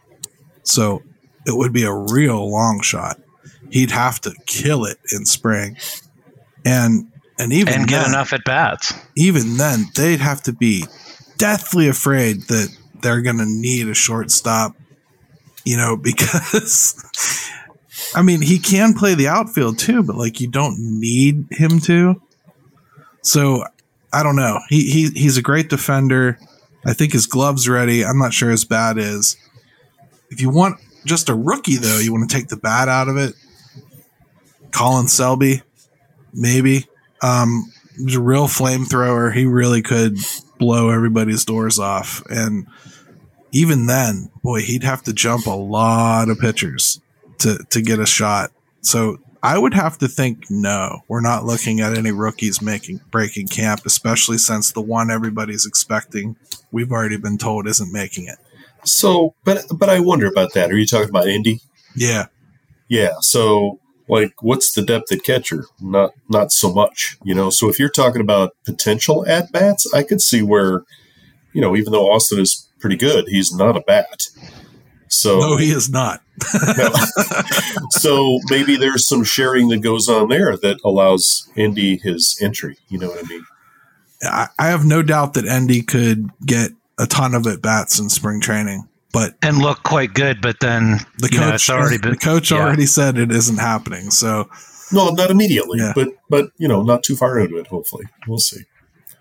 so 0.62 1.02
it 1.46 1.56
would 1.56 1.72
be 1.72 1.84
a 1.84 1.92
real 1.92 2.50
long 2.50 2.80
shot. 2.80 3.20
He'd 3.70 3.90
have 3.90 4.20
to 4.22 4.34
kill 4.46 4.84
it 4.84 4.98
in 5.12 5.26
spring. 5.26 5.76
And 6.64 7.10
and 7.38 7.52
even 7.52 7.72
and 7.72 7.88
get 7.88 8.02
then, 8.02 8.10
enough 8.10 8.32
at 8.32 8.44
bats. 8.44 8.94
Even 9.16 9.56
then, 9.56 9.86
they'd 9.94 10.20
have 10.20 10.42
to 10.42 10.52
be 10.52 10.84
deathly 11.38 11.88
afraid 11.88 12.42
that 12.48 12.68
they're 13.00 13.22
going 13.22 13.38
to 13.38 13.46
need 13.46 13.88
a 13.88 13.94
shortstop 13.94 14.76
you 15.64 15.76
know, 15.76 15.96
because 16.02 17.50
I 18.14 18.22
mean, 18.22 18.42
he 18.42 18.58
can 18.58 18.94
play 18.94 19.14
the 19.14 19.28
outfield 19.28 19.78
too, 19.78 20.02
but 20.02 20.16
like 20.16 20.40
you 20.40 20.48
don't 20.48 20.76
need 20.78 21.46
him 21.50 21.80
to. 21.80 22.20
So 23.22 23.64
I 24.12 24.22
don't 24.22 24.36
know. 24.36 24.60
He 24.68 24.90
he 24.90 25.10
he's 25.10 25.36
a 25.36 25.42
great 25.42 25.68
defender. 25.68 26.38
I 26.84 26.94
think 26.94 27.12
his 27.12 27.26
gloves 27.26 27.68
ready. 27.68 28.04
I'm 28.04 28.18
not 28.18 28.32
sure 28.32 28.50
his 28.50 28.64
bat 28.64 28.98
is. 28.98 29.36
If 30.30 30.40
you 30.40 30.50
want 30.50 30.80
just 31.04 31.28
a 31.28 31.34
rookie 31.34 31.76
though, 31.76 31.98
you 31.98 32.12
want 32.12 32.28
to 32.28 32.36
take 32.36 32.48
the 32.48 32.56
bat 32.56 32.88
out 32.88 33.08
of 33.08 33.16
it. 33.16 33.34
Colin 34.72 35.08
Selby, 35.08 35.62
maybe. 36.32 36.86
Um, 37.22 37.72
he's 37.96 38.16
a 38.16 38.20
real 38.20 38.46
flamethrower. 38.46 39.34
He 39.34 39.44
really 39.44 39.82
could 39.82 40.16
blow 40.58 40.90
everybody's 40.90 41.44
doors 41.44 41.78
off. 41.78 42.22
And 42.26 42.66
even 43.52 43.86
then, 43.86 44.30
boy, 44.42 44.60
he'd 44.60 44.84
have 44.84 45.02
to 45.02 45.12
jump 45.12 45.46
a 45.46 45.50
lot 45.50 46.28
of 46.28 46.38
pitchers 46.38 47.00
to 47.38 47.58
to 47.70 47.82
get 47.82 47.98
a 47.98 48.06
shot. 48.06 48.52
So 48.80 49.18
I 49.42 49.58
would 49.58 49.74
have 49.74 49.98
to 49.98 50.08
think 50.08 50.50
no, 50.50 51.00
we're 51.08 51.20
not 51.20 51.44
looking 51.44 51.80
at 51.80 51.96
any 51.96 52.12
rookies 52.12 52.60
making 52.60 53.00
breaking 53.10 53.48
camp, 53.48 53.82
especially 53.86 54.38
since 54.38 54.72
the 54.72 54.80
one 54.80 55.10
everybody's 55.10 55.66
expecting 55.66 56.36
we've 56.72 56.92
already 56.92 57.16
been 57.16 57.38
told 57.38 57.66
isn't 57.66 57.92
making 57.92 58.26
it. 58.26 58.38
So, 58.84 59.34
but 59.44 59.64
but 59.74 59.88
I 59.88 60.00
wonder 60.00 60.26
about 60.26 60.54
that. 60.54 60.70
Are 60.70 60.76
you 60.76 60.86
talking 60.86 61.08
about 61.08 61.28
Endy? 61.28 61.60
Yeah, 61.96 62.26
yeah. 62.88 63.14
So, 63.20 63.78
like, 64.08 64.42
what's 64.42 64.72
the 64.72 64.82
depth 64.82 65.12
at 65.12 65.22
catcher? 65.22 65.64
Not 65.80 66.12
not 66.28 66.52
so 66.52 66.72
much, 66.72 67.18
you 67.22 67.34
know. 67.34 67.50
So, 67.50 67.68
if 67.68 67.78
you're 67.78 67.88
talking 67.90 68.20
about 68.20 68.56
potential 68.64 69.26
at 69.26 69.52
bats, 69.52 69.92
I 69.92 70.02
could 70.02 70.20
see 70.20 70.42
where, 70.42 70.84
you 71.52 71.60
know, 71.60 71.76
even 71.76 71.92
though 71.92 72.10
Austin 72.10 72.40
is 72.40 72.70
pretty 72.80 72.96
good. 72.96 73.26
He's 73.28 73.52
not 73.54 73.76
a 73.76 73.80
bat. 73.80 74.26
So 75.08 75.38
no, 75.38 75.56
he 75.56 75.70
is 75.70 75.90
not. 75.90 76.22
No. 76.76 76.92
So 77.92 78.38
maybe 78.48 78.76
there's 78.76 79.06
some 79.06 79.24
sharing 79.24 79.68
that 79.68 79.78
goes 79.78 80.08
on 80.08 80.28
there 80.28 80.56
that 80.56 80.78
allows 80.84 81.48
Endy 81.56 81.98
his 81.98 82.38
entry. 82.40 82.78
You 82.88 82.98
know 82.98 83.08
what 83.08 83.24
I 83.24 83.28
mean? 83.28 83.44
I, 84.22 84.48
I 84.58 84.68
have 84.68 84.84
no 84.84 85.02
doubt 85.02 85.34
that 85.34 85.46
Endy 85.46 85.82
could 85.82 86.30
get 86.44 86.70
a 86.98 87.06
ton 87.06 87.34
of 87.34 87.46
at 87.46 87.62
bats 87.62 87.98
in 87.98 88.08
spring 88.08 88.40
training. 88.40 88.88
but 89.12 89.34
and 89.42 89.58
look 89.58 89.82
quite 89.82 90.14
good. 90.14 90.40
But 90.40 90.60
then 90.60 91.00
the 91.18 91.28
coach 91.28 91.68
know, 91.68 91.76
already 91.76 91.98
been, 92.02 92.12
the 92.12 92.16
coach 92.16 92.50
yeah. 92.50 92.58
already 92.58 92.86
said 92.86 93.18
it 93.18 93.32
isn't 93.32 93.58
happening. 93.58 94.10
So 94.10 94.48
no, 94.92 95.10
not 95.10 95.30
immediately, 95.30 95.78
yeah. 95.78 95.92
but 95.94 96.08
but 96.28 96.50
you 96.58 96.68
know, 96.68 96.82
not 96.82 97.02
too 97.02 97.16
far 97.16 97.38
into 97.38 97.56
it. 97.56 97.66
Hopefully, 97.66 98.04
we'll 98.26 98.38
see. 98.38 98.62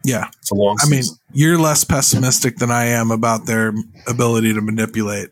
Yeah, 0.04 0.30
it's 0.40 0.52
a 0.52 0.56
long. 0.56 0.78
I 0.82 0.90
mean, 0.90 1.04
you're 1.34 1.60
less 1.60 1.84
pessimistic 1.84 2.58
than 2.58 2.72
I 2.72 2.86
am 2.86 3.12
about 3.12 3.46
their 3.46 3.74
ability 4.08 4.54
to 4.54 4.62
manipulate, 4.62 5.30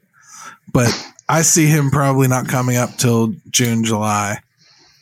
but 0.71 0.89
I 1.29 1.41
see 1.41 1.67
him 1.67 1.91
probably 1.91 2.27
not 2.27 2.47
coming 2.47 2.77
up 2.77 2.95
till 2.97 3.33
June, 3.49 3.83
July, 3.83 4.39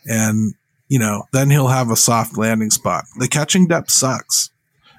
and 0.05 0.53
you 0.87 0.99
know, 0.99 1.23
then 1.33 1.49
he'll 1.49 1.67
have 1.67 1.89
a 1.89 1.95
soft 1.95 2.37
landing 2.37 2.69
spot. 2.69 3.05
The 3.17 3.27
catching 3.27 3.67
depth 3.67 3.91
sucks. 3.91 4.49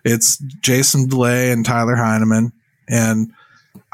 It's 0.04 0.38
Jason 0.60 1.08
Delay 1.08 1.50
and 1.50 1.64
Tyler 1.64 1.96
Heineman, 1.96 2.52
and 2.88 3.32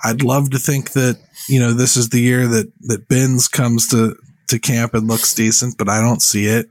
I'd 0.05 0.23
love 0.23 0.51
to 0.51 0.59
think 0.59 0.93
that 0.93 1.19
you 1.49 1.61
know 1.61 1.73
this 1.73 1.97
is 1.97 2.11
the 2.11 2.21
year 2.21 2.47
that 2.49 2.73
that 2.83 3.09
Binns 3.09 3.49
comes 3.49 3.89
to 3.89 4.17
to 4.49 4.59
camp 4.59 4.95
and 4.95 5.09
looks 5.09 5.35
decent, 5.35 5.79
but 5.79 5.89
I 5.89 6.01
don't 6.01 6.23
see 6.23 6.47
it. 6.47 6.69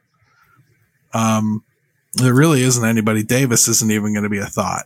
Um, 1.13 1.63
there 2.13 2.33
really 2.33 2.61
isn't 2.61 2.85
anybody. 2.85 3.23
Davis 3.23 3.67
isn't 3.67 3.91
even 3.91 4.13
going 4.13 4.23
to 4.23 4.29
be 4.29 4.37
a 4.37 4.45
thought. 4.45 4.85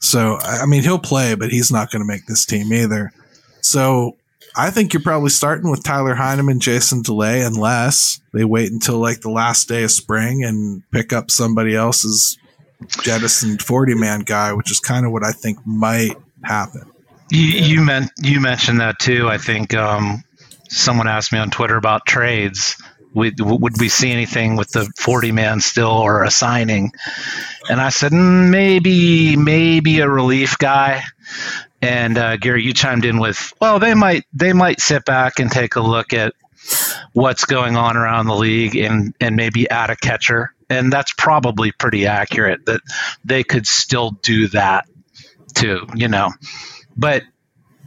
So, 0.00 0.38
I 0.42 0.66
mean, 0.66 0.82
he'll 0.82 0.98
play, 0.98 1.34
but 1.34 1.50
he's 1.50 1.70
not 1.70 1.90
going 1.90 2.00
to 2.00 2.06
make 2.06 2.26
this 2.26 2.46
team 2.46 2.72
either. 2.72 3.12
So, 3.60 4.16
I 4.56 4.70
think 4.70 4.92
you're 4.92 5.02
probably 5.02 5.30
starting 5.30 5.70
with 5.70 5.82
Tyler 5.82 6.14
Heineman, 6.14 6.60
Jason 6.60 7.02
Delay, 7.02 7.42
unless 7.42 8.20
they 8.32 8.44
wait 8.44 8.72
until 8.72 8.98
like 8.98 9.20
the 9.20 9.30
last 9.30 9.68
day 9.68 9.84
of 9.84 9.90
spring 9.90 10.44
and 10.44 10.82
pick 10.90 11.12
up 11.12 11.30
somebody 11.30 11.74
else's 11.74 12.38
jettisoned 13.02 13.62
40 13.62 13.94
man 13.94 14.20
guy, 14.20 14.52
which 14.52 14.70
is 14.70 14.80
kind 14.80 15.06
of 15.06 15.12
what 15.12 15.24
I 15.24 15.32
think 15.32 15.58
might 15.64 16.16
happen. 16.42 16.90
You, 17.30 17.42
you 17.42 17.82
meant 17.82 18.10
you 18.20 18.40
mentioned 18.40 18.80
that 18.80 18.98
too. 18.98 19.28
I 19.28 19.38
think 19.38 19.72
um, 19.74 20.24
someone 20.68 21.06
asked 21.06 21.32
me 21.32 21.38
on 21.38 21.50
Twitter 21.50 21.76
about 21.76 22.06
trades 22.06 22.76
we, 23.14 23.32
would 23.38 23.80
we 23.80 23.88
see 23.88 24.12
anything 24.12 24.56
with 24.56 24.70
the 24.70 24.90
40 24.98 25.32
man 25.32 25.60
still 25.60 25.90
or 25.90 26.22
a 26.22 26.30
signing? 26.30 26.92
And 27.68 27.80
I 27.80 27.88
said, 27.88 28.12
mm, 28.12 28.50
maybe, 28.50 29.36
maybe 29.36 30.00
a 30.00 30.08
relief 30.08 30.58
guy. 30.58 31.02
And 31.82 32.18
uh, 32.18 32.36
Gary, 32.36 32.62
you 32.62 32.74
chimed 32.74 33.04
in 33.04 33.18
with, 33.18 33.52
well, 33.60 33.78
they 33.78 33.94
might, 33.94 34.24
they 34.32 34.52
might 34.52 34.80
sit 34.80 35.04
back 35.04 35.38
and 35.38 35.50
take 35.50 35.76
a 35.76 35.80
look 35.80 36.12
at 36.12 36.34
what's 37.12 37.46
going 37.46 37.76
on 37.76 37.96
around 37.96 38.26
the 38.26 38.34
league 38.36 38.76
and, 38.76 39.14
and 39.20 39.36
maybe 39.36 39.68
add 39.70 39.90
a 39.90 39.96
catcher. 39.96 40.52
And 40.68 40.92
that's 40.92 41.12
probably 41.14 41.72
pretty 41.72 42.06
accurate 42.06 42.66
that 42.66 42.80
they 43.24 43.42
could 43.42 43.66
still 43.66 44.10
do 44.22 44.48
that 44.48 44.86
too, 45.54 45.86
you 45.94 46.08
know. 46.08 46.30
But 46.96 47.22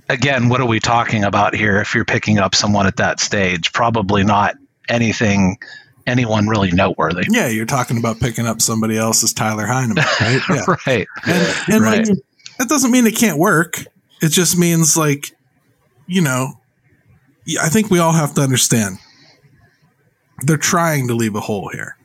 again, 0.09 0.49
what 0.49 0.59
are 0.59 0.67
we 0.67 0.79
talking 0.79 1.23
about 1.23 1.55
here 1.55 1.77
if 1.79 1.93
you're 1.95 2.05
picking 2.05 2.39
up 2.39 2.55
someone 2.55 2.87
at 2.87 2.97
that 2.97 3.19
stage? 3.19 3.71
Probably 3.73 4.23
not 4.23 4.55
anything 4.89 5.57
anyone 6.05 6.47
really 6.47 6.71
noteworthy. 6.71 7.25
Yeah, 7.29 7.47
you're 7.47 7.65
talking 7.65 7.97
about 7.97 8.19
picking 8.19 8.45
up 8.45 8.61
somebody 8.61 8.97
else's 8.97 9.33
Tyler 9.33 9.65
Heineman, 9.65 10.03
right? 10.19 10.41
Yeah. 10.49 10.75
right. 10.85 11.07
And, 11.25 11.73
and 11.73 11.81
right. 11.81 12.07
Like, 12.07 12.17
that 12.57 12.69
doesn't 12.69 12.91
mean 12.91 13.07
it 13.07 13.15
can't 13.15 13.39
work. 13.39 13.85
It 14.21 14.29
just 14.29 14.57
means 14.57 14.95
like, 14.95 15.31
you 16.07 16.21
know, 16.21 16.53
I 17.61 17.69
think 17.69 17.89
we 17.89 17.99
all 17.99 18.13
have 18.13 18.33
to 18.35 18.41
understand 18.41 18.97
they're 20.41 20.57
trying 20.57 21.07
to 21.07 21.13
leave 21.13 21.35
a 21.35 21.41
hole 21.41 21.69
here 21.73 21.97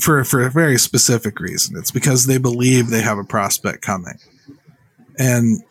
for 0.00 0.24
for 0.24 0.44
a 0.44 0.50
very 0.50 0.78
specific 0.78 1.40
reason. 1.40 1.76
It's 1.76 1.90
because 1.90 2.26
they 2.26 2.38
believe 2.38 2.88
they 2.88 3.02
have 3.02 3.18
a 3.18 3.24
prospect 3.24 3.82
coming, 3.82 4.18
and 5.18 5.62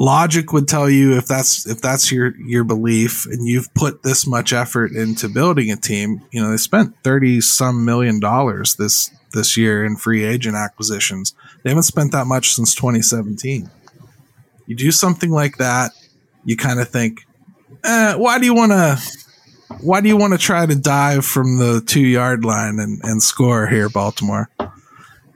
logic 0.00 0.52
would 0.52 0.68
tell 0.68 0.90
you 0.90 1.16
if 1.16 1.26
that's 1.26 1.66
if 1.66 1.80
that's 1.80 2.10
your 2.10 2.36
your 2.38 2.64
belief 2.64 3.26
and 3.26 3.46
you've 3.46 3.72
put 3.74 4.02
this 4.02 4.26
much 4.26 4.52
effort 4.52 4.92
into 4.92 5.28
building 5.28 5.70
a 5.70 5.76
team 5.76 6.20
you 6.32 6.42
know 6.42 6.50
they 6.50 6.56
spent 6.56 6.96
30 7.04 7.40
some 7.40 7.84
million 7.84 8.18
dollars 8.18 8.74
this 8.74 9.10
this 9.34 9.56
year 9.56 9.84
in 9.84 9.96
free 9.96 10.24
agent 10.24 10.56
acquisitions. 10.56 11.34
They 11.62 11.70
haven't 11.70 11.82
spent 11.82 12.12
that 12.12 12.26
much 12.26 12.54
since 12.54 12.74
2017 12.74 13.70
you 14.66 14.74
do 14.74 14.90
something 14.90 15.30
like 15.30 15.58
that 15.58 15.92
you 16.44 16.56
kind 16.56 16.80
of 16.80 16.88
think 16.88 17.26
eh, 17.84 18.14
why 18.14 18.38
do 18.38 18.46
you 18.46 18.54
want 18.54 18.72
to 18.72 18.98
why 19.80 20.00
do 20.00 20.08
you 20.08 20.16
want 20.16 20.32
to 20.32 20.38
try 20.38 20.64
to 20.64 20.74
dive 20.74 21.24
from 21.24 21.58
the 21.58 21.82
two 21.84 22.00
yard 22.00 22.44
line 22.44 22.78
and, 22.78 23.00
and 23.02 23.22
score 23.22 23.66
here 23.66 23.88
baltimore? 23.88 24.48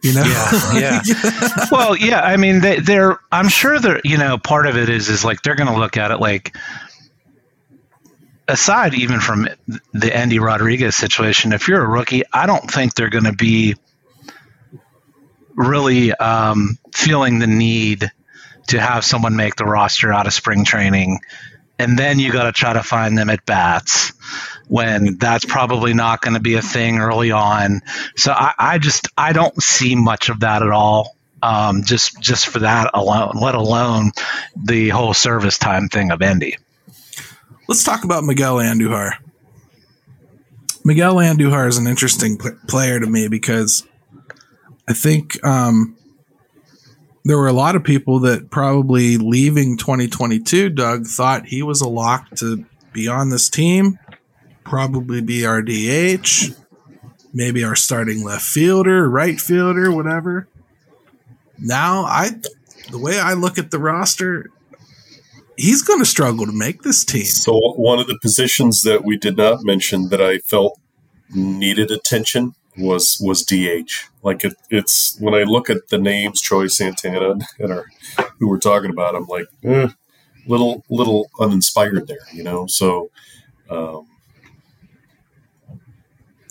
You 0.02 0.14
know? 0.14 0.22
Yeah 0.22 1.02
yeah. 1.04 1.66
Well 1.70 1.96
yeah 1.96 2.20
i 2.20 2.36
mean 2.36 2.60
they, 2.60 2.78
they're 2.78 3.18
i'm 3.32 3.48
sure 3.48 3.78
they're 3.78 4.00
you 4.04 4.16
know 4.16 4.38
part 4.38 4.66
of 4.66 4.76
it 4.76 4.88
is 4.88 5.08
is 5.08 5.24
like 5.24 5.42
they're 5.42 5.56
going 5.56 5.72
to 5.72 5.78
look 5.78 5.96
at 5.96 6.10
it 6.10 6.20
like 6.20 6.56
aside 8.46 8.94
even 8.94 9.20
from 9.20 9.46
the 9.92 10.16
Endy 10.16 10.38
Rodriguez 10.38 10.96
situation, 10.96 11.52
if 11.52 11.68
you're 11.68 11.84
a 11.84 11.86
rookie, 11.86 12.22
I 12.32 12.46
don't 12.46 12.70
think 12.70 12.94
they're 12.94 13.10
going 13.10 13.24
to 13.24 13.34
be 13.34 13.76
really 15.58 16.14
um, 16.14 16.78
feeling 16.94 17.40
the 17.40 17.46
need 17.46 18.10
to 18.68 18.80
have 18.80 19.04
someone 19.04 19.36
make 19.36 19.56
the 19.56 19.64
roster 19.64 20.12
out 20.12 20.26
of 20.26 20.32
spring 20.32 20.64
training, 20.64 21.20
and 21.78 21.98
then 21.98 22.18
you 22.18 22.32
got 22.32 22.44
to 22.44 22.52
try 22.52 22.72
to 22.72 22.82
find 22.82 23.18
them 23.18 23.28
at 23.28 23.44
bats 23.44 24.12
when 24.68 25.16
that's 25.16 25.44
probably 25.44 25.94
not 25.94 26.20
going 26.20 26.34
to 26.34 26.40
be 26.40 26.54
a 26.54 26.62
thing 26.62 26.98
early 26.98 27.32
on. 27.32 27.80
So 28.16 28.32
I, 28.32 28.52
I, 28.58 28.78
just 28.78 29.08
I 29.16 29.32
don't 29.32 29.60
see 29.62 29.94
much 29.94 30.28
of 30.28 30.40
that 30.40 30.62
at 30.62 30.70
all. 30.70 31.16
Um, 31.40 31.84
just 31.84 32.20
just 32.20 32.48
for 32.48 32.58
that 32.60 32.90
alone, 32.94 33.32
let 33.40 33.54
alone 33.54 34.10
the 34.56 34.88
whole 34.88 35.14
service 35.14 35.56
time 35.56 35.88
thing 35.88 36.10
of 36.10 36.20
Endy. 36.20 36.56
Let's 37.68 37.84
talk 37.84 38.02
about 38.02 38.24
Miguel 38.24 38.56
Andujar. 38.56 39.12
Miguel 40.84 41.16
Andujar 41.16 41.68
is 41.68 41.78
an 41.78 41.86
interesting 41.86 42.38
player 42.66 42.98
to 42.98 43.06
me 43.06 43.28
because 43.28 43.86
I 44.88 44.94
think 44.94 45.44
um, 45.44 45.96
there 47.24 47.36
were 47.36 47.48
a 47.48 47.52
lot 47.52 47.76
of 47.76 47.84
people 47.84 48.20
that 48.20 48.50
probably 48.50 49.18
leaving 49.18 49.76
2022, 49.76 50.70
Doug, 50.70 51.06
thought 51.06 51.46
he 51.46 51.62
was 51.62 51.80
a 51.80 51.88
lock 51.88 52.30
to 52.36 52.64
be 52.92 53.06
on 53.06 53.28
this 53.28 53.48
team 53.48 53.98
probably 54.68 55.20
be 55.20 55.46
our 55.46 55.62
DH, 55.62 56.52
maybe 57.32 57.64
our 57.64 57.74
starting 57.74 58.22
left 58.22 58.44
fielder, 58.44 59.08
right 59.08 59.40
fielder, 59.40 59.90
whatever. 59.90 60.46
Now, 61.58 62.02
I 62.02 62.30
the 62.90 62.98
way 62.98 63.18
I 63.18 63.32
look 63.32 63.58
at 63.58 63.70
the 63.70 63.78
roster, 63.78 64.46
he's 65.56 65.82
going 65.82 65.98
to 65.98 66.06
struggle 66.06 66.46
to 66.46 66.52
make 66.52 66.82
this 66.82 67.04
team. 67.04 67.24
So 67.24 67.52
one 67.76 67.98
of 67.98 68.06
the 68.06 68.18
positions 68.22 68.82
that 68.82 69.04
we 69.04 69.16
did 69.16 69.36
not 69.36 69.64
mention 69.64 70.08
that 70.10 70.20
I 70.22 70.38
felt 70.38 70.78
needed 71.34 71.90
attention 71.90 72.54
was 72.78 73.18
was 73.20 73.44
DH. 73.44 73.90
Like 74.22 74.44
it, 74.44 74.54
it's 74.70 75.18
when 75.20 75.34
I 75.34 75.42
look 75.42 75.70
at 75.70 75.88
the 75.88 75.98
names 75.98 76.40
Choi 76.40 76.66
Santana 76.66 77.36
and 77.58 77.72
our, 77.72 77.86
who 78.38 78.48
we're 78.48 78.58
talking 78.58 78.90
about, 78.90 79.14
I'm 79.14 79.26
like, 79.26 79.46
eh, 79.64 79.88
little 80.46 80.84
little 80.90 81.30
uninspired 81.40 82.06
there, 82.06 82.18
you 82.32 82.42
know. 82.42 82.66
So 82.66 83.10
um, 83.70 84.06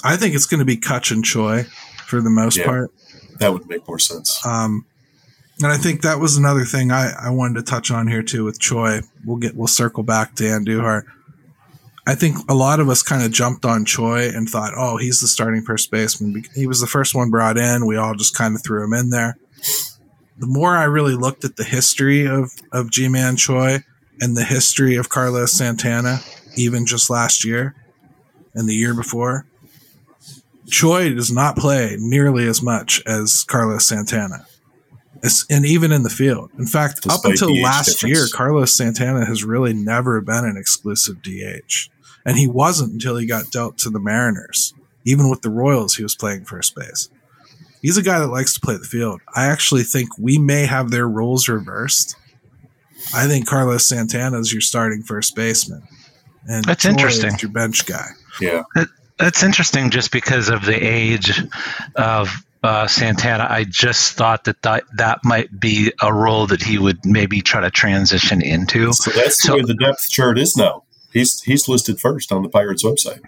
I 0.04 0.16
think 0.16 0.36
it's 0.36 0.46
going 0.46 0.60
to 0.60 0.66
be 0.66 0.78
Kutch 0.78 1.12
and 1.12 1.24
Choi 1.24 1.64
for 2.06 2.22
the 2.22 2.30
most 2.30 2.58
yeah, 2.58 2.66
part. 2.66 2.92
That 3.40 3.54
would 3.54 3.68
make 3.68 3.88
more 3.88 4.00
sense. 4.00 4.46
Um, 4.46 4.86
and 5.62 5.72
I 5.72 5.78
think 5.78 6.02
that 6.02 6.20
was 6.20 6.38
another 6.38 6.66
thing 6.66 6.92
I, 6.92 7.12
I 7.20 7.30
wanted 7.32 7.56
to 7.56 7.64
touch 7.64 7.90
on 7.90 8.08
here 8.08 8.22
too 8.22 8.44
with 8.44 8.60
Choi. 8.60 9.02
We'll 9.26 9.38
get 9.38 9.56
we'll 9.56 9.68
circle 9.68 10.04
back 10.04 10.36
to 10.36 10.44
Andujar. 10.44 11.04
I 12.08 12.16
think 12.16 12.38
a 12.49 12.53
lot 12.53 12.80
of 12.80 12.88
us 12.88 13.03
kind 13.03 13.22
of 13.22 13.34
jumped 13.34 13.66
on 13.66 13.84
Choi 13.84 14.30
and 14.30 14.49
thought, 14.49 14.72
oh, 14.78 14.95
he's 14.95 15.20
the 15.20 15.28
starting 15.28 15.62
first 15.62 15.91
baseman. 15.91 16.45
He 16.55 16.66
was 16.66 16.80
the 16.80 16.88
first 16.88 17.14
one 17.14 17.30
brought 17.30 17.58
in. 17.58 17.86
We 17.86 17.97
all 17.97 18.16
just 18.16 18.34
kind 18.34 18.55
of 18.55 18.64
threw 18.64 18.82
him 18.82 18.93
in 18.93 19.10
there. 19.10 19.38
The 20.38 20.47
more 20.47 20.78
I 20.78 20.86
really 20.86 21.16
looked 21.16 21.43
at 21.43 21.58
the 21.58 21.66
history 21.66 22.26
of, 22.26 22.53
of 22.72 22.91
Ji 22.91 23.10
Man 23.10 23.36
Choi 23.36 23.84
and 24.22 24.38
the 24.38 24.45
history 24.45 24.95
of 24.95 25.10
Carlos 25.10 25.51
Santana, 25.51 26.20
even 26.55 26.86
just 26.86 27.10
last 27.10 27.43
year 27.43 27.76
and 28.53 28.70
the 28.70 28.76
year 28.76 28.93
before, 28.93 29.45
Choi 30.70 31.14
does 31.14 31.32
not 31.32 31.58
play 31.58 31.97
nearly 31.99 32.47
as 32.47 32.62
much 32.62 33.01
as 33.05 33.43
Carlos 33.43 33.86
Santana. 33.86 34.45
It's, 35.24 35.45
and 35.49 35.66
even 35.66 35.91
in 35.91 36.03
the 36.03 36.10
field. 36.10 36.51
In 36.58 36.68
fact, 36.68 37.01
Despite 37.03 37.20
up 37.20 37.26
until 37.26 37.53
DH 37.53 37.64
last 37.64 37.86
difference. 37.88 38.18
year, 38.18 38.28
Carlos 38.32 38.74
Santana 38.74 39.26
has 39.26 39.43
really 39.43 39.74
never 39.74 40.22
been 40.22 40.45
an 40.45 40.55
exclusive 40.55 41.22
DH. 41.22 41.89
And 42.28 42.38
he 42.38 42.46
wasn't 42.46 42.92
until 42.92 43.16
he 43.16 43.26
got 43.26 43.52
dealt 43.52 43.78
to 43.80 43.90
the 43.90 44.02
Mariners. 44.02 44.74
Even 45.06 45.30
with 45.30 45.42
the 45.42 45.50
Royals, 45.50 45.96
he 45.96 46.04
was 46.04 46.14
playing 46.14 46.44
first 46.44 46.76
base. 46.76 47.10
He's 47.82 47.98
a 47.98 48.04
guy 48.04 48.20
that 48.20 48.28
likes 48.28 48.54
to 48.56 48.60
play 48.60 48.76
the 48.76 48.84
field. 48.84 49.22
I 49.34 49.46
actually 49.46 49.84
think 49.84 50.10
we 50.20 50.38
may 50.38 50.66
have 50.66 50.92
their 50.92 51.08
roles 51.08 51.48
reversed. 51.48 52.18
I 53.16 53.28
think 53.28 53.48
Carlos 53.48 53.86
Santana 53.86 54.40
is 54.40 54.52
your 54.52 54.62
starting 54.62 55.04
first 55.04 55.36
baseman. 55.36 55.84
And 56.50 56.66
That's 56.66 56.84
Choi 56.84 56.90
interesting. 56.90 57.32
your 57.42 57.52
bench 57.52 57.86
guy. 57.86 58.08
Yeah. 58.42 58.64
That's 59.18 59.42
interesting 59.42 59.90
just 59.90 60.12
because 60.12 60.50
of 60.50 60.66
the 60.66 60.76
age 60.76 61.42
of 61.96 62.30
uh, 62.62 62.88
Santana. 62.88 63.48
I 63.50 63.64
just 63.64 64.14
thought 64.14 64.44
that, 64.46 64.62
that 64.64 64.84
that 64.98 65.20
might 65.24 65.58
be 65.58 65.94
a 66.02 66.14
role 66.14 66.48
that 66.48 66.62
he 66.62 66.78
would 66.78 67.06
maybe 67.06 67.42
try 67.42 67.62
to 67.62 67.72
transition 67.72 68.42
into. 68.42 68.92
So 68.94 69.12
that's 69.12 69.42
so, 69.42 69.58
the 69.58 69.68
the 69.68 69.76
depth 69.76 70.10
chart 70.10 70.38
is 70.38 70.58
now. 70.58 70.84
He's 71.14 71.41
he's 71.41 71.68
listed 71.68 71.99
first 71.99 72.32
on 72.32 72.43
the 72.43 72.49
Pirates 72.49 72.84
website. 72.84 73.22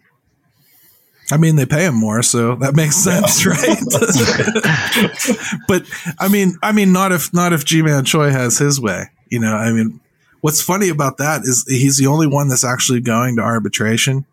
I 1.32 1.38
mean, 1.38 1.58
they 1.58 1.66
pay 1.66 1.86
him 1.86 1.96
more, 1.96 2.24
so 2.24 2.56
that 2.56 2.76
makes 2.76 2.96
sense, 2.96 3.46
yeah. 3.46 3.52
right? 5.52 5.60
but 5.68 5.84
I 6.20 6.28
mean, 6.28 6.58
I 6.64 6.72
mean, 6.72 6.92
not 6.92 7.12
if 7.12 7.34
not 7.34 7.54
if 7.54 7.66
Ji-Man 7.66 8.06
Choi 8.06 8.32
has 8.32 8.58
his 8.58 8.82
way. 8.82 9.06
You 9.30 9.40
know, 9.40 9.56
I 9.56 9.72
mean, 9.72 10.00
what's 10.42 10.62
funny 10.62 10.90
about 10.90 11.18
that 11.18 11.42
is 11.44 11.66
he's 11.68 11.98
the 11.98 12.08
only 12.08 12.28
one 12.28 12.50
that's 12.50 12.64
actually 12.64 13.02
going 13.02 13.36
to 13.36 13.44
arbitration 13.44 14.26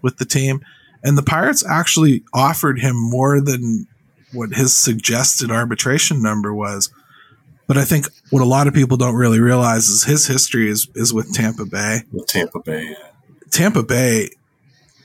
with 0.00 0.18
the 0.18 0.24
team, 0.24 0.64
and 1.02 1.18
the 1.18 1.22
Pirates 1.22 1.64
actually 1.66 2.22
offered 2.32 2.80
him 2.80 2.94
more 2.96 3.40
than 3.40 3.88
what 4.32 4.50
his 4.50 4.74
suggested 4.76 5.50
arbitration 5.50 6.22
number 6.22 6.54
was. 6.54 6.90
But 7.66 7.78
I 7.78 7.84
think 7.84 8.06
what 8.30 8.42
a 8.42 8.46
lot 8.46 8.66
of 8.66 8.74
people 8.74 8.96
don't 8.96 9.14
really 9.14 9.40
realize 9.40 9.88
is 9.88 10.04
his 10.04 10.26
history 10.26 10.68
is 10.68 10.88
is 10.94 11.14
with 11.14 11.32
Tampa 11.32 11.64
Bay. 11.64 12.02
With 12.12 12.26
Tampa 12.26 12.60
Bay. 12.60 12.94
Tampa 13.50 13.82
Bay 13.82 14.30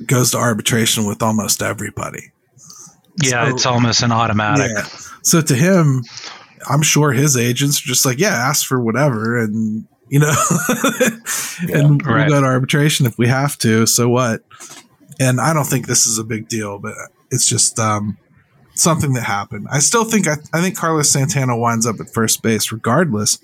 goes 0.06 0.32
to 0.32 0.38
arbitration 0.38 1.06
with 1.06 1.22
almost 1.22 1.62
everybody. 1.62 2.32
Yeah, 3.22 3.46
so, 3.46 3.54
it's 3.54 3.66
almost 3.66 4.02
an 4.02 4.12
automatic. 4.12 4.72
Yeah. 4.74 4.88
So 5.24 5.42
to 5.42 5.56
him, 5.56 6.04
I'm 6.70 6.82
sure 6.82 7.12
his 7.12 7.38
agents 7.38 7.84
are 7.84 7.88
just 7.88 8.06
like, 8.06 8.20
yeah, 8.20 8.30
ask 8.30 8.66
for 8.66 8.80
whatever, 8.80 9.40
and 9.40 9.86
you 10.10 10.20
know, 10.20 10.34
yeah, 10.70 11.10
and 11.80 12.02
we'll 12.02 12.28
go 12.28 12.42
to 12.42 12.48
arbitration 12.48 13.06
if 13.06 13.18
we 13.18 13.28
have 13.28 13.58
to. 13.60 13.86
So 13.86 14.10
what? 14.10 14.44
And 15.20 15.40
I 15.40 15.54
don't 15.54 15.66
think 15.66 15.88
this 15.88 16.08
is 16.08 16.18
a 16.18 16.24
big 16.24 16.48
deal, 16.48 16.80
but 16.80 16.94
it's 17.30 17.48
just 17.48 17.78
um, 17.80 18.18
something 18.80 19.14
that 19.14 19.24
happened. 19.24 19.68
I 19.72 19.80
still 19.80 20.04
think 20.04 20.28
I, 20.28 20.36
I 20.54 20.62
think 20.62 20.78
Carlos 20.78 21.12
Santana 21.12 21.58
winds 21.58 21.86
up 21.86 22.00
at 22.00 22.14
first 22.14 22.42
base 22.42 22.72
regardless. 22.72 23.40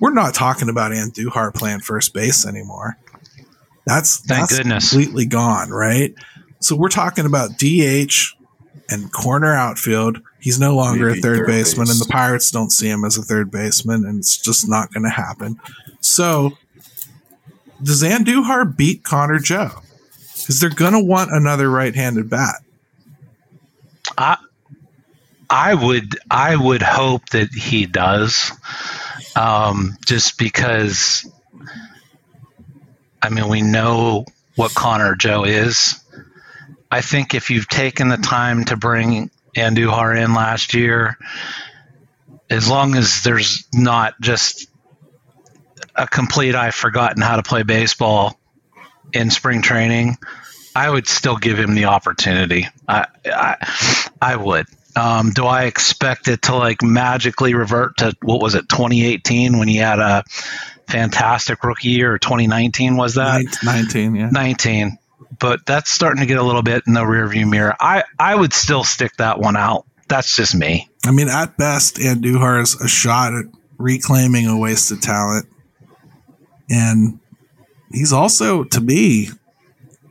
We're 0.00 0.12
not 0.12 0.34
talking 0.34 0.68
about 0.68 0.92
Andujar 0.92 1.54
playing 1.54 1.80
first 1.80 2.12
base 2.12 2.46
anymore. 2.46 2.98
That's 3.86 4.18
thank 4.18 4.48
that's 4.48 4.58
goodness 4.58 4.90
completely 4.90 5.26
gone, 5.26 5.70
right? 5.70 6.14
So 6.60 6.74
we're 6.76 6.88
talking 6.88 7.26
about 7.26 7.58
DH 7.58 8.34
and 8.90 9.12
corner 9.12 9.54
outfield. 9.54 10.20
He's 10.40 10.58
no 10.58 10.74
longer 10.74 11.08
Maybe 11.08 11.18
a 11.18 11.22
third, 11.22 11.36
third 11.38 11.46
baseman, 11.46 11.86
base. 11.86 12.00
and 12.00 12.08
the 12.08 12.12
Pirates 12.12 12.50
don't 12.50 12.70
see 12.70 12.88
him 12.88 13.04
as 13.04 13.16
a 13.16 13.22
third 13.22 13.50
baseman, 13.50 14.04
and 14.04 14.18
it's 14.18 14.36
just 14.36 14.68
not 14.68 14.92
going 14.92 15.04
to 15.04 15.10
happen. 15.10 15.58
So, 16.00 16.52
does 17.82 18.02
Andujar 18.02 18.76
beat 18.76 19.04
Connor 19.04 19.38
Joe? 19.38 19.70
Because 20.36 20.60
they're 20.60 20.70
going 20.70 20.92
to 20.92 21.02
want 21.02 21.30
another 21.32 21.70
right-handed 21.70 22.28
bat. 22.28 22.56
I, 24.18 24.36
I 25.50 25.74
would, 25.74 26.18
I 26.30 26.56
would 26.56 26.82
hope 26.82 27.28
that 27.30 27.52
he 27.52 27.86
does, 27.86 28.52
um, 29.36 29.96
just 30.04 30.38
because 30.38 31.26
I 33.24 33.30
mean, 33.30 33.48
we 33.48 33.62
know 33.62 34.26
what 34.54 34.74
Connor 34.74 35.14
Joe 35.14 35.44
is. 35.44 35.98
I 36.90 37.00
think 37.00 37.34
if 37.34 37.48
you've 37.48 37.68
taken 37.68 38.08
the 38.08 38.18
time 38.18 38.66
to 38.66 38.76
bring 38.76 39.30
Andujar 39.56 40.22
in 40.22 40.34
last 40.34 40.74
year, 40.74 41.16
as 42.50 42.68
long 42.68 42.94
as 42.96 43.22
there's 43.22 43.66
not 43.72 44.20
just 44.20 44.68
a 45.96 46.06
complete 46.06 46.54
I've 46.54 46.74
forgotten 46.74 47.22
how 47.22 47.36
to 47.36 47.42
play 47.42 47.62
baseball 47.62 48.38
in 49.14 49.30
spring 49.30 49.62
training, 49.62 50.18
I 50.76 50.90
would 50.90 51.08
still 51.08 51.36
give 51.38 51.58
him 51.58 51.74
the 51.74 51.86
opportunity. 51.86 52.68
I 52.86 53.06
I, 53.24 54.10
I 54.20 54.36
would. 54.36 54.66
Um, 54.96 55.30
do 55.30 55.44
I 55.44 55.64
expect 55.64 56.28
it 56.28 56.42
to 56.42 56.56
like 56.56 56.82
magically 56.82 57.54
revert 57.54 57.98
to 57.98 58.14
what 58.22 58.40
was 58.40 58.54
it 58.54 58.68
2018 58.68 59.58
when 59.58 59.68
he 59.68 59.76
had 59.76 59.98
a 59.98 60.24
fantastic 60.86 61.64
rookie 61.64 61.88
year, 61.88 62.14
Or 62.14 62.18
2019 62.18 62.96
was 62.96 63.14
that? 63.14 63.42
19, 63.64 64.14
yeah. 64.14 64.30
19. 64.30 64.98
But 65.40 65.66
that's 65.66 65.90
starting 65.90 66.20
to 66.20 66.26
get 66.26 66.38
a 66.38 66.42
little 66.42 66.62
bit 66.62 66.84
in 66.86 66.92
the 66.92 67.00
rearview 67.00 67.48
mirror. 67.48 67.74
I, 67.80 68.04
I 68.18 68.34
would 68.34 68.52
still 68.52 68.84
stick 68.84 69.16
that 69.16 69.40
one 69.40 69.56
out. 69.56 69.84
That's 70.08 70.36
just 70.36 70.54
me. 70.54 70.88
I 71.04 71.10
mean, 71.10 71.28
at 71.28 71.56
best, 71.56 71.96
Andujar 71.96 72.62
is 72.62 72.80
a 72.80 72.88
shot 72.88 73.34
at 73.34 73.46
reclaiming 73.78 74.46
a 74.46 74.56
wasted 74.56 75.02
talent. 75.02 75.46
And 76.70 77.18
he's 77.90 78.12
also, 78.12 78.64
to 78.64 78.80
me, 78.80 79.30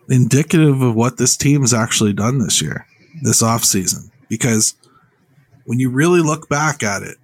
indicative 0.10 0.82
of 0.82 0.96
what 0.96 1.18
this 1.18 1.38
team 1.38 1.62
has 1.62 1.74
actually 1.74 2.14
done 2.14 2.40
this 2.40 2.62
year, 2.62 2.86
this 3.22 3.42
offseason. 3.42 4.10
Because 4.38 4.76
when 5.66 5.80
you 5.80 5.90
really 5.90 6.22
look 6.22 6.50
back 6.50 6.84
at 6.84 7.04
it, 7.04 7.18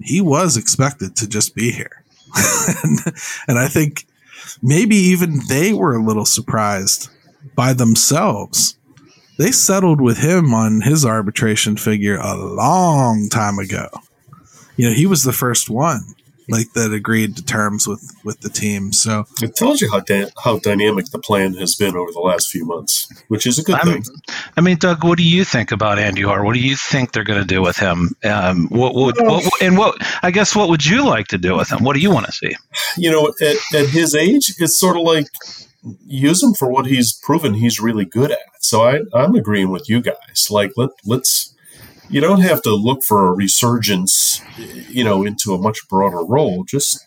he 0.00 0.20
was 0.20 0.56
expected 0.56 1.16
to 1.16 1.28
just 1.28 1.54
be 1.54 1.70
here 1.70 2.04
and, 2.82 2.98
and 3.48 3.58
I 3.58 3.68
think 3.68 4.06
maybe 4.62 4.96
even 4.96 5.40
they 5.48 5.72
were 5.72 5.94
a 5.94 6.02
little 6.02 6.24
surprised 6.24 7.08
by 7.54 7.72
themselves. 7.72 8.76
They 9.38 9.50
settled 9.50 10.00
with 10.00 10.18
him 10.18 10.54
on 10.54 10.82
his 10.82 11.04
arbitration 11.04 11.76
figure 11.76 12.16
a 12.16 12.36
long 12.36 13.28
time 13.28 13.58
ago. 13.58 13.88
You 14.76 14.88
know, 14.88 14.94
he 14.94 15.06
was 15.06 15.24
the 15.24 15.32
first 15.32 15.68
one 15.68 16.14
like 16.48 16.72
that 16.72 16.92
agreed 16.92 17.36
to 17.36 17.44
terms 17.44 17.86
with 17.86 18.14
with 18.24 18.40
the 18.40 18.48
team. 18.48 18.92
So 18.92 19.26
it 19.42 19.56
tells 19.56 19.80
you 19.80 19.90
how 19.90 20.00
da- 20.00 20.30
how 20.42 20.58
dynamic 20.58 21.06
the 21.06 21.18
plan 21.18 21.54
has 21.54 21.74
been 21.74 21.96
over 21.96 22.12
the 22.12 22.20
last 22.20 22.50
few 22.50 22.64
months, 22.64 23.10
which 23.28 23.46
is 23.46 23.58
a 23.58 23.62
good 23.62 23.76
I'm, 23.76 24.02
thing. 24.02 24.04
I 24.56 24.60
mean, 24.60 24.76
Doug, 24.76 25.04
what 25.04 25.18
do 25.18 25.24
you 25.24 25.44
think 25.44 25.72
about 25.72 25.98
Andy 25.98 26.22
Andujar? 26.22 26.44
What 26.44 26.54
do 26.54 26.60
you 26.60 26.76
think 26.76 27.12
they're 27.12 27.24
going 27.24 27.40
to 27.40 27.46
do 27.46 27.62
with 27.62 27.76
him? 27.76 28.14
Um, 28.24 28.68
what, 28.68 28.94
what, 28.94 29.16
what, 29.18 29.62
and 29.62 29.78
what 29.78 29.96
I 30.22 30.30
guess 30.30 30.54
what 30.54 30.68
would 30.68 30.84
you 30.84 31.04
like 31.04 31.28
to 31.28 31.38
do 31.38 31.56
with 31.56 31.70
him? 31.70 31.84
What 31.84 31.94
do 31.94 32.00
you 32.00 32.10
want 32.10 32.26
to 32.26 32.32
see? 32.32 32.54
You 32.96 33.10
know, 33.10 33.32
at, 33.40 33.56
at 33.74 33.88
his 33.88 34.14
age, 34.14 34.54
it's 34.58 34.78
sort 34.78 34.96
of 34.96 35.02
like 35.02 35.26
use 36.06 36.42
him 36.42 36.54
for 36.54 36.68
what 36.70 36.86
he's 36.86 37.12
proven 37.12 37.54
he's 37.54 37.80
really 37.80 38.04
good 38.04 38.30
at. 38.30 38.38
So 38.60 38.82
I, 38.82 39.00
I'm 39.12 39.34
agreeing 39.34 39.70
with 39.70 39.88
you 39.88 40.00
guys. 40.00 40.48
Like 40.50 40.72
let 40.76 40.90
let's 41.04 41.53
you 42.08 42.20
don't 42.20 42.40
have 42.40 42.62
to 42.62 42.74
look 42.74 43.02
for 43.02 43.26
a 43.26 43.32
resurgence, 43.32 44.40
you 44.88 45.04
know, 45.04 45.24
into 45.24 45.54
a 45.54 45.58
much 45.58 45.88
broader 45.88 46.24
role. 46.24 46.64
Just 46.64 47.06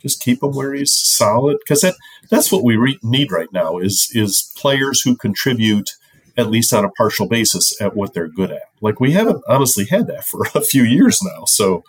just 0.00 0.22
keep 0.22 0.42
him 0.42 0.52
where 0.52 0.72
he's 0.72 0.92
solid 0.92 1.58
because 1.60 1.82
that 1.82 1.94
that's 2.30 2.50
what 2.50 2.64
we 2.64 2.76
re- 2.76 2.98
need 3.02 3.32
right 3.32 3.52
now 3.52 3.78
is 3.78 4.10
is 4.14 4.52
players 4.56 5.02
who 5.02 5.16
contribute 5.16 5.90
at 6.36 6.50
least 6.50 6.72
on 6.72 6.84
a 6.84 6.90
partial 6.90 7.26
basis 7.28 7.78
at 7.80 7.94
what 7.94 8.14
they're 8.14 8.28
good 8.28 8.50
at. 8.50 8.62
Like 8.80 9.00
we 9.00 9.12
haven't 9.12 9.42
honestly 9.48 9.84
had 9.84 10.06
that 10.06 10.24
for 10.24 10.42
a 10.54 10.62
few 10.62 10.84
years 10.84 11.20
now. 11.22 11.44
So 11.46 11.84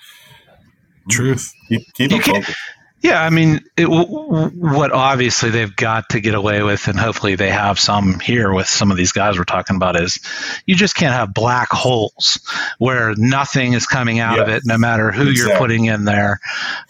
truth, 1.09 1.51
keep, 1.69 1.81
keep 1.93 2.11
him 2.11 2.21
focused. 2.21 2.57
Yeah, 3.01 3.21
I 3.21 3.31
mean, 3.31 3.61
it, 3.75 3.85
what 3.85 4.91
obviously 4.91 5.49
they've 5.49 5.75
got 5.75 6.09
to 6.09 6.19
get 6.19 6.35
away 6.35 6.61
with, 6.61 6.87
and 6.87 6.99
hopefully 6.99 7.35
they 7.35 7.49
have 7.49 7.79
some 7.79 8.19
here 8.19 8.53
with 8.53 8.67
some 8.67 8.91
of 8.91 8.97
these 8.97 9.11
guys 9.11 9.39
we're 9.39 9.43
talking 9.43 9.75
about, 9.75 9.99
is 9.99 10.19
you 10.67 10.75
just 10.75 10.95
can't 10.95 11.13
have 11.13 11.33
black 11.33 11.69
holes 11.71 12.39
where 12.77 13.15
nothing 13.17 13.73
is 13.73 13.87
coming 13.87 14.19
out 14.19 14.37
yeah, 14.37 14.43
of 14.43 14.49
it, 14.49 14.63
no 14.65 14.77
matter 14.77 15.11
who 15.11 15.29
exactly. 15.29 15.51
you're 15.51 15.57
putting 15.57 15.85
in 15.85 16.05
there. 16.05 16.39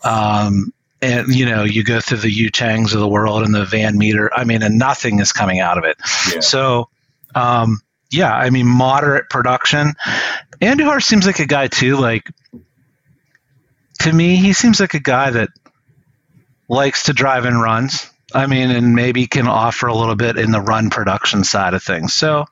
Um, 0.03 0.73
and 1.01 1.33
you 1.33 1.45
know, 1.45 1.63
you 1.63 1.83
go 1.83 2.01
through 2.01 2.19
the 2.19 2.31
Yu 2.31 2.51
Changs 2.51 2.93
of 2.93 2.99
the 2.99 3.07
world 3.07 3.43
and 3.43 3.55
the 3.55 3.65
Van 3.65 3.97
Meter. 3.97 4.29
I 4.33 4.43
mean, 4.43 4.63
and 4.63 4.77
nothing 4.77 5.19
is 5.19 5.31
coming 5.31 5.61
out 5.61 5.77
of 5.77 5.85
it. 5.85 5.97
Yeah. 6.31 6.41
So, 6.41 6.89
um, 7.33 7.79
yeah, 8.11 8.33
I 8.33 8.49
mean, 8.49 8.67
moderate 8.67 9.29
production. 9.29 9.93
Andujar 10.61 11.01
seems 11.01 11.25
like 11.25 11.39
a 11.39 11.47
guy 11.47 11.67
too. 11.67 11.95
Like 11.95 12.29
to 13.99 14.11
me, 14.11 14.35
he 14.35 14.53
seems 14.53 14.79
like 14.79 14.93
a 14.93 14.99
guy 14.99 15.29
that 15.31 15.49
likes 16.71 17.03
to 17.03 17.13
drive 17.13 17.45
and 17.45 17.61
runs. 17.61 18.09
I 18.33 18.47
mean, 18.47 18.71
and 18.71 18.95
maybe 18.95 19.27
can 19.27 19.47
offer 19.47 19.87
a 19.87 19.95
little 19.95 20.15
bit 20.15 20.37
in 20.37 20.51
the 20.51 20.61
run 20.61 20.89
production 20.89 21.43
side 21.43 21.73
of 21.73 21.83
things. 21.83 22.13
So, 22.13 22.45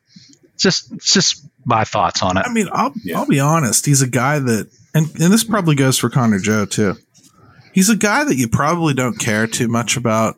just 0.57 0.91
just 0.99 1.45
my 1.65 1.85
thoughts 1.85 2.21
on 2.21 2.37
it. 2.37 2.43
I 2.45 2.51
mean, 2.51 2.67
I'll 2.71 2.93
yeah. 3.03 3.17
I'll 3.17 3.25
be 3.25 3.39
honest. 3.39 3.85
He's 3.85 4.01
a 4.01 4.07
guy 4.07 4.39
that, 4.39 4.69
and 4.93 5.05
and 5.21 5.31
this 5.33 5.45
probably 5.45 5.75
goes 5.75 5.97
for 5.97 6.09
Connor 6.09 6.39
Joe 6.39 6.65
too. 6.65 6.97
He's 7.71 7.89
a 7.89 7.95
guy 7.95 8.25
that 8.25 8.35
you 8.35 8.49
probably 8.49 8.93
don't 8.93 9.17
care 9.17 9.47
too 9.47 9.69
much 9.69 9.95
about. 9.95 10.35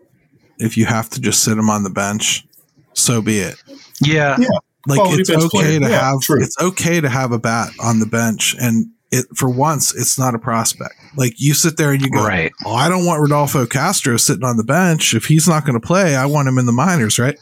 If 0.59 0.77
you 0.77 0.85
have 0.85 1.09
to 1.11 1.19
just 1.19 1.43
sit 1.43 1.57
him 1.57 1.71
on 1.71 1.81
the 1.81 1.89
bench, 1.89 2.45
so 2.93 3.19
be 3.19 3.39
it. 3.39 3.55
Yeah, 3.99 4.37
yeah. 4.37 4.47
Like 4.85 4.99
Quality 4.99 5.21
it's 5.21 5.29
okay 5.31 5.47
player. 5.49 5.79
to 5.79 5.89
yeah, 5.89 6.11
have 6.11 6.19
true. 6.21 6.39
it's 6.39 6.55
okay 6.61 7.01
to 7.01 7.09
have 7.09 7.31
a 7.31 7.39
bat 7.39 7.71
on 7.79 7.99
the 7.99 8.05
bench, 8.05 8.55
and 8.61 8.91
it 9.11 9.25
for 9.35 9.49
once 9.49 9.93
it's 9.93 10.17
not 10.17 10.35
a 10.35 10.39
prospect. 10.39 10.95
Like 11.15 11.33
you 11.37 11.53
sit 11.53 11.77
there 11.77 11.91
and 11.91 12.01
you 12.01 12.09
go, 12.09 12.25
right. 12.25 12.51
"Oh, 12.65 12.73
I 12.73 12.89
don't 12.89 13.05
want 13.05 13.21
Rodolfo 13.21 13.65
Castro 13.65 14.17
sitting 14.17 14.45
on 14.45 14.57
the 14.57 14.63
bench. 14.63 15.13
If 15.13 15.25
he's 15.25 15.47
not 15.47 15.65
going 15.65 15.79
to 15.79 15.85
play, 15.85 16.15
I 16.15 16.25
want 16.25 16.47
him 16.47 16.57
in 16.57 16.65
the 16.65 16.71
minors." 16.71 17.19
Right? 17.19 17.37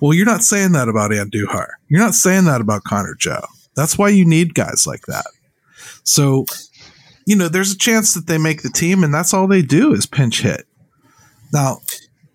Well, 0.00 0.14
you're 0.14 0.26
not 0.26 0.42
saying 0.42 0.72
that 0.72 0.88
about 0.88 1.12
Andujar. 1.12 1.68
You're 1.88 2.00
not 2.00 2.14
saying 2.14 2.44
that 2.44 2.60
about 2.60 2.82
Connor 2.84 3.14
Joe. 3.14 3.44
That's 3.76 3.96
why 3.96 4.08
you 4.08 4.24
need 4.24 4.54
guys 4.54 4.84
like 4.86 5.02
that. 5.06 5.26
So, 6.02 6.44
you 7.24 7.36
know, 7.36 7.48
there's 7.48 7.70
a 7.70 7.78
chance 7.78 8.14
that 8.14 8.26
they 8.26 8.36
make 8.36 8.62
the 8.62 8.68
team, 8.68 9.04
and 9.04 9.14
that's 9.14 9.32
all 9.32 9.46
they 9.46 9.62
do 9.62 9.92
is 9.92 10.06
pinch 10.06 10.42
hit. 10.42 10.66
Now, 11.52 11.78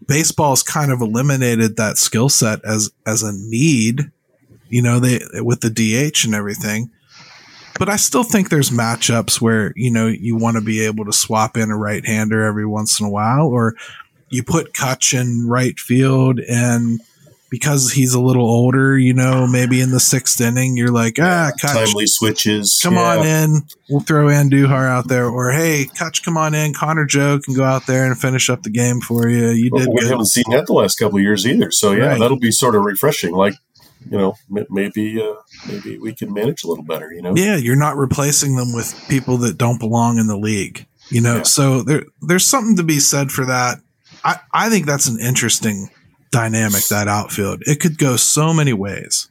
baseball's 0.07 0.63
kind 0.63 0.91
of 0.91 1.01
eliminated 1.01 1.75
that 1.75 1.97
skill 1.97 2.29
set 2.29 2.63
as 2.63 2.89
as 3.05 3.21
a 3.21 3.33
need. 3.33 4.11
You 4.69 4.81
know, 4.81 4.99
they 4.99 5.19
with 5.41 5.59
the 5.59 5.69
DH 5.69 6.23
and 6.23 6.33
everything 6.33 6.89
but 7.77 7.89
I 7.89 7.95
still 7.95 8.23
think 8.23 8.49
there's 8.49 8.69
matchups 8.69 9.41
where 9.41 9.73
you 9.75 9.91
know 9.91 10.07
you 10.07 10.35
want 10.35 10.57
to 10.57 10.63
be 10.63 10.85
able 10.85 11.05
to 11.05 11.13
swap 11.13 11.57
in 11.57 11.71
a 11.71 11.77
right 11.77 12.05
hander 12.05 12.43
every 12.43 12.65
once 12.65 12.99
in 12.99 13.05
a 13.05 13.09
while, 13.09 13.47
or 13.47 13.75
you 14.29 14.43
put 14.43 14.73
Kutch 14.73 15.19
in 15.19 15.47
right 15.47 15.77
field 15.79 16.39
and 16.39 16.99
because 17.49 17.91
he's 17.91 18.13
a 18.13 18.19
little 18.19 18.45
older, 18.45 18.97
you 18.97 19.13
know, 19.13 19.47
maybe 19.47 19.79
in 19.79 19.91
the 19.91 19.99
sixth 19.99 20.39
inning, 20.41 20.75
you're 20.75 20.91
like, 20.91 21.17
ah, 21.19 21.51
Kutch, 21.57 21.73
timely 21.73 22.05
switches. 22.05 22.79
Come 22.81 22.95
yeah. 22.95 23.17
on 23.17 23.25
in. 23.25 23.61
We'll 23.89 24.01
throw 24.01 24.27
Andujar 24.27 24.87
out 24.87 25.07
there. 25.07 25.27
Or, 25.27 25.51
hey, 25.51 25.85
Kutch, 25.95 26.23
come 26.23 26.37
on 26.37 26.53
in. 26.53 26.73
Connor 26.73 27.05
Joe 27.05 27.39
can 27.39 27.53
go 27.53 27.63
out 27.63 27.85
there 27.85 28.05
and 28.05 28.19
finish 28.19 28.49
up 28.49 28.63
the 28.63 28.69
game 28.69 28.99
for 28.99 29.29
you. 29.29 29.49
You 29.49 29.69
did 29.69 29.87
We 29.87 30.01
good. 30.01 30.09
haven't 30.09 30.25
seen 30.25 30.43
that 30.49 30.67
the 30.67 30.73
last 30.73 30.95
couple 30.95 31.17
of 31.17 31.23
years 31.23 31.47
either. 31.47 31.71
So, 31.71 31.93
yeah, 31.93 32.07
right. 32.07 32.19
that'll 32.19 32.39
be 32.39 32.51
sort 32.51 32.75
of 32.75 32.83
refreshing. 32.83 33.33
Like, 33.33 33.53
you 34.09 34.17
know, 34.17 34.35
maybe 34.69 35.21
uh, 35.21 35.35
maybe 35.67 35.97
we 35.97 36.13
can 36.13 36.33
manage 36.33 36.63
a 36.63 36.67
little 36.67 36.83
better, 36.83 37.11
you 37.11 37.21
know? 37.21 37.33
Yeah, 37.35 37.55
you're 37.55 37.75
not 37.75 37.97
replacing 37.97 38.55
them 38.55 38.73
with 38.73 38.93
people 39.09 39.37
that 39.37 39.57
don't 39.57 39.79
belong 39.79 40.17
in 40.17 40.27
the 40.27 40.37
league, 40.37 40.85
you 41.09 41.21
know? 41.21 41.37
Yeah. 41.37 41.43
So 41.43 41.83
there, 41.83 42.03
there's 42.21 42.45
something 42.45 42.75
to 42.77 42.83
be 42.83 42.99
said 42.99 43.31
for 43.31 43.45
that. 43.45 43.79
I, 44.23 44.39
I 44.53 44.69
think 44.69 44.85
that's 44.85 45.07
an 45.07 45.19
interesting 45.19 45.89
dynamic 46.31 46.85
that 46.89 47.07
outfield. 47.07 47.63
It 47.65 47.79
could 47.79 47.97
go 47.97 48.17
so 48.17 48.53
many 48.53 48.73
ways. 48.73 49.29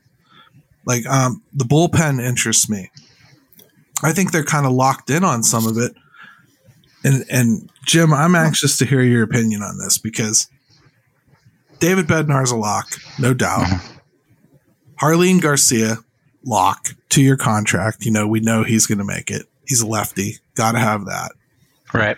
Like 0.84 1.06
um, 1.06 1.42
the 1.52 1.64
bullpen 1.64 2.24
interests 2.24 2.68
me. 2.68 2.90
I 4.02 4.12
think 4.12 4.30
they're 4.30 4.44
kind 4.44 4.66
of 4.66 4.72
locked 4.72 5.10
in 5.10 5.24
on 5.24 5.42
some 5.42 5.66
of 5.66 5.76
it. 5.78 5.92
And 7.04 7.24
and 7.30 7.70
Jim, 7.84 8.12
I'm 8.12 8.34
anxious 8.34 8.78
to 8.78 8.84
hear 8.84 9.02
your 9.02 9.22
opinion 9.22 9.62
on 9.62 9.78
this 9.78 9.98
because 9.98 10.48
David 11.78 12.06
Bednar's 12.06 12.50
a 12.50 12.56
lock, 12.56 12.88
no 13.18 13.34
doubt. 13.34 13.66
Mm-hmm. 15.00 15.38
Garcia, 15.38 15.96
lock 16.44 16.90
to 17.10 17.22
your 17.22 17.36
contract. 17.36 18.04
You 18.04 18.12
know, 18.12 18.26
we 18.26 18.40
know 18.40 18.62
he's 18.62 18.86
going 18.86 18.98
to 18.98 19.04
make 19.04 19.30
it. 19.30 19.46
He's 19.66 19.80
a 19.80 19.86
lefty. 19.86 20.36
Got 20.54 20.72
to 20.72 20.78
have 20.78 21.06
that. 21.06 21.32
Right. 21.92 22.16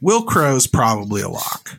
Wil 0.00 0.22
Crowe's 0.22 0.66
probably 0.66 1.22
a 1.22 1.28
lock. 1.28 1.78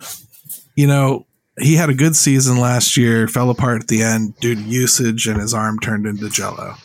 You 0.75 0.87
know, 0.87 1.25
he 1.59 1.75
had 1.75 1.89
a 1.89 1.93
good 1.93 2.15
season 2.15 2.59
last 2.59 2.97
year, 2.97 3.27
fell 3.27 3.49
apart 3.49 3.81
at 3.81 3.87
the 3.87 4.01
end 4.01 4.35
due 4.39 4.55
to 4.55 4.61
usage, 4.61 5.27
and 5.27 5.39
his 5.39 5.53
arm 5.53 5.79
turned 5.79 6.05
into 6.05 6.29
jello. 6.29 6.75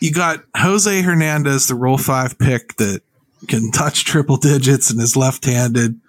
You 0.00 0.12
got 0.12 0.44
Jose 0.56 1.02
Hernandez, 1.02 1.68
the 1.68 1.74
Rule 1.74 1.98
5 1.98 2.38
pick 2.38 2.76
that 2.76 3.02
can 3.48 3.70
touch 3.70 4.04
triple 4.04 4.36
digits 4.36 4.90
and 4.90 5.00
is 5.00 5.16
left 5.16 5.44
handed. 5.44 6.00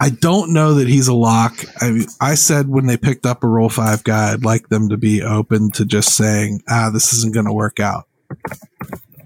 I 0.00 0.08
don't 0.08 0.54
know 0.54 0.74
that 0.74 0.88
he's 0.88 1.08
a 1.08 1.14
lock. 1.14 1.62
I 1.80 1.90
mean, 1.90 2.06
I 2.22 2.34
said 2.34 2.68
when 2.68 2.86
they 2.86 2.96
picked 2.96 3.26
up 3.26 3.44
a 3.44 3.48
Rule 3.48 3.68
5 3.68 4.02
guy, 4.02 4.32
I'd 4.32 4.44
like 4.44 4.68
them 4.68 4.88
to 4.88 4.96
be 4.96 5.22
open 5.22 5.70
to 5.72 5.84
just 5.84 6.16
saying, 6.16 6.62
ah, 6.70 6.88
this 6.90 7.12
isn't 7.12 7.34
going 7.34 7.44
to 7.44 7.52
work 7.52 7.80
out 7.80 8.06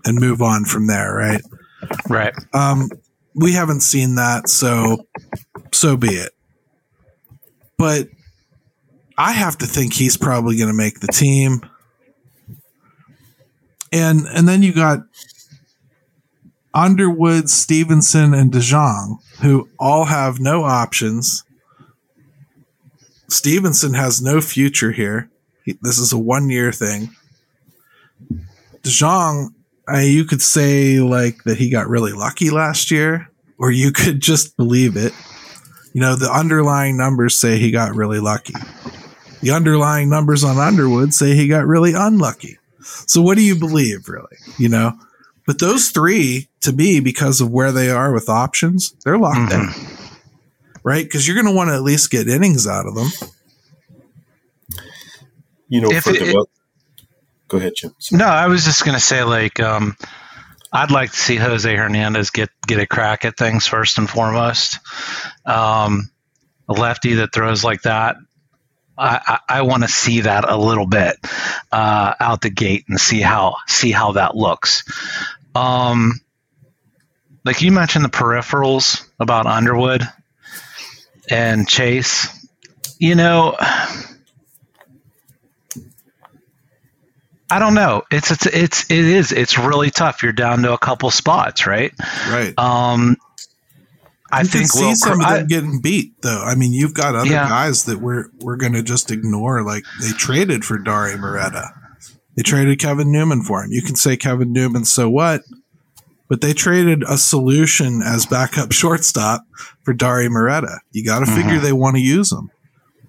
and 0.05 0.21
move 0.21 0.43
on 0.43 0.65
from 0.65 0.89
there, 0.89 1.15
right? 1.15 1.43
Right. 2.09 2.35
Um, 2.53 2.89
we 3.35 3.53
haven't 3.53 3.81
seen 3.81 4.17
that, 4.17 4.49
so 4.49 5.07
so 5.73 5.97
be 5.97 6.09
it. 6.09 6.33
But 7.79 8.09
I 9.17 9.33
have 9.33 9.59
to 9.59 9.67
think 9.67 9.93
he's 9.93 10.17
probably 10.17 10.57
going 10.57 10.69
to 10.69 10.75
make 10.75 11.01
the 11.01 11.09
team. 11.09 11.61
And 13.93 14.27
and 14.27 14.49
then 14.49 14.63
you 14.63 14.73
got 14.73 15.01
Underwood, 16.75 17.49
Stephenson, 17.49 18.35
and 18.35 18.51
DeJong, 18.51 19.19
who 19.41 19.69
all 19.79 20.07
have 20.07 20.41
no 20.41 20.65
options. 20.65 21.45
Stephenson 23.29 23.95
has 23.95 24.21
no 24.21 24.41
future 24.41 24.91
here. 24.91 25.31
He, 25.65 25.79
this 25.81 25.99
is 25.99 26.13
a 26.13 26.19
one 26.19 26.51
year 26.51 26.73
thing. 26.73 27.11
DeJong, 28.83 29.55
I, 29.89 30.03
you 30.03 30.25
could 30.25 30.43
say 30.43 30.99
like 30.99 31.45
that 31.45 31.59
he 31.59 31.71
got 31.71 31.89
really 31.89 32.13
lucky 32.13 32.51
last 32.51 32.91
year, 32.91 33.31
or 33.59 33.71
you 33.71 33.93
could 33.93 34.21
just 34.21 34.57
believe 34.57 34.97
it. 34.97 35.13
You 35.93 36.01
know, 36.01 36.17
the 36.17 36.31
underlying 36.31 36.97
numbers 36.97 37.37
say 37.37 37.57
he 37.59 37.71
got 37.71 37.95
really 37.95 38.19
lucky. 38.19 38.55
The 39.43 39.53
underlying 39.53 40.09
numbers 40.09 40.43
on 40.43 40.59
Underwood 40.59 41.15
say 41.15 41.37
he 41.37 41.47
got 41.47 41.67
really 41.67 41.93
unlucky. 41.95 42.59
So 42.81 43.23
what 43.23 43.37
do 43.37 43.45
you 43.45 43.55
believe, 43.55 44.09
really? 44.09 44.37
You 44.59 44.71
know, 44.71 44.99
but 45.47 45.59
those 45.59 45.91
three, 45.91 46.49
to 46.63 46.73
me, 46.73 47.01
because 47.01 47.41
of 47.41 47.51
where 47.51 47.73
they 47.73 47.91
are 47.91 48.13
with 48.13 48.29
options, 48.29 48.93
they're 49.05 49.19
locked 49.19 49.53
mm-hmm. 49.53 49.85
in, 49.85 50.17
right? 50.83 51.05
Because 51.05 51.27
you're 51.27 51.37
going 51.37 51.53
to 51.53 51.57
want 51.57 51.71
to 51.71 51.75
at 51.75 51.83
least 51.83 52.11
get 52.11 52.29
innings 52.29 52.67
out 52.67 52.87
of 52.87 52.95
them. 52.95 53.09
You 55.69 55.81
know, 55.81 55.91
if 55.91 56.07
it, 56.07 56.37
go 57.49 57.59
ahead, 57.59 57.73
Jim. 57.77 57.95
Sorry. 57.99 58.19
No, 58.19 58.27
I 58.27 58.47
was 58.49 58.65
just 58.65 58.85
going 58.85 58.97
to 58.97 59.03
say, 59.03 59.25
like, 59.25 59.61
um, 59.61 59.97
I'd 60.73 60.91
like 60.91 61.13
to 61.13 61.17
see 61.17 61.37
Jose 61.37 61.75
Hernandez 61.75 62.31
get 62.31 62.51
get 62.67 62.81
a 62.81 62.87
crack 62.87 63.25
at 63.25 63.37
things 63.37 63.67
first 63.67 63.99
and 63.99 64.11
foremost. 64.11 64.79
Um, 65.47 66.11
a 66.69 66.73
lefty 66.73 67.15
that 67.15 67.33
throws 67.33 67.63
like 67.63 67.83
that, 67.83 68.17
I, 68.97 69.21
I, 69.49 69.59
I 69.59 69.63
want 69.63 69.83
to 69.83 69.89
see 69.89 70.21
that 70.23 70.49
a 70.49 70.57
little 70.57 70.87
bit 70.87 71.17
uh, 71.73 72.15
out 72.19 72.41
the 72.41 72.51
gate 72.51 72.85
and 72.89 72.99
see 73.01 73.21
how 73.21 73.57
see 73.67 73.91
how 73.91 74.13
that 74.13 74.37
looks. 74.37 74.85
Um, 75.55 76.21
like 77.45 77.63
you 77.63 77.73
mentioned 77.73 78.05
the 78.05 78.11
peripherals 78.11 79.07
about 79.21 79.47
Underwood 79.47 80.03
and 81.29 81.69
Chase. 81.69 82.29
You 82.99 83.15
know, 83.17 83.57
I 87.51 87.59
don't 87.59 87.75
know. 87.75 88.03
It's 88.11 88.31
it's 88.31 88.47
it's 88.47 88.91
it 88.91 89.05
is 89.05 89.33
it's 89.33 89.59
really 89.59 89.91
tough. 89.91 90.23
You're 90.23 90.33
down 90.33 90.63
to 90.63 90.73
a 90.73 90.79
couple 90.79 91.11
spots, 91.11 91.67
right? 91.67 91.93
Right. 92.29 92.59
Um, 92.59 93.17
I 94.35 94.41
you 94.43 94.49
think 94.49 94.67
see 94.67 94.95
some 94.95 95.21
of 95.21 95.27
them 95.29 95.47
getting 95.47 95.81
beat 95.81 96.21
though. 96.23 96.43
I 96.43 96.55
mean, 96.55 96.73
you've 96.73 96.95
got 96.95 97.15
other 97.15 97.31
yeah. 97.31 97.49
guys 97.49 97.85
that 97.85 97.99
we're 98.01 98.27
we're 98.41 98.57
going 98.57 98.73
to 98.73 98.83
just 98.83 99.11
ignore. 99.11 99.63
Like 99.63 99.85
they 100.01 100.11
traded 100.11 100.65
for 100.65 100.79
Dauri 100.79 101.19
Moreta. 101.19 101.71
They 102.37 102.43
traded 102.43 102.81
Kevin 102.81 103.13
Newman 103.13 103.43
for 103.43 103.63
him. 103.63 103.71
You 103.71 103.83
can 103.83 103.95
say 103.95 104.17
Kevin 104.17 104.53
Newman, 104.53 104.85
so 104.85 105.09
what? 105.09 105.43
But 106.29 106.41
they 106.41 106.53
traded 106.53 107.05
a 107.05 107.17
solution 107.17 108.03
as 108.03 108.27
backup 108.27 108.73
shortstop 108.73 109.43
for 109.83 109.95
Dauri 109.95 110.29
Moreta. 110.29 110.81
You 110.91 111.05
got 111.05 111.21
to 111.21 111.27
mm-hmm. 111.27 111.43
figure 111.43 111.61
they 111.61 111.73
want 111.73 111.97
to 111.97 112.03
use 112.03 112.33
him. 112.33 112.51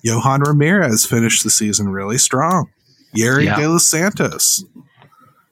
Yohan 0.05 0.45
Ramirez 0.45 1.05
finished 1.05 1.43
the 1.43 1.49
season 1.49 1.89
really 1.89 2.19
strong. 2.19 2.69
Yerry 3.15 3.45
yeah. 3.45 3.55
De 3.55 3.67
Los 3.67 3.87
Santos. 3.87 4.63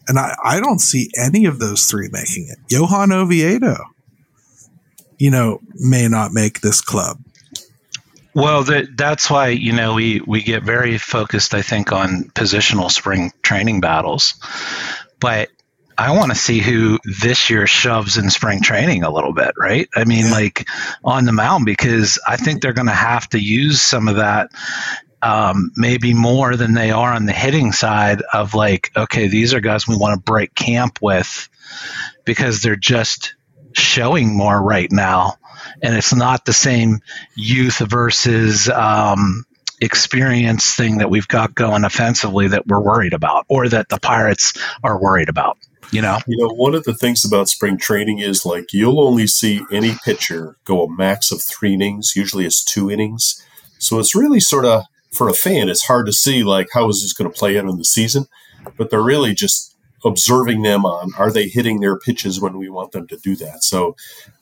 And 0.07 0.19
I, 0.19 0.35
I 0.43 0.59
don't 0.59 0.79
see 0.79 1.09
any 1.17 1.45
of 1.45 1.59
those 1.59 1.85
three 1.85 2.09
making 2.11 2.49
it. 2.49 2.59
Johan 2.69 3.11
Oviedo, 3.11 3.77
you 5.17 5.31
know, 5.31 5.59
may 5.75 6.07
not 6.07 6.31
make 6.31 6.61
this 6.61 6.81
club. 6.81 7.19
Well, 8.35 8.63
that, 8.63 8.97
that's 8.97 9.29
why 9.29 9.49
you 9.49 9.73
know 9.73 9.93
we 9.93 10.21
we 10.25 10.41
get 10.41 10.63
very 10.63 10.97
focused, 10.97 11.53
I 11.53 11.61
think, 11.61 11.91
on 11.91 12.31
positional 12.35 12.89
spring 12.89 13.31
training 13.43 13.79
battles. 13.79 14.33
But 15.19 15.49
I 15.97 16.15
want 16.15 16.31
to 16.31 16.37
see 16.37 16.59
who 16.59 16.99
this 17.03 17.49
year 17.49 17.67
shoves 17.67 18.17
in 18.17 18.29
spring 18.31 18.61
training 18.61 19.03
a 19.03 19.11
little 19.11 19.33
bit, 19.33 19.53
right? 19.57 19.87
I 19.95 20.05
mean, 20.05 20.31
like 20.31 20.67
on 21.03 21.25
the 21.25 21.31
mound, 21.31 21.65
because 21.65 22.19
I 22.25 22.37
think 22.37 22.61
they're 22.61 22.73
going 22.73 22.87
to 22.87 22.93
have 22.93 23.29
to 23.29 23.39
use 23.39 23.81
some 23.81 24.07
of 24.07 24.15
that 24.15 24.51
um, 25.23 25.71
maybe 25.77 26.13
more 26.13 26.55
than 26.57 26.73
they 26.73 26.91
are 26.91 27.13
on 27.13 27.25
the 27.25 27.31
hitting 27.31 27.71
side 27.71 28.21
of 28.33 28.53
like, 28.53 28.91
okay, 28.95 29.27
these 29.27 29.53
are 29.53 29.61
guys 29.61 29.87
we 29.87 29.95
want 29.95 30.15
to 30.15 30.31
break 30.31 30.53
camp 30.53 30.99
with 31.01 31.47
because 32.25 32.61
they're 32.61 32.75
just 32.75 33.35
showing 33.77 34.35
more 34.35 34.61
right 34.61 34.91
now. 34.91 35.35
And 35.81 35.95
it's 35.95 36.13
not 36.13 36.45
the 36.45 36.53
same 36.53 36.99
youth 37.35 37.79
versus 37.79 38.69
um, 38.69 39.45
experience 39.81 40.75
thing 40.75 40.99
that 40.99 41.09
we've 41.09 41.27
got 41.27 41.55
going 41.55 41.83
offensively 41.83 42.47
that 42.49 42.67
we're 42.67 42.81
worried 42.81 43.13
about 43.13 43.45
or 43.47 43.67
that 43.69 43.89
the 43.89 43.99
Pirates 43.99 44.53
are 44.83 45.01
worried 45.01 45.29
about. 45.29 45.57
You 45.91 46.01
know, 46.01 46.17
you 46.25 46.37
know, 46.37 46.53
one 46.55 46.73
of 46.73 46.85
the 46.85 46.95
things 46.95 47.23
about 47.23 47.49
spring 47.49 47.77
training 47.77 48.17
is 48.17 48.45
like 48.45 48.73
you'll 48.73 48.99
only 48.99 49.27
see 49.27 49.61
any 49.71 49.93
pitcher 50.03 50.57
go 50.65 50.83
a 50.83 50.89
max 50.89 51.31
of 51.31 51.41
three 51.41 51.75
innings. 51.75 52.13
Usually, 52.15 52.45
it's 52.45 52.63
two 52.63 52.89
innings. 52.89 53.45
So 53.77 53.99
it's 53.99 54.15
really 54.15 54.39
sort 54.39 54.65
of 54.65 54.85
for 55.13 55.29
a 55.29 55.33
fan, 55.33 55.69
it's 55.69 55.85
hard 55.85 56.07
to 56.07 56.11
see 56.11 56.43
like 56.43 56.69
how 56.73 56.89
is 56.89 57.01
this 57.01 57.13
going 57.13 57.31
to 57.31 57.37
play 57.37 57.57
out 57.57 57.65
in 57.65 57.77
the 57.77 57.85
season, 57.85 58.25
but 58.77 58.89
they're 58.89 59.03
really 59.03 59.33
just 59.33 59.72
observing 60.05 60.61
them 60.61 60.85
on 60.85 61.11
are 61.17 61.31
they 61.31 61.47
hitting 61.47 61.79
their 61.79 61.97
pitches 61.97 62.41
when 62.41 62.57
we 62.57 62.69
want 62.69 62.91
them 62.91 63.07
to 63.07 63.17
do 63.17 63.35
that. 63.37 63.63
So, 63.63 63.95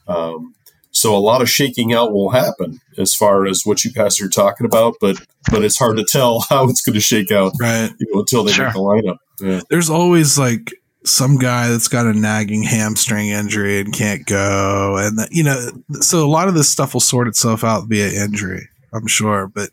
um, 0.08 0.56
so 0.92 1.16
a 1.16 1.20
lot 1.20 1.42
of 1.42 1.50
shaking 1.50 1.94
out 1.94 2.12
will 2.12 2.32
happen 2.32 2.80
as 2.98 3.16
far 3.16 3.46
as 3.46 3.62
what 3.64 3.86
you 3.86 3.92
guys 3.92 4.20
are 4.22 4.30
talking 4.30 4.66
about, 4.66 4.96
but 5.00 5.18
but 5.50 5.64
it's 5.64 5.78
hard 5.78 5.98
to 5.98 6.04
tell 6.04 6.42
how 6.50 6.68
it's 6.70 6.82
going 6.82 6.94
to 6.94 7.02
shake 7.02 7.32
out 7.32 7.54
right. 7.60 7.92
you 7.98 8.08
know, 8.12 8.22
until 8.22 8.44
they 8.44 8.52
sure. 8.52 8.66
make 8.66 8.74
the 8.74 8.80
lineup. 8.80 9.18
Yeah. 9.40 9.62
There's 9.70 9.90
always 9.90 10.38
like 10.38 10.74
some 11.04 11.38
guy 11.38 11.70
that's 11.70 11.88
got 11.88 12.06
a 12.06 12.14
nagging 12.14 12.64
hamstring 12.64 13.30
injury 13.30 13.80
and 13.80 13.94
can't 13.94 14.26
go, 14.26 14.98
and 14.98 15.18
the, 15.18 15.28
you 15.32 15.44
know, 15.44 15.72
so 16.02 16.26
a 16.26 16.30
lot 16.30 16.48
of 16.48 16.54
this 16.54 16.70
stuff 16.70 16.94
will 16.94 17.02
sort 17.02 17.28
itself 17.28 17.64
out 17.64 17.88
via 17.88 18.12
injury, 18.24 18.68
I'm 18.94 19.08
sure. 19.08 19.48
But 19.48 19.70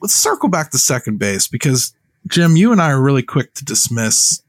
let's 0.00 0.14
circle 0.14 0.48
back 0.48 0.70
to 0.70 0.78
second 0.78 1.18
base 1.18 1.48
because 1.48 1.92
Jim, 2.28 2.56
you 2.56 2.72
and 2.72 2.80
I 2.80 2.90
are 2.90 3.00
really 3.00 3.22
quick 3.22 3.54
to 3.54 3.64
dismiss, 3.64 4.42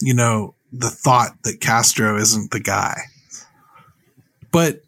you 0.00 0.14
know, 0.14 0.54
the 0.72 0.90
thought 0.90 1.42
that 1.44 1.60
Castro 1.60 2.16
isn't 2.16 2.50
the 2.50 2.60
guy. 2.60 2.96
But 4.50 4.80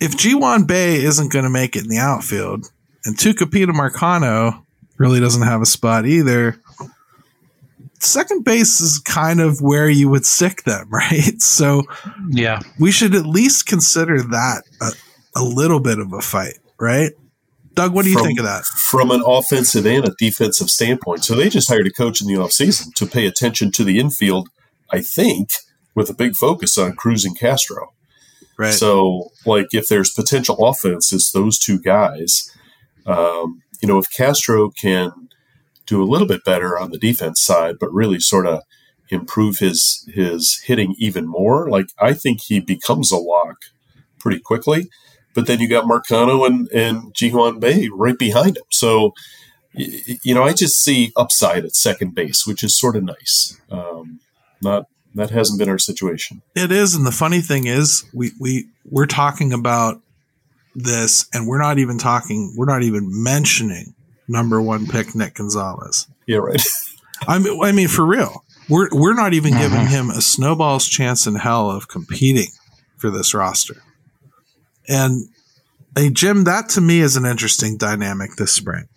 if 0.00 0.16
Ji 0.16 0.32
Hwan 0.32 0.64
Bae 0.64 0.74
isn't 0.74 1.32
going 1.32 1.44
to 1.44 1.50
make 1.50 1.76
it 1.76 1.84
in 1.84 1.88
the 1.88 1.98
outfield, 1.98 2.70
and 3.04 3.16
Tucupita 3.16 3.70
Marcano 3.70 4.64
really 4.98 5.20
doesn't 5.20 5.42
have 5.42 5.62
a 5.62 5.66
spot 5.66 6.06
either, 6.06 6.60
second 8.00 8.44
base 8.44 8.80
is 8.80 8.98
kind 8.98 9.40
of 9.40 9.60
where 9.60 9.88
you 9.88 10.08
would 10.08 10.26
sick 10.26 10.62
them, 10.64 10.88
right? 10.90 11.40
So, 11.40 11.82
yeah, 12.28 12.60
we 12.78 12.90
should 12.90 13.14
at 13.14 13.26
least 13.26 13.66
consider 13.66 14.22
that 14.22 14.62
a, 14.80 14.92
a 15.36 15.42
little 15.42 15.80
bit 15.80 15.98
of 15.98 16.12
a 16.12 16.20
fight, 16.20 16.58
right? 16.78 17.12
Doug, 17.76 17.92
what 17.92 18.04
do 18.04 18.10
you 18.10 18.16
from, 18.16 18.26
think 18.26 18.38
of 18.38 18.46
that? 18.46 18.64
From 18.64 19.10
an 19.10 19.22
offensive 19.24 19.86
and 19.86 20.08
a 20.08 20.14
defensive 20.18 20.70
standpoint. 20.70 21.24
So 21.24 21.34
they 21.34 21.50
just 21.50 21.68
hired 21.68 21.86
a 21.86 21.92
coach 21.92 22.22
in 22.22 22.26
the 22.26 22.34
offseason 22.34 22.94
to 22.94 23.06
pay 23.06 23.26
attention 23.26 23.70
to 23.72 23.84
the 23.84 24.00
infield, 24.00 24.48
I 24.90 25.02
think, 25.02 25.50
with 25.94 26.08
a 26.08 26.14
big 26.14 26.36
focus 26.36 26.78
on 26.78 26.96
Cruz 26.96 27.24
and 27.26 27.38
Castro. 27.38 27.92
Right. 28.58 28.72
So, 28.72 29.28
like, 29.44 29.66
if 29.72 29.88
there's 29.88 30.10
potential 30.10 30.56
offense, 30.66 31.12
it's 31.12 31.30
those 31.30 31.58
two 31.58 31.78
guys. 31.78 32.50
Um, 33.04 33.62
you 33.82 33.88
know, 33.88 33.98
if 33.98 34.10
Castro 34.10 34.70
can 34.70 35.28
do 35.84 36.02
a 36.02 36.08
little 36.08 36.26
bit 36.26 36.44
better 36.44 36.78
on 36.78 36.90
the 36.90 36.98
defense 36.98 37.42
side, 37.42 37.76
but 37.78 37.92
really 37.92 38.20
sort 38.20 38.46
of 38.46 38.62
improve 39.10 39.58
his 39.58 40.08
his 40.12 40.62
hitting 40.64 40.94
even 40.98 41.26
more, 41.28 41.68
like 41.68 41.88
I 42.00 42.14
think 42.14 42.40
he 42.40 42.58
becomes 42.58 43.12
a 43.12 43.18
lock 43.18 43.56
pretty 44.18 44.40
quickly. 44.40 44.88
But 45.36 45.46
then 45.46 45.60
you 45.60 45.68
got 45.68 45.84
Marcano 45.84 46.46
and 46.46 46.66
and 46.72 47.14
Ji 47.14 47.28
Hwan 47.28 47.60
Bae 47.60 47.88
right 47.92 48.18
behind 48.18 48.56
him. 48.56 48.64
So, 48.70 49.12
you 49.74 50.34
know, 50.34 50.42
I 50.42 50.54
just 50.54 50.82
see 50.82 51.12
upside 51.14 51.66
at 51.66 51.76
second 51.76 52.14
base, 52.14 52.46
which 52.46 52.64
is 52.64 52.76
sort 52.76 52.96
of 52.96 53.04
nice. 53.04 53.60
Um, 53.70 54.20
not 54.62 54.86
that 55.14 55.30
hasn't 55.30 55.58
been 55.58 55.68
our 55.68 55.78
situation. 55.78 56.40
It 56.54 56.72
is, 56.72 56.94
and 56.94 57.06
the 57.06 57.12
funny 57.12 57.42
thing 57.42 57.66
is, 57.66 58.04
we 58.14 58.32
we 58.40 58.68
we're 58.86 59.06
talking 59.06 59.52
about 59.52 60.00
this, 60.74 61.26
and 61.34 61.46
we're 61.46 61.60
not 61.60 61.78
even 61.78 61.98
talking. 61.98 62.54
We're 62.56 62.64
not 62.64 62.82
even 62.82 63.08
mentioning 63.22 63.94
number 64.28 64.60
one 64.62 64.86
pick 64.86 65.14
Nick 65.14 65.34
Gonzalez. 65.34 66.08
Yeah, 66.26 66.38
right. 66.38 66.62
I 67.28 67.38
mean, 67.38 67.62
I 67.62 67.72
mean, 67.72 67.88
for 67.88 68.06
real, 68.06 68.42
we're 68.70 68.88
we're 68.90 69.14
not 69.14 69.34
even 69.34 69.52
mm-hmm. 69.52 69.62
giving 69.62 69.86
him 69.86 70.08
a 70.08 70.22
snowball's 70.22 70.88
chance 70.88 71.26
in 71.26 71.34
hell 71.34 71.70
of 71.70 71.88
competing 71.88 72.48
for 72.96 73.10
this 73.10 73.34
roster. 73.34 73.82
And 74.88 75.28
hey, 75.96 76.10
Jim, 76.10 76.44
that 76.44 76.68
to 76.70 76.80
me 76.80 77.00
is 77.00 77.16
an 77.16 77.26
interesting 77.26 77.76
dynamic 77.76 78.36
this 78.36 78.52
spring. 78.52 78.88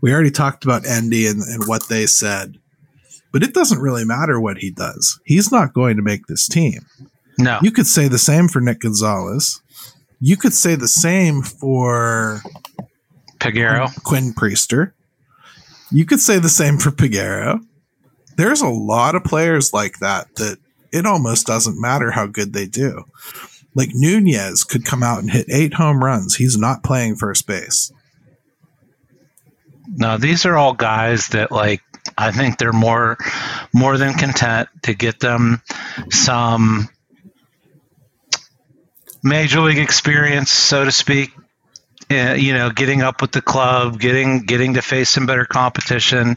We 0.00 0.12
already 0.12 0.30
talked 0.30 0.64
about 0.64 0.86
Endy 0.86 1.26
and, 1.26 1.42
and 1.42 1.66
what 1.66 1.88
they 1.88 2.06
said 2.06 2.58
but 3.32 3.42
it 3.42 3.54
doesn't 3.54 3.80
really 3.80 4.04
matter 4.04 4.40
what 4.40 4.58
he 4.58 4.70
does. 4.70 5.20
He's 5.24 5.52
not 5.52 5.74
going 5.74 5.96
to 5.96 6.02
make 6.02 6.26
this 6.26 6.48
team. 6.48 6.86
No. 7.38 7.58
You 7.62 7.70
could 7.70 7.86
say 7.86 8.08
the 8.08 8.18
same 8.18 8.48
for 8.48 8.60
Nick 8.60 8.80
Gonzalez. 8.80 9.60
You 10.20 10.36
could 10.36 10.54
say 10.54 10.74
the 10.74 10.88
same 10.88 11.42
for 11.42 12.40
Peguero, 13.38 13.94
Quinn 14.02 14.32
Priester. 14.32 14.92
You 15.90 16.04
could 16.04 16.20
say 16.20 16.38
the 16.38 16.48
same 16.48 16.78
for 16.78 16.90
Peguero. 16.90 17.60
There's 18.36 18.60
a 18.60 18.68
lot 18.68 19.14
of 19.14 19.24
players 19.24 19.72
like 19.72 19.98
that 19.98 20.34
that 20.36 20.58
it 20.92 21.06
almost 21.06 21.46
doesn't 21.46 21.80
matter 21.80 22.10
how 22.10 22.26
good 22.26 22.52
they 22.52 22.66
do. 22.66 23.04
Like 23.74 23.90
Nunez 23.92 24.64
could 24.64 24.84
come 24.84 25.02
out 25.02 25.20
and 25.20 25.30
hit 25.30 25.46
eight 25.50 25.74
home 25.74 26.02
runs. 26.02 26.36
He's 26.36 26.56
not 26.56 26.82
playing 26.82 27.16
first 27.16 27.46
base. 27.46 27.92
No, 29.88 30.18
these 30.18 30.46
are 30.46 30.56
all 30.56 30.74
guys 30.74 31.28
that 31.28 31.50
like 31.50 31.82
I 32.16 32.32
think 32.32 32.58
they're 32.58 32.72
more 32.72 33.18
more 33.72 33.96
than 33.98 34.14
content 34.14 34.68
to 34.82 34.94
get 34.94 35.20
them 35.20 35.62
some 36.10 36.88
major 39.22 39.60
league 39.60 39.78
experience, 39.78 40.50
so 40.50 40.84
to 40.84 40.92
speak. 40.92 41.30
Uh, 42.10 42.34
you 42.38 42.54
know, 42.54 42.70
getting 42.70 43.02
up 43.02 43.20
with 43.20 43.32
the 43.32 43.42
club, 43.42 44.00
getting 44.00 44.40
getting 44.40 44.74
to 44.74 44.82
face 44.82 45.10
some 45.10 45.26
better 45.26 45.44
competition, 45.44 46.36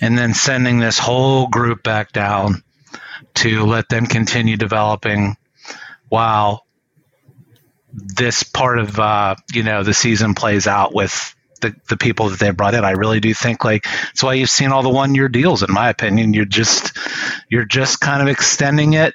and 0.00 0.18
then 0.18 0.34
sending 0.34 0.80
this 0.80 0.98
whole 0.98 1.46
group 1.46 1.84
back 1.84 2.10
down 2.10 2.64
to 3.34 3.64
let 3.64 3.88
them 3.88 4.06
continue 4.06 4.56
developing 4.56 5.36
while 6.08 6.63
this 7.94 8.42
part 8.42 8.78
of 8.78 8.98
uh, 8.98 9.36
you 9.52 9.62
know 9.62 9.82
the 9.82 9.94
season 9.94 10.34
plays 10.34 10.66
out 10.66 10.94
with 10.94 11.34
the, 11.60 11.74
the 11.88 11.96
people 11.96 12.28
that 12.30 12.38
they 12.38 12.50
brought 12.50 12.74
in. 12.74 12.84
I 12.84 12.92
really 12.92 13.20
do 13.20 13.32
think 13.32 13.64
like 13.64 13.84
that's 13.84 14.22
why 14.22 14.34
you've 14.34 14.50
seen 14.50 14.70
all 14.70 14.82
the 14.82 14.90
one 14.90 15.14
year 15.14 15.28
deals. 15.28 15.62
In 15.62 15.72
my 15.72 15.88
opinion, 15.88 16.34
you're 16.34 16.44
just 16.44 16.96
you're 17.48 17.64
just 17.64 18.00
kind 18.00 18.20
of 18.22 18.28
extending 18.28 18.94
it 18.94 19.14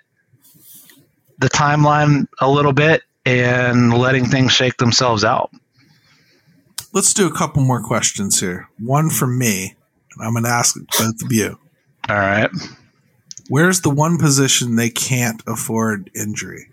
the 1.40 1.50
timeline 1.50 2.28
a 2.40 2.50
little 2.50 2.74
bit 2.74 3.04
and 3.26 3.98
letting 3.98 4.26
things 4.26 4.52
shake 4.52 4.78
themselves 4.78 5.24
out. 5.24 5.52
Let's 6.92 7.14
do 7.14 7.28
a 7.28 7.34
couple 7.34 7.64
more 7.64 7.82
questions 7.82 8.40
here. 8.40 8.68
One 8.80 9.10
from 9.10 9.38
me. 9.38 9.76
I'm 10.20 10.34
going 10.34 10.44
to 10.44 10.50
ask 10.50 10.76
both 10.98 11.22
of 11.24 11.32
you. 11.32 11.58
All 12.10 12.18
right. 12.18 12.50
Where's 13.48 13.82
the 13.82 13.90
one 13.90 14.18
position 14.18 14.76
they 14.76 14.90
can't 14.90 15.42
afford 15.48 16.10
injury? 16.14 16.69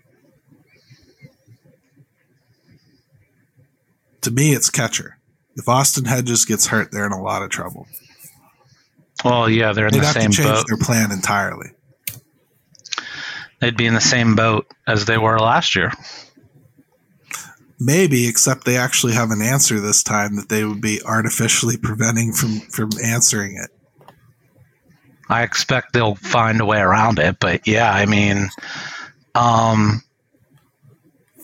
To 4.21 4.31
me, 4.31 4.53
it's 4.53 4.69
catcher 4.69 5.17
if 5.57 5.67
Austin 5.67 6.05
Hedges 6.05 6.45
gets 6.45 6.67
hurt, 6.67 6.91
they're 6.91 7.05
in 7.05 7.11
a 7.11 7.21
lot 7.21 7.41
of 7.41 7.49
trouble. 7.49 7.87
Well, 9.25 9.49
yeah, 9.49 9.73
they're 9.73 9.87
in 9.87 9.93
They'd 9.93 10.03
the 10.03 10.13
same 10.13 10.31
boat. 10.31 10.65
Their 10.67 10.77
plan 10.77 11.11
entirely. 11.11 11.71
They'd 13.59 13.75
be 13.75 13.87
in 13.87 13.95
the 13.95 14.01
same 14.01 14.35
boat 14.35 14.67
as 14.85 15.05
they 15.05 15.17
were 15.17 15.39
last 15.39 15.75
year. 15.75 15.91
Maybe, 17.79 18.27
except 18.27 18.65
they 18.65 18.77
actually 18.77 19.13
have 19.13 19.31
an 19.31 19.41
answer 19.41 19.79
this 19.79 20.03
time 20.03 20.35
that 20.35 20.49
they 20.49 20.63
would 20.63 20.81
be 20.81 21.01
artificially 21.03 21.77
preventing 21.81 22.33
from 22.33 22.59
from 22.59 22.89
answering 23.03 23.57
it. 23.57 23.71
I 25.29 25.41
expect 25.41 25.93
they'll 25.93 26.15
find 26.15 26.61
a 26.61 26.65
way 26.65 26.79
around 26.79 27.19
it, 27.19 27.37
but 27.39 27.67
yeah, 27.67 27.91
I 27.91 28.05
mean, 28.05 28.49
um, 29.35 30.01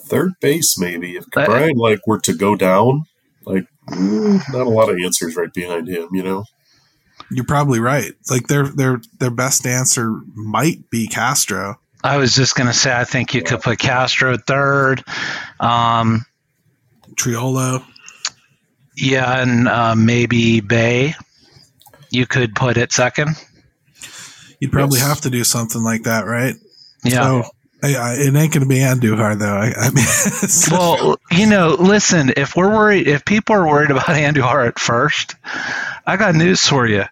third 0.03 0.33
base 0.41 0.77
maybe 0.77 1.15
if 1.15 1.25
Brian 1.31 1.77
like 1.77 2.05
were 2.07 2.19
to 2.19 2.33
go 2.33 2.55
down, 2.55 3.05
like 3.45 3.65
mm, 3.89 4.41
not 4.53 4.67
a 4.67 4.69
lot 4.69 4.89
of 4.89 4.97
answers 4.97 5.35
right 5.35 5.53
behind 5.53 5.87
him, 5.87 6.09
you 6.11 6.23
know. 6.23 6.45
You're 7.31 7.45
probably 7.45 7.79
right. 7.79 8.13
Like 8.29 8.47
their 8.47 8.67
their 8.67 9.01
their 9.19 9.31
best 9.31 9.65
answer 9.65 10.19
might 10.35 10.89
be 10.89 11.07
Castro. 11.07 11.79
I 12.03 12.17
was 12.17 12.35
just 12.35 12.55
gonna 12.55 12.73
say 12.73 12.95
I 12.95 13.05
think 13.05 13.33
you 13.33 13.41
yeah. 13.41 13.49
could 13.49 13.61
put 13.61 13.79
Castro 13.79 14.37
third. 14.37 15.03
Um, 15.59 16.25
Triolo. 17.15 17.83
Yeah, 18.95 19.41
and 19.41 19.67
uh, 19.67 19.95
maybe 19.95 20.61
Bae. 20.61 21.15
You 22.11 22.27
could 22.27 22.53
put 22.53 22.77
it 22.77 22.91
second. 22.91 23.35
You'd 24.59 24.71
probably 24.71 24.99
yes. 24.99 25.07
have 25.07 25.21
to 25.21 25.29
do 25.29 25.43
something 25.43 25.81
like 25.81 26.03
that, 26.03 26.25
right? 26.25 26.55
Yeah. 27.03 27.23
So 27.23 27.49
it 27.85 28.35
ain't 28.35 28.53
going 28.53 28.61
to 28.61 28.65
be 28.65 28.77
Andujar 28.77 29.37
though. 29.37 29.57
I, 29.57 29.73
I 29.77 29.89
mean, 29.91 30.05
well, 30.71 31.17
you 31.31 31.47
know, 31.47 31.75
listen. 31.77 32.31
If 32.37 32.55
we're 32.55 32.71
worried, 32.71 33.07
if 33.07 33.25
people 33.25 33.55
are 33.55 33.67
worried 33.67 33.91
about 33.91 34.05
Andujar 34.07 34.67
at 34.67 34.79
first, 34.79 35.35
I 36.05 36.15
got 36.17 36.35
news 36.35 36.67
for 36.67 36.87
you. 36.87 37.03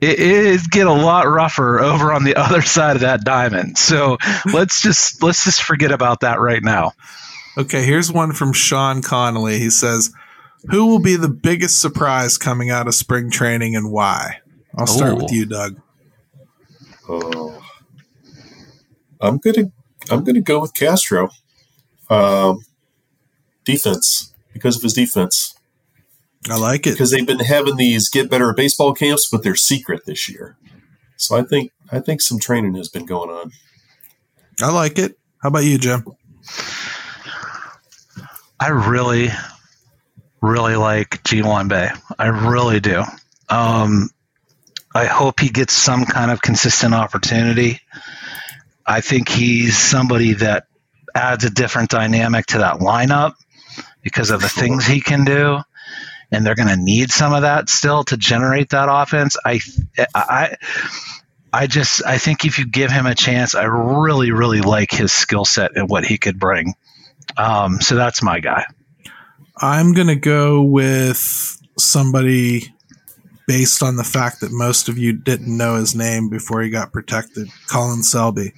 It, 0.00 0.20
it 0.20 0.60
get 0.70 0.86
a 0.86 0.92
lot 0.92 1.26
rougher 1.26 1.80
over 1.80 2.12
on 2.12 2.24
the 2.24 2.36
other 2.40 2.62
side 2.62 2.96
of 2.96 3.02
that 3.02 3.24
diamond. 3.24 3.76
So 3.76 4.18
let's 4.52 4.80
just 4.82 5.22
let's 5.22 5.44
just 5.44 5.62
forget 5.62 5.90
about 5.90 6.20
that 6.20 6.40
right 6.40 6.62
now. 6.62 6.92
Okay, 7.56 7.84
here's 7.84 8.12
one 8.12 8.32
from 8.32 8.52
Sean 8.52 9.02
Connolly. 9.02 9.58
He 9.58 9.70
says, 9.70 10.12
"Who 10.70 10.86
will 10.86 11.00
be 11.00 11.16
the 11.16 11.28
biggest 11.28 11.80
surprise 11.80 12.38
coming 12.38 12.70
out 12.70 12.86
of 12.86 12.94
spring 12.94 13.30
training 13.30 13.74
and 13.74 13.90
why?" 13.90 14.40
I'll 14.76 14.86
start 14.86 15.14
Ooh. 15.14 15.16
with 15.22 15.32
you, 15.32 15.46
Doug. 15.46 15.80
Oh, 17.08 17.62
I'm 19.20 19.38
gonna 19.38 19.72
I'm 20.10 20.24
going 20.24 20.34
to 20.34 20.40
go 20.40 20.60
with 20.60 20.74
Castro. 20.74 21.30
Um, 22.10 22.60
defense 23.64 24.34
because 24.52 24.76
of 24.76 24.82
his 24.82 24.92
defense. 24.92 25.54
I 26.48 26.56
like 26.56 26.86
it 26.86 26.92
because 26.92 27.10
they've 27.10 27.26
been 27.26 27.38
having 27.40 27.76
these 27.76 28.10
get 28.10 28.30
better 28.30 28.50
at 28.50 28.56
baseball 28.56 28.92
camps, 28.92 29.28
but 29.30 29.42
they're 29.42 29.56
secret 29.56 30.04
this 30.06 30.28
year. 30.28 30.56
So 31.16 31.36
I 31.36 31.42
think 31.42 31.72
I 31.90 32.00
think 32.00 32.20
some 32.20 32.38
training 32.38 32.74
has 32.74 32.88
been 32.88 33.06
going 33.06 33.30
on. 33.30 33.52
I 34.60 34.70
like 34.70 34.98
it. 34.98 35.18
How 35.42 35.48
about 35.48 35.64
you, 35.64 35.78
Jim? 35.78 36.04
I 38.60 38.68
really, 38.68 39.30
really 40.42 40.76
like 40.76 41.24
Ji 41.24 41.40
Hwan 41.40 41.68
Bae. 41.68 41.92
I 42.18 42.26
really 42.26 42.80
do. 42.80 43.02
Um, 43.48 44.10
I 44.94 45.06
hope 45.06 45.40
he 45.40 45.48
gets 45.48 45.72
some 45.72 46.04
kind 46.04 46.30
of 46.30 46.40
consistent 46.40 46.94
opportunity. 46.94 47.80
I 48.86 49.00
think 49.00 49.28
he's 49.28 49.76
somebody 49.78 50.34
that 50.34 50.66
adds 51.14 51.44
a 51.44 51.50
different 51.50 51.90
dynamic 51.90 52.46
to 52.46 52.58
that 52.58 52.80
lineup 52.80 53.34
because 54.02 54.30
of 54.30 54.42
the 54.42 54.48
things 54.48 54.86
he 54.86 55.00
can 55.00 55.24
do. 55.24 55.60
and 56.30 56.44
they're 56.44 56.54
going 56.54 56.68
to 56.68 56.76
need 56.76 57.10
some 57.10 57.32
of 57.32 57.42
that 57.42 57.68
still 57.68 58.04
to 58.04 58.16
generate 58.16 58.70
that 58.70 58.88
offense. 58.90 59.36
I, 59.44 59.60
I, 60.14 60.56
I 61.52 61.66
just 61.66 62.04
I 62.04 62.18
think 62.18 62.44
if 62.44 62.58
you 62.58 62.66
give 62.66 62.90
him 62.90 63.06
a 63.06 63.14
chance, 63.14 63.54
I 63.54 63.64
really 63.64 64.32
really 64.32 64.60
like 64.60 64.90
his 64.90 65.12
skill 65.12 65.44
set 65.44 65.76
and 65.76 65.88
what 65.88 66.04
he 66.04 66.18
could 66.18 66.38
bring. 66.38 66.74
Um, 67.36 67.80
so 67.80 67.94
that's 67.94 68.22
my 68.22 68.40
guy. 68.40 68.66
I'm 69.56 69.94
gonna 69.94 70.16
go 70.16 70.62
with 70.62 71.60
somebody 71.78 72.74
based 73.46 73.82
on 73.82 73.96
the 73.96 74.04
fact 74.04 74.40
that 74.40 74.50
most 74.50 74.88
of 74.88 74.98
you 74.98 75.12
didn't 75.12 75.56
know 75.56 75.76
his 75.76 75.94
name 75.94 76.28
before 76.28 76.62
he 76.62 76.70
got 76.70 76.92
protected. 76.92 77.48
Colin 77.70 78.02
Selby. 78.02 78.52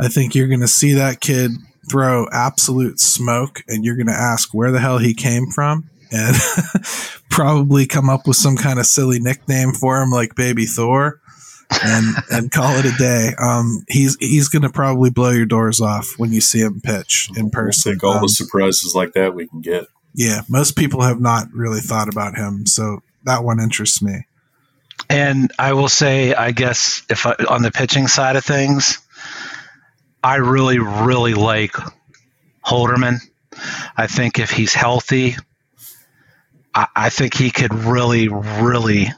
I 0.00 0.08
think 0.08 0.34
you're 0.34 0.48
gonna 0.48 0.68
see 0.68 0.94
that 0.94 1.20
kid 1.20 1.52
throw 1.90 2.26
absolute 2.32 3.00
smoke, 3.00 3.62
and 3.68 3.84
you're 3.84 3.96
gonna 3.96 4.12
ask 4.12 4.54
where 4.54 4.70
the 4.70 4.80
hell 4.80 4.98
he 4.98 5.14
came 5.14 5.46
from, 5.48 5.88
and 6.10 6.36
probably 7.30 7.86
come 7.86 8.08
up 8.08 8.26
with 8.26 8.36
some 8.36 8.56
kind 8.56 8.78
of 8.78 8.86
silly 8.86 9.20
nickname 9.20 9.72
for 9.72 10.00
him, 10.00 10.10
like 10.10 10.34
Baby 10.34 10.66
Thor 10.66 11.20
and 11.82 12.16
and 12.30 12.50
call 12.50 12.76
it 12.76 12.84
a 12.84 12.96
day. 12.96 13.32
Um, 13.38 13.84
he's 13.88 14.16
he's 14.20 14.48
going 14.48 14.62
to 14.62 14.70
probably 14.70 15.10
blow 15.10 15.30
your 15.30 15.46
doors 15.46 15.80
off 15.80 16.14
when 16.18 16.32
you 16.32 16.40
see 16.40 16.60
him 16.60 16.80
pitch 16.80 17.30
in 17.36 17.50
person. 17.50 17.90
We'll 17.90 17.94
take 17.94 18.04
all 18.04 18.14
um, 18.16 18.22
the 18.22 18.28
surprises 18.28 18.94
like 18.94 19.12
that 19.14 19.34
we 19.34 19.46
can 19.46 19.60
get. 19.60 19.86
Yeah, 20.14 20.42
most 20.48 20.76
people 20.76 21.02
have 21.02 21.20
not 21.20 21.46
really 21.52 21.80
thought 21.80 22.08
about 22.08 22.36
him, 22.36 22.66
so 22.66 23.02
that 23.24 23.44
one 23.44 23.60
interests 23.60 24.02
me. 24.02 24.26
And 25.08 25.50
I 25.58 25.72
will 25.72 25.88
say, 25.88 26.34
I 26.34 26.50
guess 26.52 27.02
if 27.08 27.26
I, 27.26 27.34
on 27.48 27.62
the 27.62 27.70
pitching 27.70 28.06
side 28.06 28.36
of 28.36 28.44
things, 28.44 28.98
I 30.22 30.36
really 30.36 30.78
really 30.78 31.34
like 31.34 31.74
Holderman. 32.64 33.18
I 33.96 34.06
think 34.06 34.38
if 34.38 34.50
he's 34.50 34.74
healthy, 34.74 35.36
I, 36.74 36.86
I 36.94 37.08
think 37.10 37.34
he 37.34 37.50
could 37.50 37.74
really 37.74 38.28
really 38.28 39.08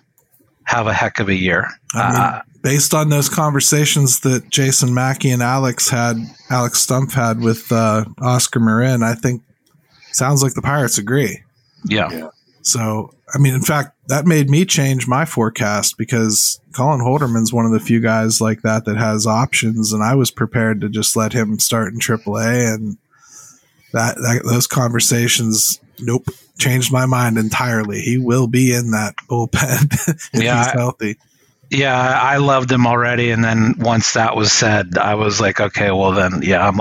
have 0.64 0.86
a 0.86 0.92
heck 0.94 1.20
of 1.20 1.28
a 1.28 1.34
year. 1.34 1.68
I 1.94 2.12
mean, 2.12 2.20
uh, 2.20 2.42
based 2.62 2.94
on 2.94 3.08
those 3.08 3.28
conversations 3.28 4.20
that 4.20 4.48
Jason 4.48 4.94
Mackey 4.94 5.30
and 5.30 5.42
Alex 5.42 5.88
had, 5.88 6.16
Alex 6.50 6.80
Stump 6.80 7.12
had 7.12 7.40
with 7.40 7.70
uh, 7.72 8.04
Oscar 8.20 8.60
Marin, 8.60 9.02
I 9.02 9.14
think 9.14 9.42
sounds 10.12 10.42
like 10.42 10.54
the 10.54 10.62
Pirates 10.62 10.98
agree. 10.98 11.42
Yeah. 11.84 12.10
yeah. 12.10 12.28
So, 12.62 13.12
I 13.34 13.38
mean, 13.38 13.54
in 13.54 13.62
fact, 13.62 13.96
that 14.08 14.24
made 14.24 14.48
me 14.48 14.64
change 14.64 15.08
my 15.08 15.24
forecast 15.24 15.98
because 15.98 16.60
Colin 16.72 17.00
Holderman's 17.00 17.52
one 17.52 17.66
of 17.66 17.72
the 17.72 17.80
few 17.80 18.00
guys 18.00 18.40
like 18.40 18.62
that 18.62 18.84
that 18.84 18.96
has 18.96 19.26
options, 19.26 19.92
and 19.92 20.02
I 20.02 20.14
was 20.14 20.30
prepared 20.30 20.80
to 20.80 20.88
just 20.88 21.16
let 21.16 21.32
him 21.32 21.58
start 21.58 21.92
in 21.92 21.98
AAA, 21.98 22.74
and 22.74 22.96
that, 23.92 24.16
that 24.16 24.42
those 24.44 24.66
conversations, 24.66 25.80
nope, 26.00 26.26
changed 26.58 26.92
my 26.92 27.06
mind 27.06 27.36
entirely. 27.36 28.00
He 28.00 28.16
will 28.16 28.46
be 28.46 28.72
in 28.72 28.92
that 28.92 29.16
bullpen 29.28 29.92
if 30.32 30.42
yeah, 30.42 30.64
he's 30.64 30.72
healthy. 30.72 31.18
Yeah, 31.70 31.96
I 31.98 32.36
loved 32.36 32.70
him 32.70 32.86
already, 32.86 33.30
and 33.30 33.42
then 33.42 33.76
once 33.78 34.12
that 34.12 34.36
was 34.36 34.52
said, 34.52 34.98
I 34.98 35.14
was 35.14 35.40
like, 35.40 35.58
okay, 35.58 35.90
well 35.90 36.12
then, 36.12 36.42
yeah, 36.42 36.68
I'm 36.68 36.80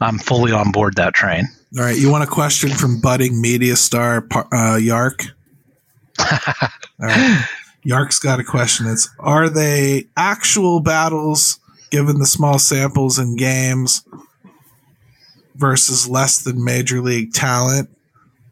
I'm 0.00 0.18
fully 0.18 0.52
on 0.52 0.72
board 0.72 0.96
that 0.96 1.14
train. 1.14 1.46
All 1.78 1.84
right, 1.84 1.96
you 1.96 2.10
want 2.10 2.22
a 2.22 2.26
question 2.26 2.68
from 2.68 3.00
budding 3.00 3.40
media 3.40 3.76
star 3.76 4.26
uh, 4.52 4.76
Yark? 4.76 5.24
All 6.18 6.68
right, 7.00 7.46
Yark's 7.82 8.18
got 8.18 8.40
a 8.40 8.44
question. 8.44 8.86
It's 8.86 9.08
Are 9.18 9.48
they 9.48 10.04
actual 10.14 10.80
battles 10.80 11.58
given 11.90 12.18
the 12.18 12.26
small 12.26 12.58
samples 12.58 13.18
in 13.18 13.36
games 13.36 14.04
versus 15.54 16.06
less 16.06 16.42
than 16.42 16.62
major 16.62 17.00
league 17.00 17.32
talent? 17.32 17.88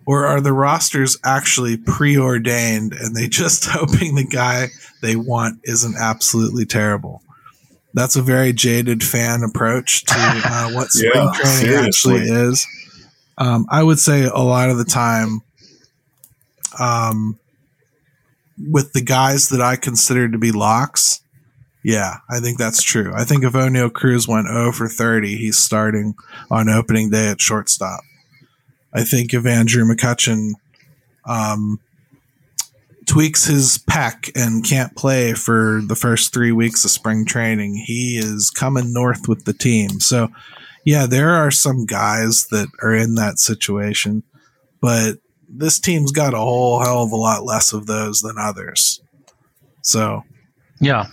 Or 0.07 0.25
are 0.25 0.41
the 0.41 0.55
rosters 0.55 1.19
actually 1.23 1.77
preordained 1.77 2.95
and 2.95 3.15
they 3.15 3.29
just 3.29 3.65
hoping 3.69 4.15
the 4.15 4.25
guy 4.25 4.69
they 5.03 5.15
want 5.15 5.61
isn't 5.65 5.95
absolutely 6.01 6.65
terrible? 6.65 7.23
That's 7.93 8.17
a 8.17 8.23
very 8.23 8.55
jaded 8.55 9.05
fan 9.05 9.43
approach 9.43 10.05
to 10.07 10.15
uh, 10.17 10.71
what 10.71 10.89
spring 10.91 11.13
yeah, 11.15 11.33
training 11.35 11.59
seriously. 11.59 12.15
actually 12.15 12.31
is. 12.31 12.67
Um, 13.39 13.67
I 13.71 13.83
would 13.83 13.99
say 13.99 14.25
a 14.25 14.39
lot 14.39 14.71
of 14.71 14.79
the 14.79 14.85
time, 14.85 15.41
um, 16.79 17.39
with 18.59 18.93
the 18.93 19.01
guys 19.01 19.49
that 19.49 19.61
I 19.61 19.77
consider 19.77 20.29
to 20.29 20.39
be 20.39 20.53
locks, 20.53 21.23
yeah, 21.83 22.19
I 22.29 22.41
think 22.41 22.59
that's 22.59 22.83
true. 22.83 23.13
I 23.15 23.25
think 23.25 23.43
if 23.43 23.55
Oneil 23.55 23.93
Cruz 23.93 24.29
went 24.29 24.49
0 24.49 24.73
for 24.73 24.87
30, 24.87 25.37
he's 25.37 25.59
starting 25.59 26.15
on 26.51 26.69
opening 26.69 27.11
day 27.11 27.29
at 27.29 27.41
shortstop. 27.41 28.01
I 28.93 29.05
think 29.05 29.33
if 29.33 29.47
Andrew 29.47 29.85
McCutchen 29.85 30.53
um, 31.25 31.81
tweaks 33.07 33.47
his 33.47 33.79
pec 33.79 34.31
and 34.35 34.65
can't 34.65 34.95
play 34.95 35.33
for 35.33 35.81
the 35.87 35.97
first 35.97 36.35
three 36.35 36.53
weeks 36.53 36.85
of 36.85 36.91
spring 36.91 37.25
training, 37.25 37.77
he 37.87 38.19
is 38.19 38.51
coming 38.51 38.93
north 38.93 39.27
with 39.27 39.45
the 39.45 39.53
team. 39.53 40.01
So, 40.01 40.29
yeah, 40.85 41.07
there 41.07 41.31
are 41.31 41.51
some 41.51 41.87
guys 41.87 42.47
that 42.51 42.69
are 42.83 42.95
in 42.95 43.15
that 43.17 43.39
situation, 43.39 44.23
but 44.81 45.19
this 45.49 45.79
team's 45.79 46.13
got 46.13 46.35
a 46.35 46.39
whole 46.39 46.81
hell 46.81 47.03
of 47.03 47.13
a 47.13 47.17
lot 47.17 47.45
less 47.45 47.73
of 47.73 47.87
those 47.87 48.21
than 48.21 48.39
others. 48.39 49.01
So, 49.83 50.25
yeah. 50.81 51.07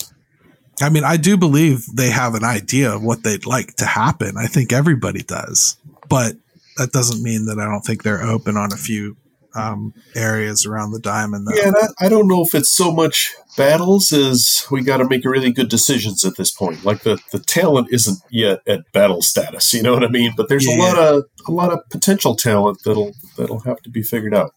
I 0.79 0.89
mean, 0.89 1.03
I 1.03 1.17
do 1.17 1.37
believe 1.37 1.85
they 1.91 2.11
have 2.11 2.35
an 2.35 2.43
idea 2.43 2.93
of 2.93 3.03
what 3.03 3.23
they'd 3.23 3.47
like 3.47 3.75
to 3.77 3.85
happen. 3.85 4.37
I 4.37 4.45
think 4.45 4.71
everybody 4.71 5.23
does. 5.23 5.77
But 6.07 6.35
that 6.77 6.91
doesn't 6.91 7.23
mean 7.23 7.45
that 7.45 7.57
I 7.59 7.65
don't 7.65 7.81
think 7.81 8.03
they're 8.03 8.23
open 8.23 8.55
on 8.57 8.71
a 8.71 8.77
few 8.77 9.17
um, 9.55 9.93
areas 10.15 10.65
around 10.65 10.91
the 10.91 10.99
diamond. 10.99 11.47
Though. 11.47 11.55
Yeah, 11.55 11.71
I, 11.75 12.05
I, 12.05 12.09
don't 12.09 12.27
know 12.27 12.43
if 12.43 12.53
it's 12.53 12.71
so 12.71 12.91
much 12.91 13.33
battles 13.55 14.11
as 14.11 14.65
we 14.69 14.81
got 14.81 14.97
to 14.97 15.07
make 15.07 15.25
really 15.25 15.51
good 15.51 15.69
decisions 15.69 16.23
at 16.25 16.37
this 16.37 16.51
point. 16.51 16.85
Like 16.85 17.03
the, 17.03 17.19
the 17.31 17.39
talent 17.39 17.87
isn't 17.91 18.19
yet 18.29 18.59
at 18.67 18.91
battle 18.93 19.21
status, 19.21 19.73
you 19.73 19.81
know 19.81 19.93
what 19.93 20.03
I 20.03 20.09
mean? 20.09 20.33
But 20.35 20.49
there's 20.49 20.67
yeah. 20.67 20.75
a 20.75 20.79
lot 20.79 20.97
of 20.97 21.23
a 21.47 21.51
lot 21.51 21.71
of 21.71 21.79
potential 21.89 22.35
talent 22.35 22.79
that'll 22.83 23.13
that'll 23.37 23.61
have 23.61 23.81
to 23.81 23.89
be 23.89 24.03
figured 24.03 24.35
out. 24.35 24.53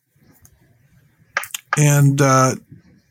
And 1.79 2.21
uh, 2.21 2.57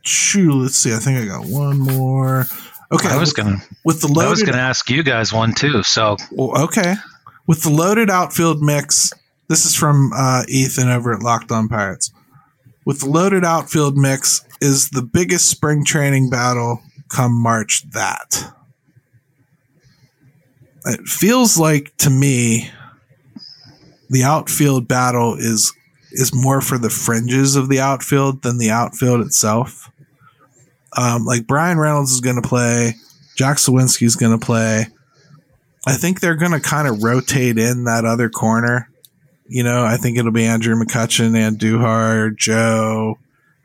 shoo, 0.02 0.52
let's 0.52 0.76
see. 0.76 0.94
I 0.94 0.98
think 0.98 1.20
I 1.20 1.26
got 1.26 1.46
one 1.46 1.80
more. 1.80 2.46
Okay, 2.92 3.08
I 3.08 3.18
was 3.18 3.34
gonna 3.34 3.58
with 3.86 4.02
the 4.02 4.08
loaded, 4.08 4.28
I 4.28 4.30
was 4.30 4.44
gonna 4.44 4.58
ask 4.58 4.90
you 4.90 5.04
guys 5.04 5.32
one 5.32 5.54
too. 5.54 5.84
So 5.84 6.18
well, 6.32 6.64
okay, 6.64 6.96
with 7.48 7.64
the 7.64 7.70
loaded 7.70 8.10
outfield 8.10 8.62
mix, 8.62 9.14
this 9.50 9.66
is 9.66 9.76
from 9.76 10.12
uh, 10.16 10.44
Ethan 10.48 10.90
over 10.90 11.14
at 11.14 11.24
Locked 11.24 11.52
On 11.52 11.68
Pirates. 11.68 12.12
With 12.86 13.02
the 13.02 13.10
loaded 13.10 13.44
outfield 13.44 13.98
mix, 13.98 14.46
is 14.62 14.90
the 14.90 15.02
biggest 15.02 15.50
spring 15.50 15.84
training 15.84 16.30
battle 16.30 16.82
come 17.10 17.34
March 17.34 17.84
that? 17.92 18.54
It 20.86 21.02
feels 21.02 21.58
like 21.58 21.96
to 21.98 22.10
me 22.10 22.72
the 24.10 24.24
outfield 24.24 24.88
battle 24.88 25.36
is 25.36 25.74
is 26.12 26.34
more 26.34 26.62
for 26.62 26.78
the 26.78 26.90
fringes 26.90 27.56
of 27.56 27.70
the 27.70 27.80
outfield 27.80 28.42
than 28.42 28.58
the 28.58 28.72
outfield 28.72 29.22
itself. 29.22 29.92
Um, 30.98 31.26
like 31.26 31.46
Bryan 31.46 31.78
Reynolds 31.78 32.12
is 32.12 32.22
going 32.22 32.42
to 32.42 32.48
play, 32.48 32.96
Jack 33.36 33.58
Suwinski 33.58 34.04
is 34.04 34.16
going 34.16 34.38
to 34.38 34.44
play. 34.44 34.88
I 35.86 35.94
think 35.94 36.20
they're 36.20 36.36
going 36.36 36.52
to 36.52 36.60
kind 36.60 36.88
of 36.88 37.04
rotate 37.04 37.60
in 37.60 37.84
that 37.84 38.06
other 38.06 38.30
corner. 38.30 38.90
You 39.50 39.64
know, 39.64 39.84
I 39.84 39.98
think 39.98 40.18
it'll 40.18 40.32
be 40.32 40.46
Andrew 40.46 40.76
McCutchen 40.76 41.32
Andujar, 41.32 42.38
Joe, 42.38 43.18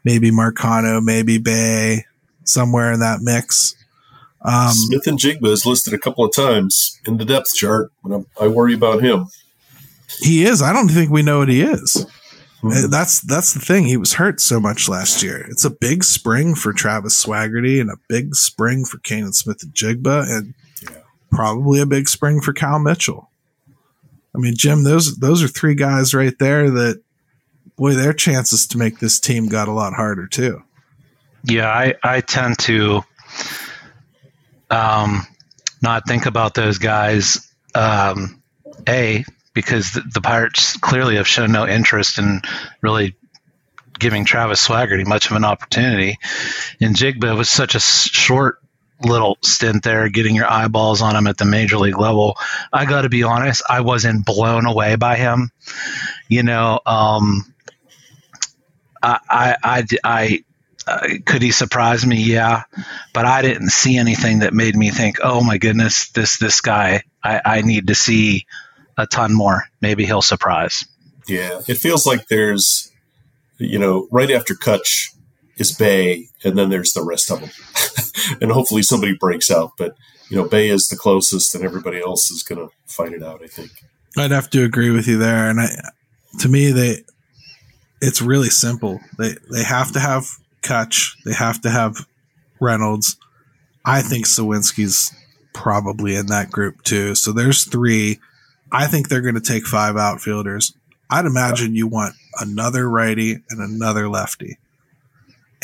maybe 0.03 0.31
Marcano, 0.31 1.03
maybe 1.03 1.37
Bae, 1.37 2.07
somewhere 2.45 2.93
in 2.93 3.01
that 3.01 3.21
mix. 3.21 3.75
Um, 4.41 4.73
Smith-Njigba 4.73 5.47
is 5.47 5.67
listed 5.67 5.93
a 5.93 5.99
couple 5.99 6.25
of 6.25 6.35
times 6.35 6.99
in 7.07 7.19
the 7.19 7.25
depth 7.27 7.55
chart, 7.55 7.93
and 8.03 8.25
I 8.41 8.49
worry 8.49 8.73
about 8.73 9.03
him. 9.03 9.27
He 10.21 10.45
is. 10.45 10.63
I 10.63 10.73
don't 10.73 10.89
think 10.89 11.11
we 11.11 11.23
know 11.23 11.41
what 11.41 11.49
he 11.51 11.61
is. 11.61 12.07
Mm-hmm. 12.63 12.91
That's 12.91 13.21
that's 13.21 13.53
the 13.53 13.61
thing. 13.61 13.85
He 13.85 13.99
was 13.99 14.15
hurt 14.15 14.41
so 14.41 14.59
much 14.59 14.89
last 14.89 15.23
year. 15.23 15.47
It's 15.51 15.67
a 15.67 15.71
big 15.71 16.03
spring 16.03 16.55
for 16.55 16.73
Travis 16.73 17.23
Swaggerty 17.23 17.79
and 17.79 17.91
a 17.91 17.99
big 18.09 18.35
spring 18.35 18.87
for 18.87 18.97
Canaan 18.99 19.35
Smith-Njigba, 19.35 20.31
and 20.31 20.55
probably 21.31 21.81
a 21.81 21.87
big 21.87 22.09
spring 22.09 22.41
for 22.41 22.55
Cal 22.55 22.79
Mitchell. 22.79 23.31
I 24.35 24.39
mean, 24.39 24.55
Jim, 24.57 24.83
those 24.83 25.17
those 25.17 25.43
are 25.43 25.49
three 25.49 25.75
guys 25.75 26.15
right 26.15 26.37
there 26.39 26.71
that 26.71 27.03
boy, 27.77 27.95
their 27.95 28.13
chances 28.13 28.67
to 28.69 28.79
make 28.79 28.99
this 28.99 29.21
team 29.21 29.49
got 29.49 29.69
a 29.69 29.73
lot 29.73 29.95
harder 29.95 30.27
too. 30.27 30.63
Yeah, 31.45 31.69
I, 31.69 31.95
I 32.03 32.21
tend 32.21 32.59
to 32.61 33.03
um, 34.71 35.27
not 35.83 36.07
think 36.07 36.27
about 36.27 36.55
those 36.55 36.79
guys. 36.79 37.51
Um, 37.75 38.43
a 38.89 39.25
because 39.53 39.93
the, 39.93 40.03
the, 40.13 40.21
Pirates 40.21 40.77
clearly 40.77 41.17
have 41.17 41.29
shown 41.29 41.53
no 41.53 41.67
interest 41.67 42.19
in 42.19 42.41
really 42.83 43.17
giving 43.99 44.25
Travis 44.25 44.67
Swaggerty 44.67 45.07
much 45.07 45.31
of 45.31 45.37
an 45.37 45.45
opportunity. 45.45 46.19
And 46.81 46.95
Njigba 46.95 47.37
was 47.37 47.49
such 47.49 47.75
a 47.75 47.81
short 47.81 48.64
little 49.05 49.39
stint 49.43 49.83
there, 49.83 50.09
getting 50.09 50.35
your 50.35 50.51
eyeballs 50.51 51.03
on 51.03 51.17
him 51.17 51.27
at 51.27 51.37
the 51.37 51.45
major 51.45 51.79
league 51.79 51.99
level. 51.99 52.37
I 52.73 52.85
got 52.87 53.03
to 53.03 53.09
be 53.09 53.23
honest, 53.23 53.63
I 53.69 53.81
wasn't 53.81 54.27
blown 54.27 54.67
away 54.67 54.97
by 54.97 55.17
him. 55.17 55.51
You 56.29 56.43
know, 56.43 56.81
um, 56.87 57.55
I, 59.03 59.19
I, 59.29 59.57
I, 59.63 59.85
I 60.03 60.45
uh, 60.87 61.09
could 61.25 61.43
he 61.43 61.51
surprise 61.51 62.05
me? 62.05 62.23
Yeah, 62.23 62.65
but 63.13 63.25
I 63.25 63.43
didn't 63.43 63.71
see 63.71 63.97
anything 63.97 64.41
that 64.41 64.53
made 64.53 64.77
me 64.77 64.91
think, 64.91 65.17
"Oh 65.23 65.43
my 65.43 65.59
goodness, 65.59 66.11
this 66.11 66.39
this 66.39 66.61
guy, 66.61 67.05
I, 67.23 67.41
I 67.45 67.63
need 67.63 67.87
to 67.87 67.95
see 67.95 68.47
a 68.99 69.07
ton 69.07 69.33
more. 69.33 69.65
Maybe 69.81 70.05
he'll 70.05 70.23
surprise." 70.23 70.85
Yeah, 71.27 71.63
it 71.67 71.79
feels 71.79 72.07
like 72.07 72.29
there's, 72.29 72.93
you 73.57 73.79
know, 73.79 74.09
right 74.11 74.31
after 74.31 74.55
Kutch 74.55 75.14
is 75.59 75.73
Bae, 75.73 76.25
and 76.45 76.59
then 76.59 76.71
there's 76.71 76.93
the 76.93 77.03
rest 77.03 77.31
of 77.31 77.41
them, 77.41 77.51
and 78.41 78.51
hopefully 78.51 78.83
somebody 78.83 79.15
breaks 79.15 79.51
out. 79.51 79.73
But 79.79 79.97
you 80.29 80.37
know, 80.37 80.49
Bae 80.49 80.59
is 80.59 80.89
the 80.89 80.97
closest, 80.97 81.55
and 81.55 81.65
everybody 81.65 82.01
else 82.01 82.31
is 82.31 82.43
going 82.43 82.67
to 82.67 82.75
find 82.87 83.15
it 83.15 83.23
out. 83.23 83.43
I 83.43 83.47
think. 83.47 83.71
I'd 84.17 84.31
have 84.31 84.51
to 84.51 84.65
agree 84.65 84.91
with 84.91 85.09
you 85.09 85.19
there, 85.19 85.51
and 85.51 85.61
I, 85.61 85.69
to 86.41 86.49
me, 86.49 86.71
they, 86.71 86.99
it's 88.01 88.23
really 88.23 88.51
simple. 88.51 89.01
They 89.19 89.35
they 89.51 89.65
have 89.65 89.93
to 89.93 90.01
have 90.01 90.29
Kutch. 90.63 91.17
They 91.25 91.35
have 91.35 91.61
to 91.63 91.71
have 91.71 92.07
Reynolds. 92.61 93.17
I 93.85 94.03
think 94.03 94.27
Suwinski's 94.27 95.15
probably 95.53 96.17
in 96.17 96.27
that 96.27 96.51
group 96.51 96.83
too. 96.83 97.15
So 97.15 97.33
there's 97.33 97.65
three. 97.65 98.19
I 98.73 98.87
think 98.87 99.09
they're 99.09 99.21
going 99.21 99.35
to 99.35 99.41
take 99.41 99.67
five 99.67 99.97
outfielders. 99.97 100.75
I'd 101.11 101.27
imagine 101.27 101.75
you 101.75 101.87
want 101.87 102.15
another 102.41 102.89
righty 102.89 103.39
and 103.51 103.61
another 103.61 104.09
lefty. 104.09 104.59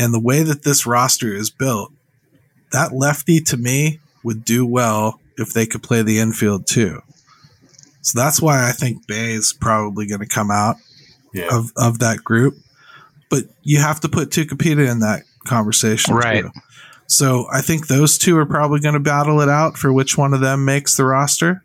And 0.00 0.14
the 0.14 0.20
way 0.20 0.42
that 0.42 0.62
this 0.62 0.86
roster 0.86 1.32
is 1.32 1.50
built, 1.50 1.92
that 2.72 2.92
lefty 2.92 3.40
to 3.40 3.56
me 3.56 4.00
would 4.24 4.44
do 4.44 4.66
well 4.66 5.20
if 5.36 5.52
they 5.52 5.66
could 5.66 5.82
play 5.82 6.02
the 6.02 6.18
infield 6.18 6.66
too. 6.66 7.02
So 8.02 8.18
that's 8.18 8.40
why 8.40 8.68
I 8.68 8.72
think 8.72 9.06
Bae 9.06 9.14
is 9.14 9.52
probably 9.52 10.06
going 10.06 10.20
to 10.20 10.26
come 10.26 10.50
out 10.50 10.76
yeah. 11.34 11.48
of, 11.54 11.72
of 11.76 11.98
that 11.98 12.24
group 12.24 12.54
but 13.30 13.44
you 13.62 13.78
have 13.78 14.00
to 14.00 14.08
put 14.08 14.30
Tucupita 14.30 14.90
in 14.90 14.98
that 14.98 15.22
conversation, 15.46 16.14
right? 16.14 16.42
Too. 16.42 16.50
So 17.06 17.46
I 17.50 17.62
think 17.62 17.86
those 17.86 18.18
two 18.18 18.36
are 18.36 18.46
probably 18.46 18.80
going 18.80 18.94
to 18.94 19.00
battle 19.00 19.40
it 19.40 19.48
out 19.48 19.78
for 19.78 19.92
which 19.92 20.18
one 20.18 20.34
of 20.34 20.40
them 20.40 20.64
makes 20.64 20.96
the 20.96 21.04
roster. 21.04 21.62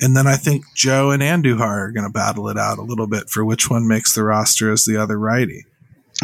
And 0.00 0.16
then 0.16 0.26
I 0.26 0.36
think 0.36 0.64
Joe 0.74 1.10
and 1.10 1.22
Andujar 1.22 1.60
are 1.60 1.92
going 1.92 2.06
to 2.06 2.12
battle 2.12 2.48
it 2.48 2.58
out 2.58 2.78
a 2.78 2.82
little 2.82 3.06
bit 3.06 3.30
for 3.30 3.44
which 3.44 3.70
one 3.70 3.86
makes 3.86 4.14
the 4.14 4.24
roster 4.24 4.72
as 4.72 4.84
the 4.84 4.96
other 4.96 5.18
righty. 5.18 5.64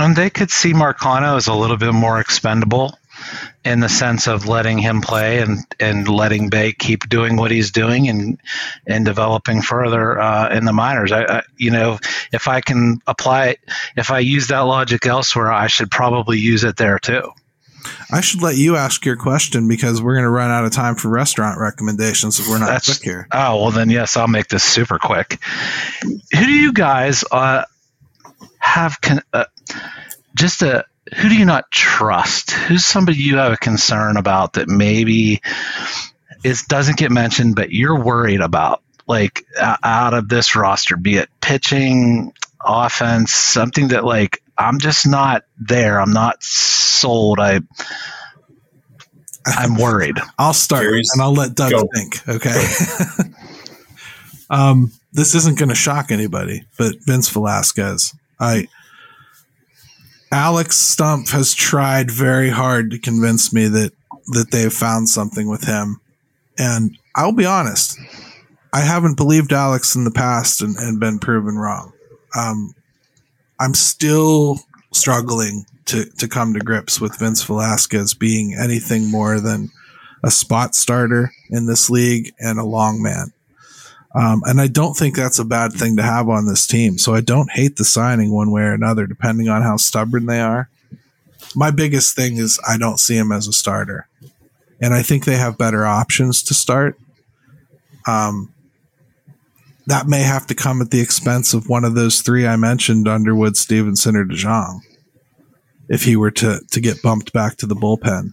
And 0.01 0.15
they 0.15 0.31
could 0.31 0.51
see 0.51 0.73
Marcano 0.73 1.37
as 1.37 1.49
a 1.49 1.55
little 1.55 1.77
bit 1.77 1.93
more 1.93 2.21
expendable 2.21 2.97
in 3.65 3.81
the 3.81 3.89
sense 3.89 4.29
of 4.29 4.47
letting 4.47 4.79
him 4.79 5.01
play 5.01 5.41
and, 5.41 5.59
and 5.81 6.09
letting 6.09 6.51
Bae 6.51 6.73
keep 6.73 7.09
doing 7.09 7.37
what 7.37 7.51
he's 7.51 7.73
doing 7.73 8.09
and 8.09 8.41
and 8.87 9.05
developing 9.05 9.61
further 9.61 10.19
uh, 10.19 10.55
in 10.55 10.65
the 10.65 10.73
minors. 10.73 11.11
I, 11.11 11.25
I, 11.25 11.43
you 11.57 11.73
know, 11.73 11.99
if 12.33 12.47
I 12.47 12.61
can 12.61 13.01
apply 13.07 13.49
it, 13.49 13.61
if 13.97 14.11
I 14.11 14.21
use 14.21 14.49
that 14.49 14.61
logic 14.61 15.05
elsewhere, 15.05 15.53
I 15.53 15.67
should 15.67 15.91
probably 15.91 16.39
use 16.39 16.65
it 16.65 16.77
there 16.77 16.99
too. 16.99 17.33
I 18.11 18.21
should 18.21 18.43
let 18.43 18.57
you 18.57 18.77
ask 18.77 19.05
your 19.05 19.17
question 19.17 19.69
because 19.69 20.01
we're 20.01 20.15
going 20.15 20.25
to 20.25 20.31
run 20.31 20.51
out 20.51 20.65
of 20.65 20.73
time 20.73 20.95
for 20.95 21.09
restaurant 21.09 21.59
recommendations 21.59 22.39
if 22.39 22.49
we're 22.49 22.59
not 22.59 22.67
That's, 22.67 22.99
quick 22.99 23.05
here. 23.05 23.29
Oh 23.33 23.63
well, 23.63 23.71
then 23.71 23.91
yes, 23.91 24.17
I'll 24.17 24.29
make 24.29 24.49
this 24.49 24.65
super 24.65 24.99
quick. 24.99 25.39
Who 26.03 26.21
do 26.45 26.53
you 26.53 26.73
guys 26.73 27.25
uh, 27.31 27.65
have? 28.59 29.01
Con- 29.01 29.23
uh, 29.33 29.45
just 30.35 30.63
a 30.63 30.85
who 31.17 31.29
do 31.29 31.37
you 31.37 31.45
not 31.45 31.71
trust? 31.71 32.51
Who's 32.51 32.85
somebody 32.85 33.19
you 33.19 33.37
have 33.37 33.53
a 33.53 33.57
concern 33.57 34.17
about 34.17 34.55
that 34.55 34.69
maybe 34.69 35.41
it 36.45 36.59
doesn't 36.69 36.99
get 36.99 37.11
mentioned, 37.11 37.57
but 37.57 37.73
you're 37.73 38.03
worried 38.03 38.41
about, 38.41 38.83
like 39.07 39.47
out 39.61 40.15
of 40.15 40.29
this 40.29 40.55
roster, 40.55 40.97
be 40.97 41.17
it 41.17 41.31
pitching, 41.41 42.33
offense, 42.61 43.33
something 43.33 43.89
that 43.89 44.05
like 44.05 44.43
I'm 44.57 44.79
just 44.79 45.07
not 45.07 45.45
there. 45.59 46.01
I'm 46.01 46.13
not 46.13 46.43
sold. 46.43 47.39
I 47.41 47.61
I'm 49.47 49.77
worried. 49.77 50.19
I'll 50.39 50.53
start 50.53 50.83
Curious. 50.83 51.09
and 51.15 51.23
I'll 51.23 51.35
let 51.35 51.55
Doug 51.55 51.71
Go. 51.71 51.89
think. 51.95 52.29
Okay. 52.29 52.67
um, 54.51 54.93
this 55.13 55.35
isn't 55.35 55.59
going 55.59 55.71
to 55.71 55.75
shock 55.75 56.11
anybody, 56.11 56.65
but 56.77 56.97
Vince 57.07 57.31
Velasquez. 57.31 58.15
I 58.39 58.69
Alex 60.31 60.77
Stumpf 60.77 61.31
has 61.31 61.55
tried 61.55 62.11
very 62.11 62.51
hard 62.51 62.91
to 62.91 62.99
convince 62.99 63.53
me 63.53 63.67
that 63.69 63.93
that 64.33 64.51
they've 64.51 64.73
found 64.73 65.09
something 65.09 65.49
with 65.49 65.65
him. 65.65 66.01
And 66.59 66.99
I'll 67.15 67.33
be 67.33 67.47
honest, 67.47 67.99
I 68.73 68.81
haven't 68.81 69.17
believed 69.17 69.53
Alex 69.53 69.95
in 69.95 70.05
the 70.05 70.11
past 70.11 70.61
and, 70.61 70.77
and 70.77 71.01
been 71.01 71.19
proven 71.19 71.57
wrong. 71.57 71.93
Um, 72.37 72.75
I'm 73.59 73.75
still 73.75 74.61
struggling 74.93 75.65
to, 75.87 76.05
to 76.19 76.29
come 76.29 76.53
to 76.55 76.61
grips 76.61 77.01
with 77.01 77.19
Vince 77.19 77.43
Velasquez 77.43 78.13
being 78.15 78.55
anything 78.55 79.11
more 79.11 79.41
than 79.41 79.71
a 80.23 80.31
spot 80.31 80.75
starter 80.75 81.33
in 81.49 81.67
this 81.67 81.89
league 81.89 82.33
and 82.39 82.59
a 82.59 82.65
long 82.65 83.03
man. 83.03 83.33
Um, 84.19 84.43
and 84.47 84.61
I 84.61 84.67
don't 84.67 84.95
think 84.95 85.15
that's 85.15 85.39
a 85.39 85.45
bad 85.45 85.73
thing 85.73 85.97
to 85.97 86.03
have 86.03 86.29
on 86.29 86.47
this 86.47 86.67
team. 86.67 86.99
So 86.99 87.15
I 87.15 87.21
don't 87.21 87.53
hate 87.53 87.77
the 87.77 87.85
signing 87.85 88.33
one 88.33 88.51
way 88.51 88.63
or 88.63 88.73
another, 88.73 89.07
depending 89.07 89.49
on 89.49 89.63
how 89.63 89.77
stubborn 89.77 90.27
they 90.27 90.41
are. 90.41 90.69
My 91.55 91.71
biggest 91.71 92.17
thing 92.17 92.37
is 92.37 92.59
I 92.69 92.79
don't 92.79 92.99
see 92.99 93.17
him 93.17 93.31
as 93.31 93.47
a 93.47 93.53
starter. 93.53 94.09
And 94.81 94.93
I 94.93 95.03
think 95.03 95.25
they 95.25 95.37
have 95.37 95.57
better 95.57 95.87
options 95.87 96.43
to 96.45 96.55
start. 96.55 96.99
Um, 98.09 98.53
that 99.87 100.09
may 100.09 100.23
have 100.23 100.49
to 100.49 100.55
come 100.55 100.83
at 100.83 100.91
the 100.91 101.01
expense 101.01 101.55
of 101.55 101.69
one 101.69 101.85
of 101.85 101.95
those 101.95 102.21
three 102.21 102.47
I 102.47 102.57
mentioned 102.57 103.07
Underwood, 103.07 103.57
Stephenson, 103.57 104.17
or 104.17 104.25
DeJong 104.25 104.81
if 105.89 106.05
he 106.05 106.17
were 106.17 106.33
to, 106.33 106.61
to 106.73 106.81
get 106.81 107.03
bumped 107.03 107.33
back 107.33 107.57
to 107.59 107.67
the 107.67 107.77
bullpen. 107.77 108.31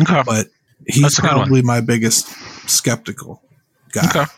Okay. 0.00 0.22
But 0.26 0.48
he's 0.86 1.18
probably 1.18 1.62
my 1.62 1.80
biggest 1.80 2.28
skeptical 2.68 3.42
guy. 3.92 4.08
Okay. 4.08 4.32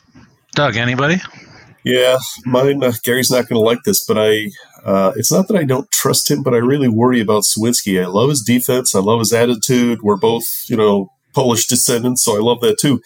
Doug, 0.55 0.77
anybody? 0.77 1.21
Yeah, 1.85 2.19
mine. 2.45 2.83
Uh, 2.83 2.93
Gary's 3.03 3.31
not 3.31 3.49
going 3.49 3.61
to 3.61 3.67
like 3.67 3.83
this, 3.85 4.05
but 4.05 4.19
I. 4.19 4.51
Uh, 4.85 5.13
it's 5.17 5.31
not 5.31 5.47
that 5.49 5.57
I 5.57 5.65
don't 5.65 5.91
trust 5.91 6.31
him, 6.31 6.43
but 6.43 6.55
I 6.55 6.59
really 6.59 6.89
worry 6.89 7.21
about 7.21 7.43
Suwinski. 7.43 8.03
I 8.03 8.07
love 8.07 8.31
his 8.31 8.43
defense. 8.43 8.95
I 8.95 9.01
love 9.01 9.19
his 9.19 9.33
attitude. 9.33 10.01
We're 10.03 10.17
both, 10.17 10.45
you 10.69 10.77
know, 10.77 11.13
Polish 11.35 11.67
descendants, 11.67 12.25
so 12.25 12.37
I 12.37 12.41
love 12.41 12.61
that 12.61 12.79
too. 12.79 13.01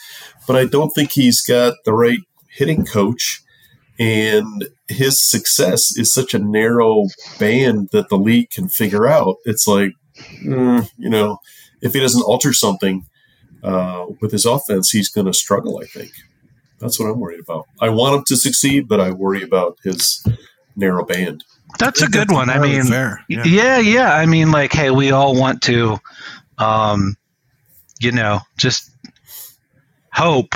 But 0.46 0.56
I 0.56 0.66
don't 0.66 0.90
think 0.90 1.12
he's 1.12 1.42
got 1.42 1.74
the 1.84 1.92
right 1.92 2.20
hitting 2.48 2.84
coach, 2.86 3.42
and 3.98 4.68
his 4.88 5.20
success 5.20 5.96
is 5.96 6.12
such 6.12 6.34
a 6.34 6.38
narrow 6.38 7.06
band 7.38 7.88
that 7.92 8.08
the 8.08 8.16
league 8.16 8.50
can 8.50 8.68
figure 8.68 9.06
out. 9.06 9.36
It's 9.44 9.66
like, 9.66 9.92
mm, 10.44 10.88
you 10.96 11.10
know, 11.10 11.38
if 11.82 11.92
he 11.92 12.00
doesn't 12.00 12.22
alter 12.22 12.52
something 12.52 13.04
uh, 13.62 14.06
with 14.20 14.32
his 14.32 14.46
offense, 14.46 14.90
he's 14.90 15.08
going 15.08 15.26
to 15.26 15.34
struggle. 15.34 15.80
I 15.82 15.86
think. 15.86 16.12
That's 16.84 17.00
what 17.00 17.06
I'm 17.06 17.18
worried 17.18 17.40
about. 17.40 17.66
I 17.80 17.88
want 17.88 18.14
him 18.14 18.24
to 18.26 18.36
succeed, 18.36 18.88
but 18.88 19.00
I 19.00 19.10
worry 19.10 19.42
about 19.42 19.78
his 19.82 20.22
narrow 20.76 21.02
band. 21.02 21.42
That's 21.78 22.02
a 22.02 22.08
good 22.08 22.30
one. 22.30 22.50
I 22.50 22.58
mean, 22.58 22.84
fair. 22.84 23.24
Yeah. 23.26 23.42
yeah, 23.46 23.78
yeah. 23.78 24.14
I 24.14 24.26
mean, 24.26 24.52
like, 24.52 24.74
hey, 24.74 24.90
we 24.90 25.10
all 25.10 25.34
want 25.34 25.62
to, 25.62 25.96
um, 26.58 27.16
you 28.00 28.12
know, 28.12 28.40
just 28.58 28.90
hope 30.12 30.54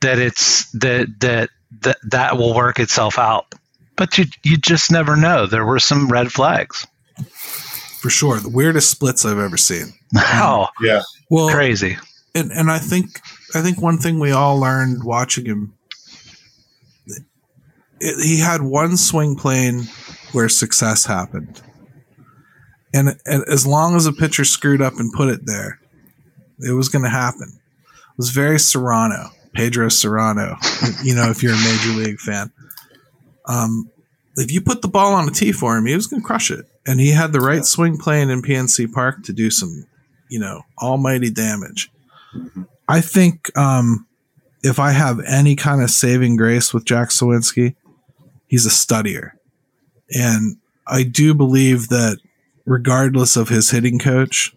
that 0.00 0.18
it's 0.18 0.68
that 0.72 1.14
that 1.20 1.50
that 1.82 1.98
that 2.10 2.36
will 2.36 2.52
work 2.52 2.80
itself 2.80 3.16
out. 3.16 3.46
But 3.94 4.18
you 4.18 4.24
you 4.42 4.56
just 4.56 4.90
never 4.90 5.16
know. 5.16 5.46
There 5.46 5.64
were 5.64 5.78
some 5.78 6.08
red 6.08 6.32
flags. 6.32 6.88
For 8.00 8.10
sure, 8.10 8.40
the 8.40 8.50
weirdest 8.50 8.90
splits 8.90 9.24
I've 9.24 9.38
ever 9.38 9.56
seen. 9.56 9.94
Oh, 10.18 10.66
yeah. 10.82 11.02
Well, 11.30 11.50
crazy. 11.50 11.98
And 12.34 12.50
and 12.50 12.68
I 12.68 12.78
think 12.78 13.20
I 13.54 13.62
think 13.62 13.80
one 13.80 13.98
thing 13.98 14.18
we 14.18 14.32
all 14.32 14.58
learned 14.58 15.04
watching 15.04 15.46
him, 15.46 15.74
it, 18.00 18.24
he 18.24 18.40
had 18.40 18.62
one 18.62 18.96
swing 18.96 19.36
plane 19.36 19.84
where 20.32 20.48
success 20.48 21.06
happened. 21.06 21.62
And, 22.92 23.16
and 23.26 23.44
as 23.48 23.66
long 23.66 23.94
as 23.94 24.06
a 24.06 24.12
pitcher 24.12 24.44
screwed 24.44 24.82
up 24.82 24.94
and 24.98 25.12
put 25.12 25.28
it 25.28 25.46
there, 25.46 25.80
it 26.60 26.72
was 26.72 26.88
going 26.88 27.04
to 27.04 27.10
happen. 27.10 27.48
It 27.48 28.16
was 28.16 28.30
very 28.30 28.56
Cerrano, 28.56 29.30
Pedro 29.52 29.88
Cerrano, 29.88 30.56
you 31.04 31.14
know, 31.14 31.30
if 31.30 31.42
you're 31.42 31.52
a 31.52 31.56
major 31.56 31.90
league 31.90 32.18
fan. 32.18 32.50
Um, 33.46 33.90
if 34.36 34.52
you 34.52 34.60
put 34.60 34.82
the 34.82 34.88
ball 34.88 35.14
on 35.14 35.28
a 35.28 35.30
tee 35.32 35.52
for 35.52 35.76
him, 35.76 35.86
he 35.86 35.94
was 35.94 36.06
going 36.06 36.22
to 36.22 36.26
crush 36.26 36.50
it. 36.50 36.66
And 36.86 37.00
he 37.00 37.10
had 37.10 37.32
the 37.32 37.40
right 37.40 37.64
swing 37.64 37.98
plane 37.98 38.30
in 38.30 38.42
PNC 38.42 38.92
Park 38.92 39.24
to 39.24 39.32
do 39.32 39.50
some, 39.50 39.86
you 40.28 40.38
know, 40.38 40.62
almighty 40.80 41.30
damage. 41.30 41.90
Mm-hmm. 42.34 42.62
I 42.88 43.00
think 43.00 43.56
um, 43.56 44.06
if 44.62 44.78
I 44.78 44.92
have 44.92 45.20
any 45.26 45.56
kind 45.56 45.82
of 45.82 45.90
saving 45.90 46.36
grace 46.36 46.72
with 46.72 46.84
Jack 46.84 47.08
Suwinski, 47.08 47.74
he's 48.46 48.66
a 48.66 48.70
studier. 48.70 49.32
And 50.10 50.56
I 50.86 51.02
do 51.02 51.34
believe 51.34 51.88
that 51.88 52.18
regardless 52.64 53.36
of 53.36 53.48
his 53.48 53.70
hitting 53.70 53.98
coach, 53.98 54.54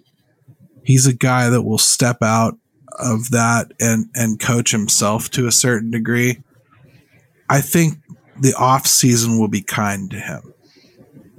he's 0.83 1.07
a 1.07 1.13
guy 1.13 1.49
that 1.49 1.63
will 1.63 1.77
step 1.77 2.21
out 2.21 2.57
of 2.99 3.31
that 3.31 3.71
and, 3.79 4.09
and 4.13 4.39
coach 4.39 4.71
himself 4.71 5.29
to 5.31 5.47
a 5.47 5.51
certain 5.51 5.91
degree. 5.91 6.41
I 7.49 7.61
think 7.61 7.97
the 8.39 8.53
off 8.57 8.85
season 8.85 9.39
will 9.39 9.47
be 9.47 9.61
kind 9.61 10.09
to 10.11 10.19
him. 10.19 10.53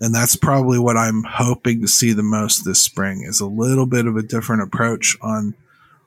and 0.01 0.15
that's 0.15 0.37
probably 0.37 0.79
what 0.79 0.97
I'm 0.97 1.25
hoping 1.25 1.81
to 1.83 1.89
see 1.89 2.13
the 2.13 2.23
most 2.23 2.65
this 2.65 2.81
spring 2.81 3.23
is 3.23 3.41
a 3.41 3.47
little 3.47 3.87
bit 3.87 4.07
of 4.07 4.17
a 4.17 4.23
different 4.23 4.63
approach 4.63 5.17
on 5.21 5.55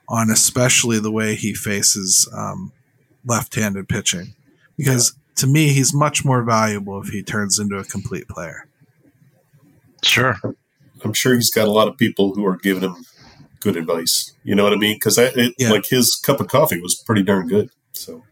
on 0.10 0.30
especially 0.30 1.00
the 1.00 1.12
way 1.12 1.36
he 1.36 1.54
faces 1.54 2.30
um, 2.36 2.72
left-handed 3.26 3.88
pitching 3.88 4.34
because 4.78 5.14
yeah. 5.16 5.42
to 5.42 5.48
me 5.48 5.70
he's 5.70 5.94
much 5.94 6.26
more 6.26 6.44
valuable 6.44 7.02
if 7.02 7.10
he 7.10 7.24
turns 7.24 7.60
into 7.60 7.78
a 7.78 7.84
complete 7.84 8.28
player. 8.28 8.68
Sure. 10.04 10.38
I'm 11.04 11.14
sure 11.14 11.36
he's 11.36 11.52
got 11.52 11.68
a 11.68 11.72
lot 11.72 11.88
of 11.88 11.98
people 11.98 12.34
who 12.34 12.46
are 12.46 12.58
giving 12.58 12.84
him 12.84 13.06
good 13.64 13.78
advice. 13.78 14.34
You 14.44 14.56
know 14.56 14.64
what 14.64 14.74
I 14.74 14.78
mean? 14.78 14.96
Because 14.96 15.18
yeah. 15.18 15.70
like 15.70 15.86
his 15.88 16.16
cup 16.16 16.40
of 16.40 16.48
coffee 16.48 16.80
was 16.80 16.96
pretty 16.96 17.24
darn 17.24 17.48
good. 17.48 17.70
So, 17.94 18.24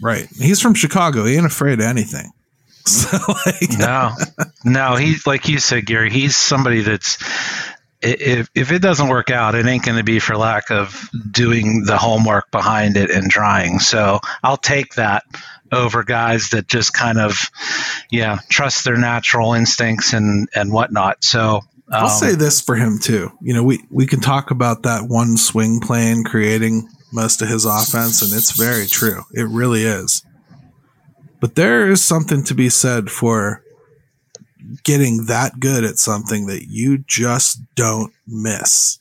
right, 0.00 0.26
he's 0.38 0.60
from 0.60 0.74
Chicago. 0.74 1.24
He 1.24 1.36
ain't 1.36 1.46
afraid 1.46 1.80
of 1.80 1.86
anything. 1.86 2.30
So, 2.84 3.16
like, 3.46 3.78
no, 3.78 4.10
no, 4.64 4.96
he's 4.96 5.24
like 5.24 5.48
you 5.48 5.60
said, 5.60 5.86
Gary. 5.86 6.10
He's 6.10 6.36
somebody 6.36 6.80
that's 6.80 7.16
if 8.02 8.50
if 8.54 8.72
it 8.72 8.82
doesn't 8.82 9.08
work 9.08 9.30
out, 9.30 9.54
it 9.54 9.66
ain't 9.66 9.84
going 9.84 9.98
to 9.98 10.04
be 10.04 10.18
for 10.18 10.36
lack 10.36 10.70
of 10.70 11.08
doing 11.30 11.84
the 11.84 11.96
homework 11.96 12.50
behind 12.50 12.96
it 12.96 13.10
and 13.10 13.30
trying. 13.30 13.78
So 13.78 14.20
I'll 14.42 14.56
take 14.56 14.94
that 14.94 15.24
over 15.70 16.02
guys 16.02 16.50
that 16.50 16.68
just 16.68 16.92
kind 16.92 17.18
of, 17.18 17.50
yeah, 18.10 18.38
trust 18.50 18.84
their 18.84 18.96
natural 18.96 19.54
instincts 19.54 20.12
and 20.12 20.48
and 20.54 20.72
whatnot. 20.72 21.22
So 21.24 21.60
I'll 21.90 22.06
um, 22.06 22.10
say 22.10 22.34
this 22.34 22.60
for 22.60 22.74
him 22.74 22.98
too. 22.98 23.30
You 23.40 23.54
know, 23.54 23.62
we 23.62 23.84
we 23.90 24.06
can 24.06 24.20
talk 24.20 24.50
about 24.50 24.82
that 24.82 25.04
one 25.08 25.36
swing 25.36 25.80
plane 25.80 26.24
creating 26.24 26.88
most 27.12 27.42
of 27.42 27.48
his 27.48 27.64
offense, 27.64 28.22
and 28.22 28.32
it's 28.32 28.52
very 28.52 28.86
true. 28.86 29.22
It 29.32 29.46
really 29.48 29.84
is. 29.84 30.24
But 31.40 31.56
there 31.56 31.90
is 31.90 32.02
something 32.02 32.44
to 32.44 32.54
be 32.54 32.68
said 32.68 33.10
for 33.10 33.62
getting 34.84 35.26
that 35.26 35.60
good 35.60 35.84
at 35.84 35.96
something 35.96 36.46
that 36.46 36.66
you 36.68 36.98
just 37.06 37.60
don't 37.74 38.12
miss 38.26 38.98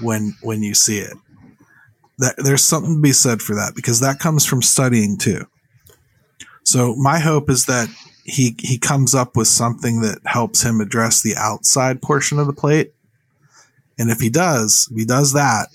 when 0.00 0.34
when 0.42 0.62
you 0.62 0.74
see 0.74 0.98
it. 0.98 1.16
That 2.18 2.34
there's 2.38 2.64
something 2.64 2.96
to 2.96 3.00
be 3.00 3.12
said 3.12 3.42
for 3.42 3.54
that 3.54 3.74
because 3.74 4.00
that 4.00 4.18
comes 4.18 4.44
from 4.46 4.62
studying 4.62 5.18
too. 5.18 5.46
So 6.64 6.96
my 6.96 7.18
hope 7.18 7.50
is 7.50 7.66
that 7.66 7.88
he 8.24 8.56
he 8.58 8.78
comes 8.78 9.14
up 9.14 9.36
with 9.36 9.48
something 9.48 10.00
that 10.00 10.18
helps 10.24 10.62
him 10.62 10.80
address 10.80 11.22
the 11.22 11.36
outside 11.36 12.02
portion 12.02 12.38
of 12.38 12.46
the 12.46 12.52
plate. 12.52 12.92
And 13.98 14.10
if 14.10 14.20
he 14.20 14.28
does, 14.28 14.88
if 14.90 14.98
he 14.98 15.04
does 15.04 15.32
that, 15.32 15.68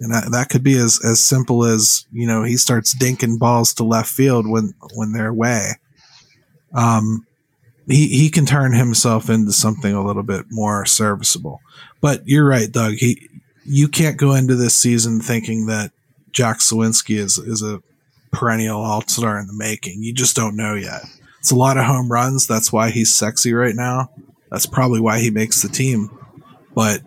and 0.00 0.12
that, 0.12 0.30
that 0.32 0.48
could 0.48 0.62
be 0.62 0.76
as, 0.76 1.00
as 1.04 1.22
simple 1.22 1.64
as 1.64 2.06
you 2.12 2.26
know 2.26 2.42
he 2.42 2.56
starts 2.56 2.94
dinking 2.94 3.38
balls 3.38 3.74
to 3.74 3.84
left 3.84 4.10
field 4.10 4.46
when 4.48 4.74
when 4.94 5.12
they're 5.12 5.28
away. 5.28 5.72
Um, 6.74 7.26
he 7.88 8.08
he 8.08 8.30
can 8.30 8.46
turn 8.46 8.72
himself 8.74 9.28
into 9.28 9.52
something 9.52 9.94
a 9.94 10.04
little 10.04 10.22
bit 10.22 10.46
more 10.50 10.84
serviceable. 10.86 11.60
But 12.00 12.22
you're 12.26 12.46
right, 12.46 12.70
Doug. 12.70 12.94
He 12.94 13.28
you 13.64 13.88
can't 13.88 14.16
go 14.16 14.34
into 14.34 14.54
this 14.54 14.74
season 14.74 15.20
thinking 15.20 15.66
that 15.66 15.92
Jack 16.32 16.58
Suwinski 16.58 17.16
is 17.16 17.38
is 17.38 17.62
a 17.62 17.82
perennial 18.32 18.80
all 18.80 19.02
star 19.02 19.38
in 19.38 19.46
the 19.46 19.52
making. 19.52 20.02
You 20.02 20.12
just 20.12 20.36
don't 20.36 20.56
know 20.56 20.74
yet. 20.74 21.02
It's 21.38 21.50
a 21.50 21.56
lot 21.56 21.76
of 21.76 21.84
home 21.84 22.10
runs. 22.10 22.46
That's 22.46 22.72
why 22.72 22.90
he's 22.90 23.14
sexy 23.14 23.52
right 23.52 23.74
now. 23.74 24.10
That's 24.50 24.66
probably 24.66 25.00
why 25.00 25.18
he 25.18 25.30
makes 25.30 25.62
the 25.62 25.68
team. 25.68 26.10
But 26.74 27.02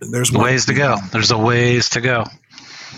there's 0.00 0.32
ways 0.32 0.66
to 0.66 0.74
go. 0.74 0.96
There's 1.12 1.30
a 1.30 1.38
ways 1.38 1.90
to 1.90 2.00
go. 2.00 2.24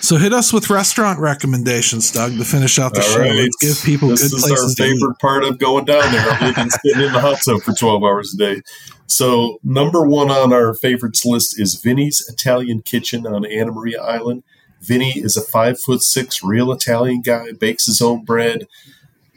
So 0.03 0.17
hit 0.17 0.33
us 0.33 0.53
with 0.53 0.69
restaurant 0.69 1.21
recommendations, 1.21 2.11
Doug, 2.11 2.37
to 2.37 2.45
finish 2.45 2.79
out 2.79 2.93
the 2.93 3.03
All 3.03 3.07
show. 3.07 3.21
Right. 3.21 3.33
Let's 3.35 3.57
give 3.61 3.83
people 3.85 4.09
this 4.09 4.23
good 4.23 4.41
places. 4.41 4.51
This 4.51 4.61
is 4.61 4.81
our 4.81 4.87
favorite 4.87 5.19
part 5.21 5.45
of 5.45 5.59
going 5.59 5.85
down 5.85 6.13
there. 6.13 6.39
We've 6.43 6.57
been 6.57 6.71
sitting 6.85 7.03
in 7.03 7.13
the 7.13 7.21
hot 7.21 7.39
tub 7.45 7.63
for 7.63 7.73
12 7.73 8.03
hours 8.03 8.35
a 8.35 8.37
day. 8.37 8.63
So 9.07 9.61
number 9.63 10.05
one 10.05 10.29
on 10.31 10.53
our 10.53 10.75
favorites 10.75 11.25
list 11.25 11.61
is 11.61 11.77
Vinny's 11.77 12.21
Italian 12.29 12.83
Kitchen 12.83 13.29
on 13.29 13.47
Anna 13.47 13.71
Maria 13.71 14.03
Island. 14.03 14.43
Vinny 14.81 15.13
is 15.17 15.37
a 15.37 15.41
five 15.41 15.81
foot 15.81 16.03
six 16.03 16.43
real 16.43 16.73
Italian 16.73 17.23
guy, 17.23 17.53
bakes 17.53 17.87
his 17.87 18.03
own 18.03 18.25
bread, 18.25 18.67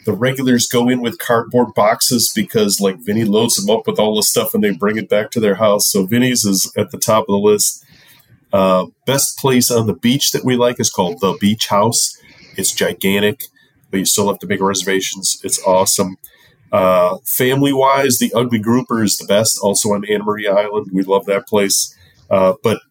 the 0.06 0.14
regulars 0.14 0.68
go 0.68 0.88
in 0.88 1.02
with 1.02 1.20
cardboard 1.20 1.74
boxes 1.74 2.32
because 2.34 2.80
like 2.80 2.98
Vinny 3.00 3.26
loads 3.26 3.56
them 3.56 3.76
up 3.76 3.88
with 3.88 4.00
all 4.00 4.16
the 4.16 4.24
stuff 4.24 4.54
and 4.54 4.64
they 4.64 4.72
bring 4.72 4.98
it 4.98 5.10
back 5.10 5.32
to 5.32 5.40
their 5.40 5.56
house. 5.56 5.92
So 5.92 6.06
Vinny's 6.06 6.46
is 6.46 6.72
at 6.78 6.92
the 6.92 6.98
top 6.98 7.24
of 7.24 7.28
the 7.28 7.38
list. 7.38 7.84
Uh, 8.54 8.88
best 9.06 9.38
place 9.38 9.70
on 9.70 9.88
the 9.88 9.94
beach 9.94 10.32
that 10.32 10.46
we 10.46 10.56
like 10.56 10.80
is 10.80 10.90
called 10.90 11.20
the 11.20 11.38
Beach 11.40 11.68
House. 11.68 12.18
It's 12.58 12.72
gigantic, 12.72 13.46
but 13.92 13.98
you 13.98 14.06
still 14.06 14.28
have 14.28 14.40
to 14.40 14.48
make 14.48 14.62
reservations. 14.62 15.40
It's 15.44 15.62
awesome. 15.64 16.18
Uh, 16.72 17.18
family 17.26 17.74
wise, 17.74 18.18
the 18.18 18.32
Ugly 18.34 18.60
Grouper 18.60 19.04
is 19.04 19.18
the 19.18 19.26
best. 19.26 19.60
Also 19.62 19.90
on 19.90 20.06
Anna 20.10 20.24
Maria 20.24 20.54
Island, 20.54 20.88
we 20.94 21.04
love 21.04 21.26
that 21.26 21.48
place. 21.48 21.96
Uh, 22.30 22.54
but 22.64 22.82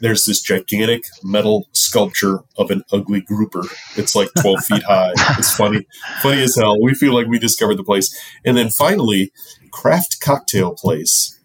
there's 0.00 0.24
this 0.24 0.40
gigantic 0.40 1.04
metal 1.22 1.68
sculpture 1.72 2.40
of 2.56 2.70
an 2.70 2.82
ugly 2.92 3.20
grouper. 3.20 3.62
It's 3.96 4.14
like 4.14 4.28
12 4.40 4.64
feet 4.64 4.82
high. 4.88 5.12
It's 5.38 5.54
funny, 5.54 5.86
funny 6.22 6.42
as 6.42 6.56
hell. 6.56 6.80
We 6.80 6.94
feel 6.94 7.14
like 7.14 7.26
we 7.26 7.38
discovered 7.38 7.76
the 7.76 7.84
place. 7.84 8.14
And 8.44 8.56
then 8.56 8.70
finally, 8.70 9.32
Craft 9.70 10.20
Cocktail 10.20 10.74
Place. 10.74 11.38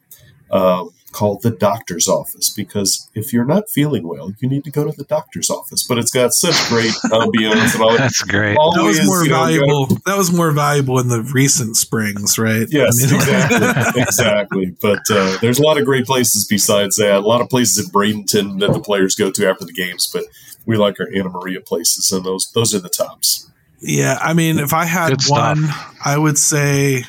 Um, 0.52 0.92
called 1.16 1.42
the 1.44 1.50
doctor's 1.50 2.10
office 2.10 2.50
because 2.50 3.10
if 3.16 3.32
you're 3.32 3.46
not 3.46 3.70
feeling 3.70 4.06
well, 4.06 4.34
you 4.40 4.50
need 4.50 4.66
to 4.66 4.70
go 4.70 4.84
to 4.84 4.92
the 4.92 5.06
doctor's 5.06 5.50
office. 5.50 5.86
But 5.88 5.98
it's 5.98 6.12
got 6.12 6.34
such 6.34 6.54
great 6.68 6.92
ambiance 7.06 7.74
and 7.74 7.82
all 7.82 7.92
that. 7.92 8.00
That's 8.00 8.22
great. 8.22 8.58
Always, 8.58 8.98
that 8.98 9.04
was 9.04 9.06
more 9.08 9.26
valuable. 9.26 9.88
Know, 9.88 9.98
that 10.06 10.18
was 10.18 10.34
more 10.34 10.52
valuable 10.52 11.00
in 11.00 11.08
the 11.08 11.22
recent 11.34 11.78
springs, 11.78 12.38
right? 12.38 12.68
Yes, 12.70 13.02
I 13.02 13.06
mean, 13.06 13.16
exactly, 13.22 14.02
exactly. 14.02 14.78
But 14.82 15.00
uh, 15.10 15.38
there's 15.42 15.58
a 15.58 15.64
lot 15.64 15.78
of 15.78 15.86
great 15.86 16.06
places 16.06 16.46
besides 16.46 16.98
that. 16.98 17.16
A 17.16 17.20
lot 17.20 17.40
of 17.40 17.50
places 17.50 17.86
in 17.86 17.92
Bradenton 17.92 18.60
that 18.60 18.74
the 18.74 18.82
players 18.82 19.16
go 19.16 19.32
to 19.32 19.50
after 19.50 19.64
the 19.64 19.74
games, 19.74 20.10
but 20.14 20.26
we 20.66 20.76
like 20.76 21.00
our 21.00 21.08
Anna 21.16 21.30
Maria 21.30 21.62
places, 21.62 22.12
and 22.12 22.26
those 22.26 22.52
those 22.52 22.76
are 22.76 22.80
the 22.80 22.90
tops. 22.90 23.50
Yeah, 23.80 24.20
I 24.22 24.34
mean, 24.34 24.60
if 24.60 24.74
I 24.74 24.84
had 24.84 25.16
one, 25.28 25.66
I 26.04 26.18
would 26.18 26.38
say. 26.38 27.06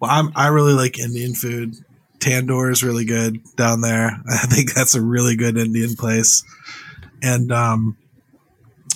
Well, 0.00 0.10
I'm, 0.10 0.32
I 0.34 0.48
really 0.48 0.72
like 0.72 0.98
Indian 0.98 1.32
food. 1.32 1.76
Tandoor 2.22 2.70
is 2.70 2.82
really 2.82 3.04
good 3.04 3.40
down 3.56 3.80
there. 3.80 4.12
I 4.30 4.46
think 4.46 4.72
that's 4.72 4.94
a 4.94 5.02
really 5.02 5.36
good 5.36 5.58
Indian 5.58 5.96
place. 5.96 6.44
And 7.22 7.52
um, 7.52 7.96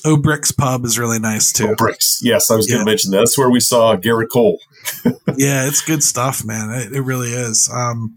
O'Brick's 0.04 0.52
Pub 0.52 0.84
is 0.84 0.98
really 0.98 1.18
nice 1.18 1.52
too. 1.52 1.68
O'Brick's, 1.68 2.20
yes, 2.22 2.50
I 2.50 2.56
was 2.56 2.66
going 2.66 2.80
to 2.80 2.84
mention 2.84 3.10
that. 3.10 3.18
That's 3.18 3.36
where 3.36 3.50
we 3.50 3.60
saw 3.60 3.96
Gerrit 3.96 4.28
Cole. 4.32 4.60
yeah, 5.36 5.66
it's 5.66 5.82
good 5.82 6.02
stuff, 6.02 6.44
man. 6.44 6.70
It, 6.70 6.92
it 6.92 7.02
really 7.02 7.30
is. 7.30 7.68
Um, 7.72 8.16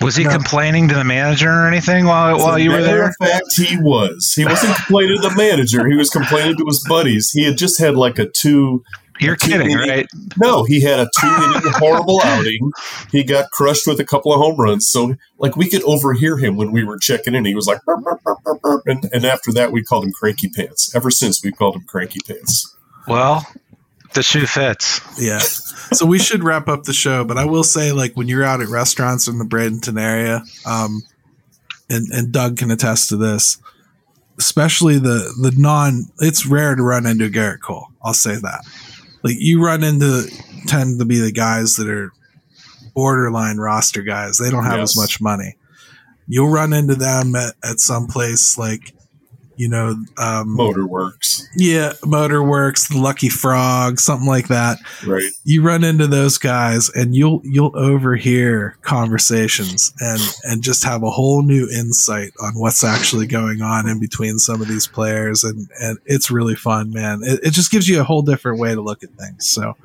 was 0.00 0.16
he 0.16 0.24
no. 0.24 0.30
complaining 0.30 0.88
to 0.88 0.94
the 0.94 1.04
manager 1.04 1.50
or 1.50 1.68
anything 1.68 2.04
while 2.04 2.36
while 2.38 2.58
you 2.58 2.70
were 2.72 2.82
there? 2.82 3.06
In 3.06 3.12
fact, 3.20 3.46
he 3.56 3.76
was. 3.78 4.32
He 4.34 4.44
wasn't 4.44 4.74
complaining 4.74 5.20
to 5.20 5.28
the 5.28 5.34
manager. 5.36 5.88
He 5.88 5.96
was 5.96 6.10
complaining 6.10 6.56
to 6.56 6.64
his 6.66 6.84
buddies. 6.88 7.30
He 7.30 7.44
had 7.44 7.56
just 7.56 7.78
had 7.78 7.94
like 7.94 8.18
a 8.18 8.26
two 8.26 8.82
you're 9.20 9.36
kidding, 9.36 9.70
inning, 9.70 9.88
right? 9.88 10.06
No, 10.38 10.64
he 10.64 10.82
had 10.82 10.98
a 10.98 11.08
two 11.18 11.26
inning 11.26 11.62
horrible 11.74 12.20
outing. 12.24 12.72
He 13.12 13.22
got 13.22 13.50
crushed 13.50 13.86
with 13.86 14.00
a 14.00 14.04
couple 14.04 14.32
of 14.32 14.40
home 14.40 14.56
runs. 14.56 14.88
So, 14.88 15.14
like, 15.38 15.56
we 15.56 15.70
could 15.70 15.82
overhear 15.84 16.36
him 16.36 16.56
when 16.56 16.72
we 16.72 16.84
were 16.84 16.98
checking 16.98 17.34
in. 17.34 17.44
He 17.44 17.54
was 17.54 17.66
like, 17.66 17.80
burp, 17.84 18.02
burp, 18.02 18.42
burp, 18.62 18.82
and, 18.86 19.08
and 19.12 19.24
after 19.24 19.52
that, 19.52 19.70
we 19.70 19.82
called 19.82 20.04
him 20.04 20.12
Cranky 20.12 20.48
Pants. 20.48 20.94
Ever 20.96 21.10
since, 21.10 21.44
we 21.44 21.52
called 21.52 21.76
him 21.76 21.84
Cranky 21.86 22.18
Pants. 22.26 22.76
Well, 23.06 23.46
the 24.14 24.22
shoe 24.22 24.46
fits. 24.46 25.00
Yeah. 25.20 25.38
So 25.38 26.06
we 26.06 26.18
should 26.18 26.42
wrap 26.42 26.68
up 26.68 26.82
the 26.84 26.92
show, 26.92 27.24
but 27.24 27.38
I 27.38 27.44
will 27.44 27.64
say, 27.64 27.92
like, 27.92 28.16
when 28.16 28.26
you're 28.26 28.44
out 28.44 28.60
at 28.60 28.68
restaurants 28.68 29.28
in 29.28 29.38
the 29.38 29.44
Bradenton 29.44 30.00
area, 30.00 30.42
um, 30.66 31.02
and, 31.88 32.10
and 32.12 32.32
Doug 32.32 32.56
can 32.56 32.70
attest 32.72 33.10
to 33.10 33.16
this, 33.16 33.58
especially 34.38 34.98
the 34.98 35.32
the 35.40 35.52
non. 35.56 36.06
It's 36.18 36.46
rare 36.46 36.74
to 36.74 36.82
run 36.82 37.06
into 37.06 37.28
Gerrit 37.28 37.60
Cole. 37.60 37.88
I'll 38.02 38.14
say 38.14 38.36
that 38.36 38.64
like 39.24 39.36
you 39.38 39.64
run 39.64 39.82
into 39.82 40.30
tend 40.66 41.00
to 41.00 41.04
be 41.04 41.18
the 41.18 41.32
guys 41.32 41.76
that 41.76 41.88
are 41.88 42.12
borderline 42.94 43.56
roster 43.56 44.02
guys. 44.02 44.38
They 44.38 44.50
don't 44.50 44.64
have 44.64 44.78
yes. 44.78 44.90
as 44.90 44.96
much 44.96 45.20
money. 45.20 45.56
You'll 46.28 46.50
run 46.50 46.72
into 46.72 46.94
them 46.94 47.34
at, 47.34 47.54
at 47.64 47.80
some 47.80 48.06
place 48.06 48.56
like 48.56 48.93
you 49.56 49.68
know, 49.68 49.90
um, 50.18 50.56
Motorworks. 50.56 51.44
Yeah, 51.56 51.92
Motorworks, 52.02 52.88
the 52.88 52.98
Lucky 52.98 53.28
Frog, 53.28 54.00
something 54.00 54.26
like 54.26 54.48
that. 54.48 54.78
Right. 55.06 55.22
You 55.44 55.62
run 55.62 55.84
into 55.84 56.06
those 56.06 56.38
guys, 56.38 56.90
and 56.90 57.14
you'll 57.14 57.40
you'll 57.44 57.76
overhear 57.76 58.76
conversations 58.82 59.92
and 60.00 60.20
and 60.44 60.62
just 60.62 60.84
have 60.84 61.02
a 61.02 61.10
whole 61.10 61.42
new 61.42 61.68
insight 61.70 62.32
on 62.42 62.54
what's 62.54 62.82
actually 62.82 63.26
going 63.26 63.62
on 63.62 63.88
in 63.88 64.00
between 64.00 64.38
some 64.38 64.60
of 64.60 64.68
these 64.68 64.86
players, 64.86 65.44
and 65.44 65.68
and 65.80 65.98
it's 66.04 66.30
really 66.30 66.56
fun, 66.56 66.92
man. 66.92 67.20
It, 67.22 67.40
it 67.44 67.50
just 67.50 67.70
gives 67.70 67.88
you 67.88 68.00
a 68.00 68.04
whole 68.04 68.22
different 68.22 68.58
way 68.58 68.74
to 68.74 68.80
look 68.80 69.02
at 69.02 69.10
things. 69.10 69.48
So. 69.48 69.76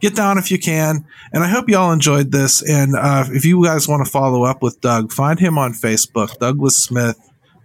Get 0.00 0.16
down 0.16 0.36
if 0.36 0.50
you 0.50 0.58
can. 0.58 1.06
And 1.32 1.44
I 1.44 1.46
hope 1.48 1.68
you 1.68 1.76
all 1.76 1.92
enjoyed 1.92 2.32
this. 2.32 2.60
And 2.68 2.96
uh, 2.96 3.24
if 3.28 3.44
you 3.44 3.64
guys 3.64 3.86
want 3.86 4.04
to 4.04 4.10
follow 4.10 4.42
up 4.42 4.60
with 4.60 4.80
Doug, 4.80 5.12
find 5.12 5.38
him 5.38 5.58
on 5.58 5.74
Facebook, 5.74 6.36
Douglas 6.40 6.76
Smith 6.76 7.16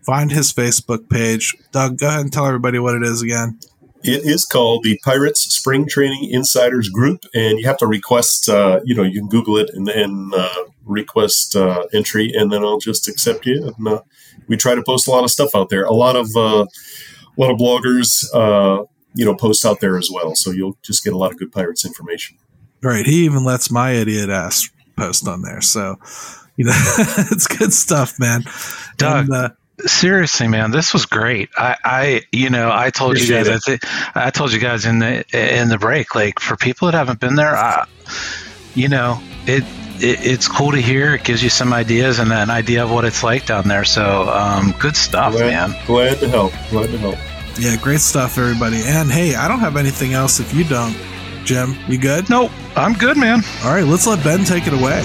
Find 0.07 0.31
his 0.31 0.53
Facebook 0.53 1.09
page. 1.09 1.53
Doug, 1.73 1.97
go 1.97 2.07
ahead 2.07 2.21
and 2.21 2.31
tell 2.31 2.45
everybody 2.45 2.79
what 2.79 2.95
it 2.95 3.03
is 3.03 3.21
again. 3.21 3.59
It 4.03 4.23
is 4.23 4.45
called 4.45 4.83
the 4.83 4.97
Pirates 5.03 5.41
Spring 5.53 5.85
Training 5.85 6.29
Insiders 6.31 6.87
Group, 6.87 7.25
and 7.35 7.59
you 7.59 7.67
have 7.67 7.75
to 7.79 7.87
request. 7.87 8.47
Uh, 8.47 8.79
you 8.85 8.95
know, 8.95 9.03
you 9.03 9.19
can 9.19 9.27
Google 9.27 9.57
it 9.57 9.69
and 9.73 9.85
then 9.85 10.31
uh, 10.33 10.63
request 10.85 11.57
uh, 11.57 11.87
entry, 11.93 12.31
and 12.33 12.53
then 12.53 12.63
I'll 12.63 12.79
just 12.79 13.09
accept 13.09 13.45
you. 13.45 13.73
And 13.77 13.85
uh, 13.85 14.01
we 14.47 14.55
try 14.55 14.75
to 14.75 14.81
post 14.81 15.09
a 15.09 15.11
lot 15.11 15.25
of 15.25 15.29
stuff 15.29 15.49
out 15.53 15.67
there. 15.67 15.83
A 15.83 15.93
lot 15.93 16.15
of 16.15 16.29
uh, 16.37 16.65
a 16.65 17.37
lot 17.37 17.51
of 17.51 17.57
bloggers, 17.57 18.23
uh, 18.33 18.85
you 19.13 19.25
know, 19.25 19.35
post 19.35 19.65
out 19.65 19.81
there 19.81 19.97
as 19.97 20.09
well. 20.09 20.35
So 20.35 20.51
you'll 20.51 20.77
just 20.83 21.03
get 21.03 21.11
a 21.11 21.17
lot 21.17 21.33
of 21.33 21.37
good 21.37 21.51
Pirates 21.51 21.85
information. 21.85 22.37
Right. 22.81 23.05
He 23.05 23.25
even 23.25 23.43
lets 23.43 23.69
my 23.69 23.91
idiot 23.91 24.29
ass 24.29 24.69
post 24.95 25.27
on 25.27 25.41
there. 25.41 25.59
So, 25.59 25.97
you 26.55 26.63
know, 26.63 26.71
it's 27.29 27.47
good 27.47 27.73
stuff, 27.73 28.17
man. 28.21 28.45
Doug, 28.95 29.25
and, 29.25 29.33
uh, 29.33 29.49
seriously, 29.85 30.47
man, 30.47 30.71
this 30.71 30.93
was 30.93 31.05
great. 31.05 31.49
I, 31.57 31.75
I 31.83 32.21
you 32.31 32.49
know, 32.49 32.71
I 32.71 32.89
told 32.89 33.11
Appreciate 33.11 33.39
you 33.39 33.43
guys, 33.45 33.61
I, 33.67 33.77
th- 33.77 33.79
I 34.15 34.29
told 34.29 34.51
you 34.53 34.59
guys 34.59 34.85
in 34.85 34.99
the 34.99 35.23
in 35.33 35.69
the 35.69 35.77
break, 35.77 36.15
like 36.15 36.39
for 36.39 36.55
people 36.55 36.87
that 36.87 36.97
haven't 36.97 37.19
been 37.19 37.35
there, 37.35 37.55
I, 37.55 37.85
you 38.73 38.87
know, 38.87 39.19
it, 39.45 39.63
it, 39.99 40.25
it's 40.25 40.47
cool 40.47 40.71
to 40.71 40.81
hear. 40.81 41.15
It 41.15 41.23
gives 41.23 41.43
you 41.43 41.49
some 41.49 41.73
ideas 41.73 42.19
and 42.19 42.31
an 42.31 42.49
idea 42.49 42.83
of 42.83 42.91
what 42.91 43.05
it's 43.05 43.23
like 43.23 43.45
down 43.45 43.67
there. 43.67 43.85
So, 43.85 44.29
um, 44.29 44.73
good 44.79 44.95
stuff, 44.95 45.33
glad, 45.33 45.71
man. 45.71 45.85
Glad 45.85 46.19
to 46.19 46.29
help. 46.29 46.53
Glad 46.69 46.87
to 46.87 46.97
help. 46.97 47.17
Yeah, 47.59 47.75
great 47.81 48.01
stuff, 48.01 48.37
everybody. 48.37 48.81
And 48.83 49.09
hey, 49.09 49.35
I 49.35 49.47
don't 49.47 49.59
have 49.59 49.77
anything 49.77 50.13
else 50.13 50.39
if 50.39 50.53
you 50.53 50.63
don't. 50.63 50.95
Jim, 51.43 51.75
you 51.87 51.97
good? 51.97 52.29
Nope, 52.29 52.51
I'm 52.75 52.93
good, 52.93 53.17
man. 53.17 53.41
All 53.63 53.73
right, 53.73 53.85
let's 53.85 54.05
let 54.05 54.23
Ben 54.23 54.43
take 54.43 54.67
it 54.67 54.73
away. 54.73 55.01